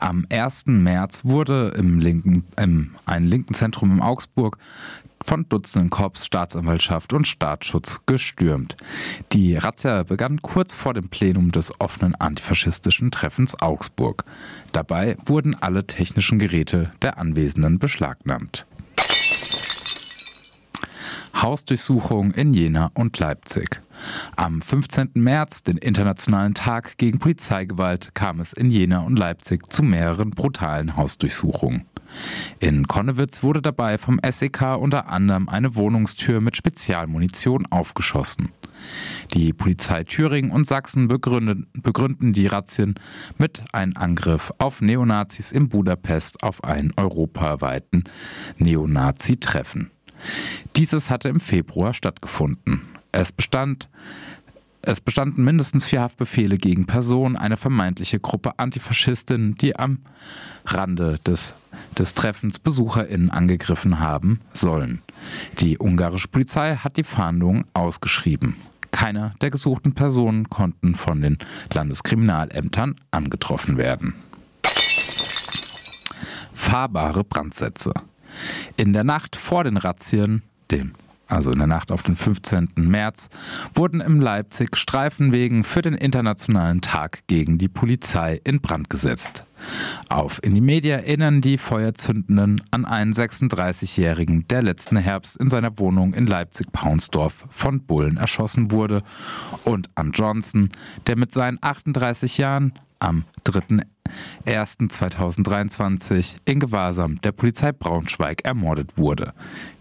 Am 0.00 0.26
1. 0.30 0.66
März 0.66 1.24
wurde 1.24 1.72
im 1.76 2.00
linken, 2.00 2.44
im, 2.56 2.96
ein 3.06 3.24
linken 3.24 3.54
Zentrum 3.54 3.92
in 3.92 4.00
Augsburg 4.00 4.58
von 5.24 5.48
Dutzenden 5.48 5.90
Korps, 5.90 6.26
Staatsanwaltschaft 6.26 7.12
und 7.12 7.26
Staatsschutz 7.26 8.00
gestürmt. 8.06 8.76
Die 9.32 9.54
Razzia 9.54 10.02
begann 10.02 10.42
kurz 10.42 10.72
vor 10.72 10.92
dem 10.92 11.08
Plenum 11.08 11.52
des 11.52 11.78
offenen 11.80 12.14
antifaschistischen 12.16 13.10
Treffens 13.10 13.60
Augsburg. 13.60 14.24
Dabei 14.72 15.16
wurden 15.26 15.54
alle 15.54 15.86
technischen 15.86 16.38
Geräte 16.38 16.90
der 17.00 17.18
Anwesenden 17.18 17.78
beschlagnahmt. 17.78 18.66
Hausdurchsuchung 21.34 22.32
in 22.32 22.54
Jena 22.54 22.90
und 22.94 23.18
Leipzig. 23.18 23.80
Am 24.36 24.62
15. 24.62 25.10
März, 25.14 25.62
den 25.62 25.76
Internationalen 25.76 26.54
Tag 26.54 26.96
gegen 26.98 27.18
Polizeigewalt, 27.18 28.14
kam 28.14 28.40
es 28.40 28.52
in 28.52 28.70
Jena 28.70 29.00
und 29.00 29.18
Leipzig 29.18 29.72
zu 29.72 29.82
mehreren 29.82 30.30
brutalen 30.30 30.96
Hausdurchsuchungen. 30.96 31.86
In 32.58 32.88
Konnewitz 32.88 33.42
wurde 33.42 33.62
dabei 33.62 33.98
vom 33.98 34.20
SEK 34.28 34.76
unter 34.78 35.08
anderem 35.08 35.48
eine 35.48 35.76
Wohnungstür 35.76 36.40
mit 36.40 36.56
Spezialmunition 36.56 37.66
aufgeschossen. 37.66 38.50
Die 39.34 39.52
Polizei 39.52 40.04
Thüringen 40.04 40.50
und 40.50 40.66
Sachsen 40.66 41.06
begründen 41.08 42.32
die 42.32 42.46
Razzien 42.46 42.94
mit 43.38 43.62
einem 43.72 43.92
Angriff 43.96 44.52
auf 44.58 44.80
Neonazis 44.80 45.52
in 45.52 45.68
Budapest 45.68 46.42
auf 46.42 46.64
einen 46.64 46.92
europaweiten 46.96 48.04
Neonazi-Treffen. 48.56 49.90
Dieses 50.76 51.10
hatte 51.10 51.28
im 51.28 51.40
Februar 51.40 51.94
stattgefunden. 51.94 52.82
Es 53.12 53.32
bestand 53.32 53.88
es 54.82 55.00
bestanden 55.00 55.44
mindestens 55.44 55.84
vier 55.84 56.00
Haftbefehle 56.00 56.56
gegen 56.56 56.86
Personen, 56.86 57.36
eine 57.36 57.58
vermeintliche 57.58 58.18
Gruppe 58.18 58.58
Antifaschistinnen, 58.58 59.54
die 59.56 59.76
am 59.76 59.98
Rande 60.64 61.18
des, 61.26 61.54
des 61.98 62.14
Treffens 62.14 62.58
BesucherInnen 62.58 63.30
angegriffen 63.30 63.98
haben 64.00 64.40
sollen. 64.54 65.02
Die 65.60 65.78
ungarische 65.78 66.28
Polizei 66.28 66.76
hat 66.76 66.96
die 66.96 67.04
Fahndung 67.04 67.66
ausgeschrieben. 67.74 68.56
Keiner 68.90 69.34
der 69.42 69.50
gesuchten 69.50 69.92
Personen 69.92 70.48
konnten 70.48 70.94
von 70.94 71.20
den 71.20 71.36
Landeskriminalämtern 71.72 72.96
angetroffen 73.10 73.76
werden. 73.76 74.14
Fahrbare 76.54 77.22
Brandsätze. 77.22 77.92
In 78.76 78.94
der 78.94 79.04
Nacht 79.04 79.36
vor 79.36 79.64
den 79.64 79.76
Razzien, 79.76 80.42
dem 80.70 80.94
also 81.30 81.50
in 81.50 81.58
der 81.58 81.66
Nacht 81.66 81.92
auf 81.92 82.02
den 82.02 82.16
15. 82.16 82.70
März, 82.76 83.28
wurden 83.74 84.00
im 84.00 84.20
Leipzig 84.20 84.76
Streifenwegen 84.76 85.64
für 85.64 85.82
den 85.82 85.94
Internationalen 85.94 86.80
Tag 86.80 87.26
gegen 87.26 87.58
die 87.58 87.68
Polizei 87.68 88.40
in 88.44 88.60
Brand 88.60 88.90
gesetzt. 88.90 89.44
Auf 90.08 90.42
In 90.42 90.54
die 90.54 90.60
Media 90.60 90.96
erinnern 90.96 91.40
die 91.40 91.58
Feuerzündenden 91.58 92.62
an 92.70 92.84
einen 92.84 93.12
36-Jährigen, 93.12 94.46
der 94.48 94.62
letzten 94.62 94.96
Herbst 94.96 95.36
in 95.36 95.50
seiner 95.50 95.78
Wohnung 95.78 96.14
in 96.14 96.26
Leipzig-Paunsdorf 96.26 97.44
von 97.50 97.82
Bullen 97.82 98.16
erschossen 98.16 98.70
wurde, 98.70 99.02
und 99.64 99.90
an 99.94 100.12
Johnson, 100.12 100.70
der 101.06 101.16
mit 101.16 101.32
seinen 101.32 101.58
38 101.60 102.38
Jahren 102.38 102.72
am 102.98 103.24
3.1.2023 103.44 106.36
in 106.44 106.60
Gewahrsam 106.60 107.20
der 107.22 107.32
Polizei 107.32 107.72
Braunschweig 107.72 108.44
ermordet 108.44 108.96
wurde. 108.96 109.34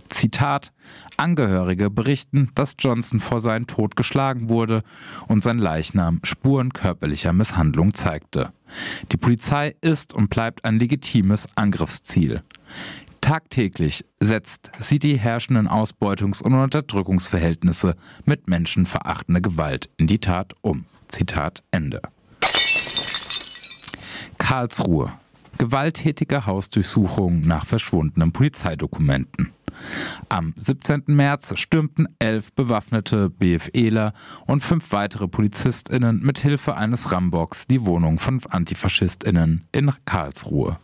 Zitat, 0.10 0.72
Angehörige 1.18 1.90
berichten, 1.90 2.52
dass 2.56 2.76
Johnson 2.80 3.20
vor 3.20 3.40
seinem 3.40 3.68
Tod 3.68 3.96
geschlagen 3.96 4.50
wurde 4.50 4.84
und 5.28 5.44
sein 5.44 5.60
Leichnam 5.60 6.20
Spuren 6.24 6.74
körperlicher 6.74 7.34
Misshandlung 7.34 7.94
zeigte. 7.94 8.52
Die 9.12 9.18
Polizei 9.18 9.76
ist 9.82 10.14
und 10.14 10.30
bleibt 10.30 10.66
ein 10.66 10.80
legitimes 10.80 11.48
Angriffsziel. 11.56 12.44
Tagtäglich 13.22 14.06
setzt 14.20 14.72
sie 14.80 14.98
die 14.98 15.20
herrschenden 15.20 15.68
Ausbeutungs- 15.68 16.42
und 16.42 16.54
Unterdrückungsverhältnisse 16.54 17.96
mit 18.26 18.48
menschenverachtender 18.48 19.42
Gewalt 19.42 19.90
in 19.98 20.08
die 20.08 20.20
Tat 20.20 20.54
um. 20.62 20.86
Zitat 21.10 21.64
Ende. 21.72 22.02
Karlsruhe. 24.38 25.12
Gewalttätige 25.58 26.46
Hausdurchsuchungen 26.46 27.46
nach 27.46 27.66
verschwundenen 27.66 28.32
Polizeidokumenten. 28.32 29.52
Am 30.30 30.54
17. 30.58 31.04
März 31.08 31.58
stürmten 31.58 32.08
elf 32.20 32.54
bewaffnete 32.54 33.30
BFEler 33.30 34.14
und 34.46 34.64
fünf 34.64 34.92
weitere 34.92 35.28
PolizistInnen 35.28 36.22
mit 36.22 36.40
Hilfe 36.40 36.76
eines 36.76 37.12
Rambocks 37.12 37.68
die 37.68 37.86
Wohnung 37.86 38.20
von 38.20 38.42
AntifaschistInnen 38.50 39.66
in 39.72 39.92
Karlsruhe. 40.06 40.78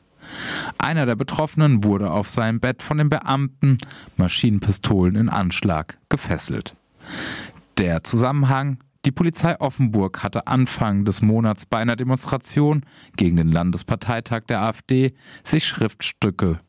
Einer 0.78 1.06
der 1.06 1.16
Betroffenen 1.16 1.84
wurde 1.84 2.10
auf 2.12 2.30
seinem 2.30 2.60
Bett 2.60 2.82
von 2.82 2.98
den 2.98 3.10
Beamten, 3.10 3.78
Maschinenpistolen 4.18 5.16
in 5.16 5.30
Anschlag, 5.30 5.98
gefesselt. 6.10 6.76
Der 7.78 8.04
Zusammenhang 8.04 8.80
die 9.06 9.12
Polizei 9.12 9.60
Offenburg 9.60 10.24
hatte 10.24 10.48
Anfang 10.48 11.06
des 11.06 11.22
Monats 11.22 11.68
bei 11.68 11.78
einer 11.78 11.96
Demonstration 11.96 12.84
gegen 13.18 13.36
den 13.36 13.52
Landesparteitag 13.52 14.46
der 14.50 14.64
AfD 14.64 15.14
sich 15.44 15.68
Schriftstücke 15.68 16.60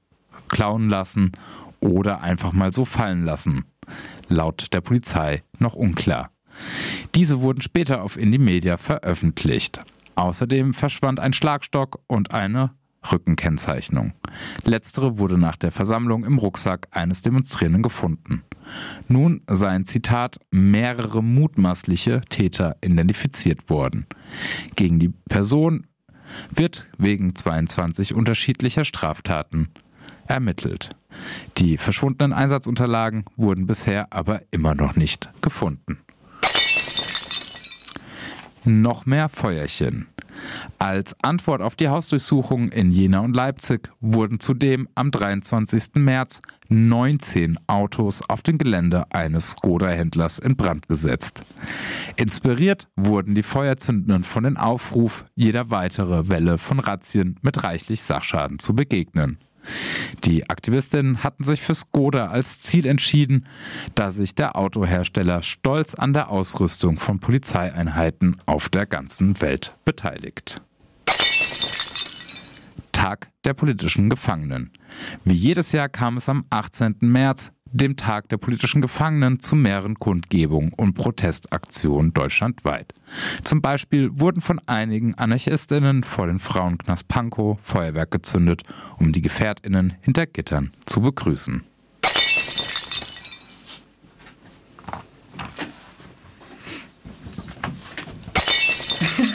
klauen 0.49 0.91
lassen 0.91 1.33
oder 1.87 2.21
einfach 2.21 2.53
mal 2.53 2.73
so 2.73 2.85
fallen 2.85 3.25
lassen. 3.25 3.65
Laut 4.29 4.73
der 4.73 4.81
Polizei 4.81 5.43
noch 5.59 5.75
unklar. 5.75 6.31
Diese 7.15 7.41
wurden 7.41 7.63
später 7.63 8.03
auf 8.03 8.17
Indie 8.17 8.39
Media 8.39 8.77
veröffentlicht. 8.77 9.81
Außerdem 10.15 10.75
verschwand 10.75 11.21
ein 11.21 11.33
Schlagstock 11.33 12.01
und 12.07 12.33
eine 12.33 12.71
Rückenkennzeichnung. 13.13 14.15
Letztere 14.65 15.19
wurde 15.19 15.39
nach 15.39 15.57
der 15.57 15.71
Versammlung 15.71 16.25
im 16.25 16.39
Rucksack 16.39 16.89
eines 16.91 17.23
Demonstrierenden 17.23 17.83
gefunden. 17.83 18.43
Nun 19.07 19.43
seien 19.49 19.85
Zitat 19.85 20.41
mehrere 20.51 21.23
mutmaßliche 21.23 22.23
Täter 22.29 22.77
identifiziert 22.83 23.71
worden. 23.71 24.07
Gegen 24.75 24.99
die 24.99 25.13
Person 25.29 25.87
wird 26.51 26.89
wegen 26.99 27.37
22 27.37 28.15
unterschiedlicher 28.15 28.85
Straftaten 28.85 29.69
ermittelt. 30.27 30.97
Die 31.59 31.79
verschwundenen 31.79 32.33
Einsatzunterlagen 32.33 33.25
wurden 33.37 33.67
bisher 33.67 34.13
aber 34.13 34.43
immer 34.51 34.75
noch 34.75 34.97
nicht 34.97 35.31
gefunden. 35.41 35.99
Noch 38.65 39.07
mehr 39.07 39.29
Feuerchen. 39.29 40.09
Als 40.79 41.15
Antwort 41.23 41.63
auf 41.63 41.77
die 41.77 41.89
Hausdurchsuchungen 41.89 42.71
in 42.71 42.91
Jena 42.91 43.21
und 43.21 43.35
Leipzig 43.35 43.89
wurden 44.01 44.41
zudem 44.41 44.89
am 44.95 45.11
23. 45.11 45.95
März 45.95 46.43
19 46.69 47.59
Autos 47.67 48.29
auf 48.29 48.43
dem 48.43 48.59
Gelände 48.59 49.05
eines 49.11 49.53
Skoda-Händlers 49.53 50.39
in 50.39 50.57
Brand 50.57 50.89
gesetzt. 50.89 51.43
Inspiriert 52.17 52.89
wurden 52.97 53.35
die 53.35 53.43
Feuerzündenden 53.43 54.25
von 54.25 54.45
dem 54.45 54.57
Aufruf, 54.57 55.25
jeder 55.35 55.71
weitere 55.71 56.29
Welle 56.29 56.59
von 56.59 56.81
Razzien 56.81 57.37
mit 57.43 57.63
reichlich 57.63 58.03
Sachschaden 58.03 58.59
zu 58.59 58.75
begegnen. 58.75 59.39
Die 60.25 60.49
Aktivistinnen 60.49 61.23
hatten 61.23 61.45
sich 61.45 61.63
für 61.63 61.75
Skoda 61.75 62.27
als 62.27 62.61
Ziel 62.61 62.87
entschieden, 62.87 63.47
da 63.95 64.11
sich 64.11 64.35
der 64.35 64.57
Autohersteller 64.57 65.43
stolz 65.43 65.95
an 65.95 66.13
der 66.13 66.31
Ausrüstung 66.31 66.99
von 66.99 67.21
Polizeieinheiten 67.21 68.37
auf 68.47 68.69
der 68.69 68.87
ganzen 68.87 69.41
Welt 69.41 69.77
beteiligt. 69.85 70.63
Tag 72.93 73.29
der 73.45 73.55
politischen 73.55 74.09
Gefangenen. 74.09 74.73
Wie 75.25 75.35
jedes 75.35 75.73
Jahr 75.73 75.89
kam 75.89 76.17
es 76.17 76.29
am 76.29 76.47
18. 76.51 76.97
März 77.01 77.53
dem 77.77 77.97
Tag 77.97 78.29
der 78.29 78.37
politischen 78.39 78.81
Gefangenen, 78.81 79.41
zu 79.41 79.57
mehreren 79.57 79.99
Kundgebungen 79.99 80.73
und 80.73 80.95
Protestaktionen 80.95 82.13
deutschlandweit. 82.15 82.93
Zum 83.43 83.61
Beispiel 83.63 84.11
wurden 84.19 84.41
von 84.41 84.61
einigen 84.67 85.15
Anarchistinnen 85.15 86.03
vor 86.03 86.27
den 86.27 86.39
Frauenknast 86.39 87.09
Pankow 87.09 87.59
Feuerwerk 87.63 88.11
gezündet, 88.11 88.63
um 88.99 89.13
die 89.13 89.23
Gefährtinnen 89.23 89.95
hinter 90.01 90.27
Gittern 90.27 90.73
zu 90.87 91.01
begrüßen. 91.01 91.63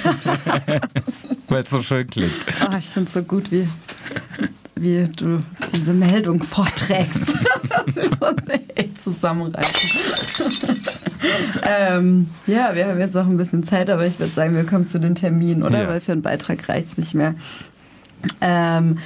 Weil 1.47 1.63
es 1.63 1.69
so 1.69 1.81
schön 1.81 2.07
klingt. 2.07 2.33
Oh, 2.61 2.75
ich 2.77 2.87
finde 2.87 3.07
es 3.07 3.13
so 3.13 3.23
gut, 3.23 3.51
wie 3.51 3.67
wie 4.81 5.07
du 5.15 5.39
diese 5.73 5.93
Meldung 5.93 6.41
vorträgst. 6.43 7.15
ich 7.87 8.19
muss 8.19 8.47
mich 8.47 8.61
echt 8.75 9.01
zusammenreißen. 9.01 10.69
ähm, 11.63 12.29
ja, 12.47 12.73
wir 12.73 12.87
haben 12.87 12.99
jetzt 12.99 13.15
noch 13.15 13.27
ein 13.27 13.37
bisschen 13.37 13.63
Zeit, 13.63 13.89
aber 13.89 14.05
ich 14.05 14.19
würde 14.19 14.33
sagen, 14.33 14.55
wir 14.55 14.65
kommen 14.65 14.87
zu 14.87 14.99
den 14.99 15.15
Terminen, 15.15 15.63
oder? 15.63 15.83
Ja. 15.83 15.87
Weil 15.87 16.01
für 16.01 16.11
einen 16.11 16.21
Beitrag 16.21 16.67
reicht 16.67 16.87
es 16.87 16.97
nicht 16.97 17.13
mehr. 17.13 17.35
Ähm, 18.39 18.99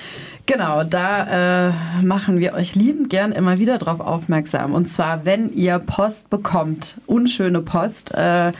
genau, 0.45 0.83
da 0.83 1.69
äh, 1.69 1.73
machen 2.03 2.39
wir 2.39 2.53
euch 2.53 2.75
liebend 2.75 3.09
gern 3.09 3.31
immer 3.31 3.57
wieder 3.57 3.77
darauf 3.77 3.99
aufmerksam. 3.99 4.73
Und 4.73 4.87
zwar, 4.87 5.25
wenn 5.25 5.53
ihr 5.53 5.79
Post 5.79 6.29
bekommt, 6.29 6.97
unschöne 7.05 7.61
Post 7.61 8.13
äh, 8.13 8.51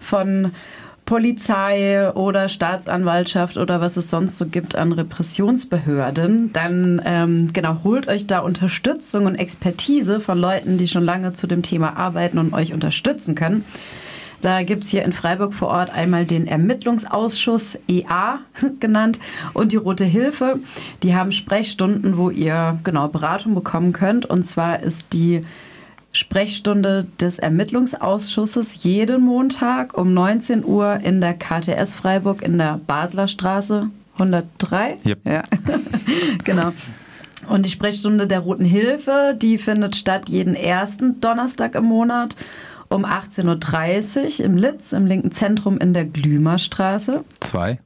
von 0.00 0.52
Polizei 1.04 2.10
oder 2.12 2.48
Staatsanwaltschaft 2.48 3.58
oder 3.58 3.80
was 3.80 3.96
es 3.96 4.08
sonst 4.08 4.38
so 4.38 4.46
gibt 4.46 4.76
an 4.76 4.92
Repressionsbehörden, 4.92 6.52
dann 6.52 7.02
ähm, 7.04 7.52
genau 7.52 7.78
holt 7.84 8.08
euch 8.08 8.26
da 8.26 8.38
Unterstützung 8.38 9.26
und 9.26 9.34
Expertise 9.34 10.20
von 10.20 10.38
Leuten, 10.38 10.78
die 10.78 10.88
schon 10.88 11.04
lange 11.04 11.32
zu 11.32 11.46
dem 11.46 11.62
Thema 11.62 11.96
arbeiten 11.96 12.38
und 12.38 12.54
euch 12.54 12.72
unterstützen 12.72 13.34
können. 13.34 13.64
Da 14.42 14.64
gibt 14.64 14.84
es 14.84 14.90
hier 14.90 15.04
in 15.04 15.12
Freiburg 15.12 15.54
vor 15.54 15.68
Ort 15.68 15.90
einmal 15.90 16.26
den 16.26 16.48
Ermittlungsausschuss 16.48 17.78
EA 17.86 18.40
genannt 18.80 19.20
und 19.54 19.70
die 19.70 19.76
Rote 19.76 20.04
Hilfe. 20.04 20.58
Die 21.02 21.14
haben 21.14 21.30
Sprechstunden, 21.30 22.16
wo 22.16 22.28
ihr 22.28 22.78
genau 22.82 23.06
Beratung 23.08 23.54
bekommen 23.54 23.92
könnt. 23.92 24.26
Und 24.26 24.42
zwar 24.42 24.82
ist 24.82 25.12
die 25.12 25.42
Sprechstunde 26.12 27.06
des 27.20 27.38
Ermittlungsausschusses 27.38 28.84
jeden 28.84 29.22
Montag 29.22 29.96
um 29.96 30.12
19 30.12 30.64
Uhr 30.64 31.00
in 31.02 31.20
der 31.20 31.34
KTS 31.34 31.94
Freiburg 31.94 32.42
in 32.42 32.58
der 32.58 32.80
Basler 32.86 33.28
Straße 33.28 33.88
103. 34.14 34.98
Yep. 35.06 35.18
Ja, 35.26 35.42
genau. 36.44 36.72
Und 37.48 37.66
die 37.66 37.70
Sprechstunde 37.70 38.26
der 38.26 38.40
Roten 38.40 38.64
Hilfe, 38.64 39.36
die 39.40 39.58
findet 39.58 39.96
statt 39.96 40.28
jeden 40.28 40.54
ersten 40.54 41.20
Donnerstag 41.20 41.74
im 41.74 41.84
Monat 41.84 42.36
um 42.92 43.04
18.30 43.04 44.40
Uhr 44.40 44.44
im 44.44 44.56
Litz, 44.56 44.92
im 44.92 45.06
linken 45.06 45.32
Zentrum 45.32 45.78
in 45.78 45.94
der 45.94 46.04
Glümerstraße. 46.04 47.24
Zwei. 47.40 47.78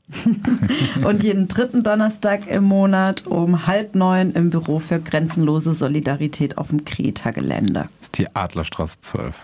und 1.04 1.22
jeden 1.22 1.48
dritten 1.48 1.82
Donnerstag 1.82 2.46
im 2.48 2.64
Monat 2.64 3.26
um 3.26 3.66
halb 3.66 3.94
neun 3.94 4.32
im 4.32 4.50
Büro 4.50 4.78
für 4.78 5.00
grenzenlose 5.00 5.74
Solidarität 5.74 6.59
auf 6.59 6.68
dem 6.68 6.84
Kreta-Gelände. 6.84 7.88
Das 8.00 8.09
ist 8.09 8.18
die 8.18 8.34
Adlerstraße 8.34 9.00
12. 9.00 9.34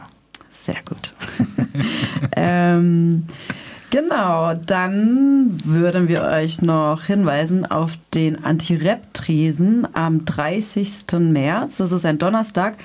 Sehr 0.51 0.79
gut. 0.85 1.15
ähm, 2.37 3.27
Genau, 3.93 4.55
dann 4.55 5.61
würden 5.67 6.09
wir 6.09 6.23
euch 6.23 6.63
noch 6.63 7.03
hinweisen 7.05 7.71
auf 7.71 7.99
den 8.15 8.43
Anti-Rep-Tresen 8.43 9.87
am 9.93 10.25
30. 10.25 11.05
März. 11.19 11.77
Das 11.77 11.93
ist 11.93 12.07
ein 12.07 12.19
Donnerstag. 12.19 12.79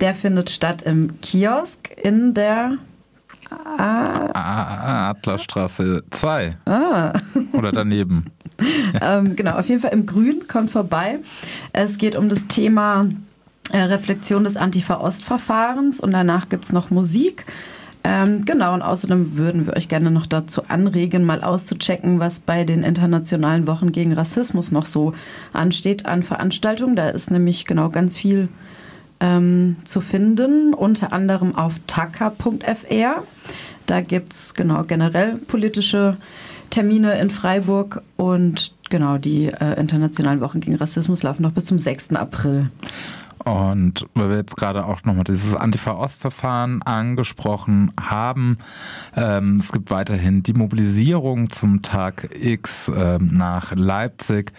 Der 0.00 0.14
findet 0.14 0.50
statt 0.50 0.82
im 0.82 1.20
Kiosk 1.20 1.90
in 2.02 2.34
der 2.34 2.78
Ah, 3.48 5.10
Adlerstraße 5.10 6.02
2. 6.10 6.56
Ah. 6.66 7.12
Oder 7.52 7.72
daneben. 7.72 8.26
ähm, 9.00 9.36
genau, 9.36 9.58
auf 9.58 9.68
jeden 9.68 9.80
Fall 9.80 9.92
im 9.92 10.06
Grün, 10.06 10.48
kommt 10.48 10.70
vorbei. 10.70 11.20
Es 11.72 11.98
geht 11.98 12.16
um 12.16 12.28
das 12.28 12.46
Thema 12.48 13.06
äh, 13.72 13.78
Reflexion 13.78 14.44
des 14.44 14.56
Antifa-Ost-Verfahrens 14.56 16.00
und 16.00 16.12
danach 16.12 16.48
gibt 16.48 16.64
es 16.64 16.72
noch 16.72 16.90
Musik. 16.90 17.44
Ähm, 18.02 18.44
genau, 18.44 18.72
und 18.72 18.82
außerdem 18.82 19.36
würden 19.36 19.66
wir 19.66 19.76
euch 19.76 19.88
gerne 19.88 20.10
noch 20.10 20.26
dazu 20.26 20.62
anregen, 20.68 21.24
mal 21.24 21.42
auszuchecken, 21.42 22.20
was 22.20 22.38
bei 22.38 22.62
den 22.64 22.84
internationalen 22.84 23.66
Wochen 23.66 23.90
gegen 23.90 24.12
Rassismus 24.12 24.70
noch 24.70 24.86
so 24.86 25.12
ansteht 25.52 26.06
an 26.06 26.22
Veranstaltungen. 26.22 26.94
Da 26.94 27.08
ist 27.08 27.30
nämlich 27.30 27.64
genau 27.64 27.90
ganz 27.90 28.16
viel 28.16 28.48
ähm, 29.20 29.76
zu 29.84 30.00
finden, 30.00 30.74
unter 30.74 31.12
anderem 31.12 31.54
auf 31.54 31.80
taka.fr. 31.86 33.22
Da 33.86 34.00
gibt 34.00 34.32
es 34.32 34.54
genau 34.54 34.84
generell 34.84 35.36
politische 35.36 36.16
Termine 36.70 37.18
in 37.18 37.30
Freiburg 37.30 38.02
und 38.16 38.72
genau 38.90 39.18
die 39.18 39.46
äh, 39.46 39.78
internationalen 39.78 40.40
Wochen 40.40 40.60
gegen 40.60 40.76
Rassismus 40.76 41.22
laufen 41.22 41.42
noch 41.42 41.52
bis 41.52 41.66
zum 41.66 41.78
6. 41.78 42.14
April. 42.14 42.70
Und 43.44 44.06
weil 44.14 44.30
wir 44.30 44.36
jetzt 44.38 44.56
gerade 44.56 44.84
auch 44.84 45.04
nochmal 45.04 45.22
dieses 45.22 45.54
Antifa-Ost-Verfahren 45.54 46.82
angesprochen 46.82 47.92
haben, 48.00 48.58
ähm, 49.14 49.58
es 49.60 49.70
gibt 49.70 49.92
weiterhin 49.92 50.42
die 50.42 50.52
Mobilisierung 50.52 51.48
zum 51.50 51.82
Tag 51.82 52.28
X 52.34 52.90
ähm, 52.94 53.28
nach 53.32 53.72
Leipzig. 53.72 54.52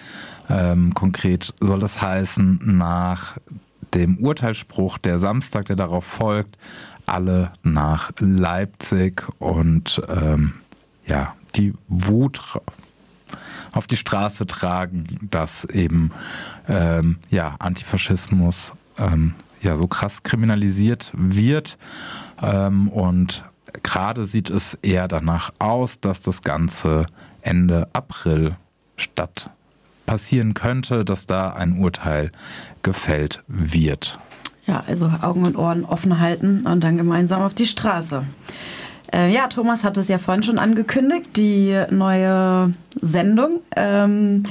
Ähm, 0.50 0.94
konkret 0.94 1.54
soll 1.60 1.80
das 1.80 2.02
heißen, 2.02 2.62
nach 2.64 3.38
dem 3.94 4.18
Urteilsspruch 4.18 4.98
der 4.98 5.20
Samstag, 5.20 5.66
der 5.66 5.76
darauf 5.76 6.06
folgt, 6.06 6.58
alle 7.06 7.52
nach 7.64 8.12
Leipzig 8.20 9.28
und 9.40 10.02
ähm, 10.10 10.54
ja, 11.06 11.36
die 11.56 11.74
Wut 11.88 12.42
auf 13.72 13.88
die 13.88 13.98
Straße 13.98 14.46
tragen, 14.48 15.28
dass 15.30 15.66
eben 15.66 16.12
ähm, 16.68 17.18
ja, 17.30 17.56
Antifaschismus 17.60 18.74
ähm, 18.98 19.36
ja 19.62 19.78
so 19.78 19.88
krass 19.88 20.24
kriminalisiert 20.24 21.12
wird. 21.16 21.78
Ähm, 22.42 22.90
und 22.90 23.46
gerade 23.84 24.26
sieht 24.26 24.50
es 24.50 24.76
eher 24.82 25.08
danach 25.08 25.52
aus, 25.60 26.00
dass 26.00 26.22
das 26.22 26.42
Ganze 26.42 27.06
Ende 27.42 27.88
April 27.94 28.56
statt 28.96 29.52
passieren 30.08 30.56
könnte, 30.56 31.06
dass 31.06 31.28
da 31.28 31.52
ein 31.52 31.78
Urteil 31.78 32.32
gefällt 32.82 33.44
wird. 33.48 34.18
Ja, 34.66 34.84
also 34.88 35.12
Augen 35.22 35.46
und 35.46 35.56
Ohren 35.56 35.86
offen 35.86 36.20
halten 36.20 36.66
und 36.66 36.84
dann 36.84 36.98
gemeinsam 36.98 37.44
auf 37.44 37.54
die 37.54 37.68
Straße. 37.68 38.24
Äh, 39.14 39.32
ja, 39.32 39.48
Thomas 39.48 39.84
hat 39.84 39.98
es 39.98 40.08
ja 40.08 40.18
vorhin 40.18 40.44
schon 40.44 40.58
angekündigt, 40.58 41.38
die 41.38 41.80
neue 41.92 42.74
Sendung. 43.02 43.62
Ähm, 43.76 44.44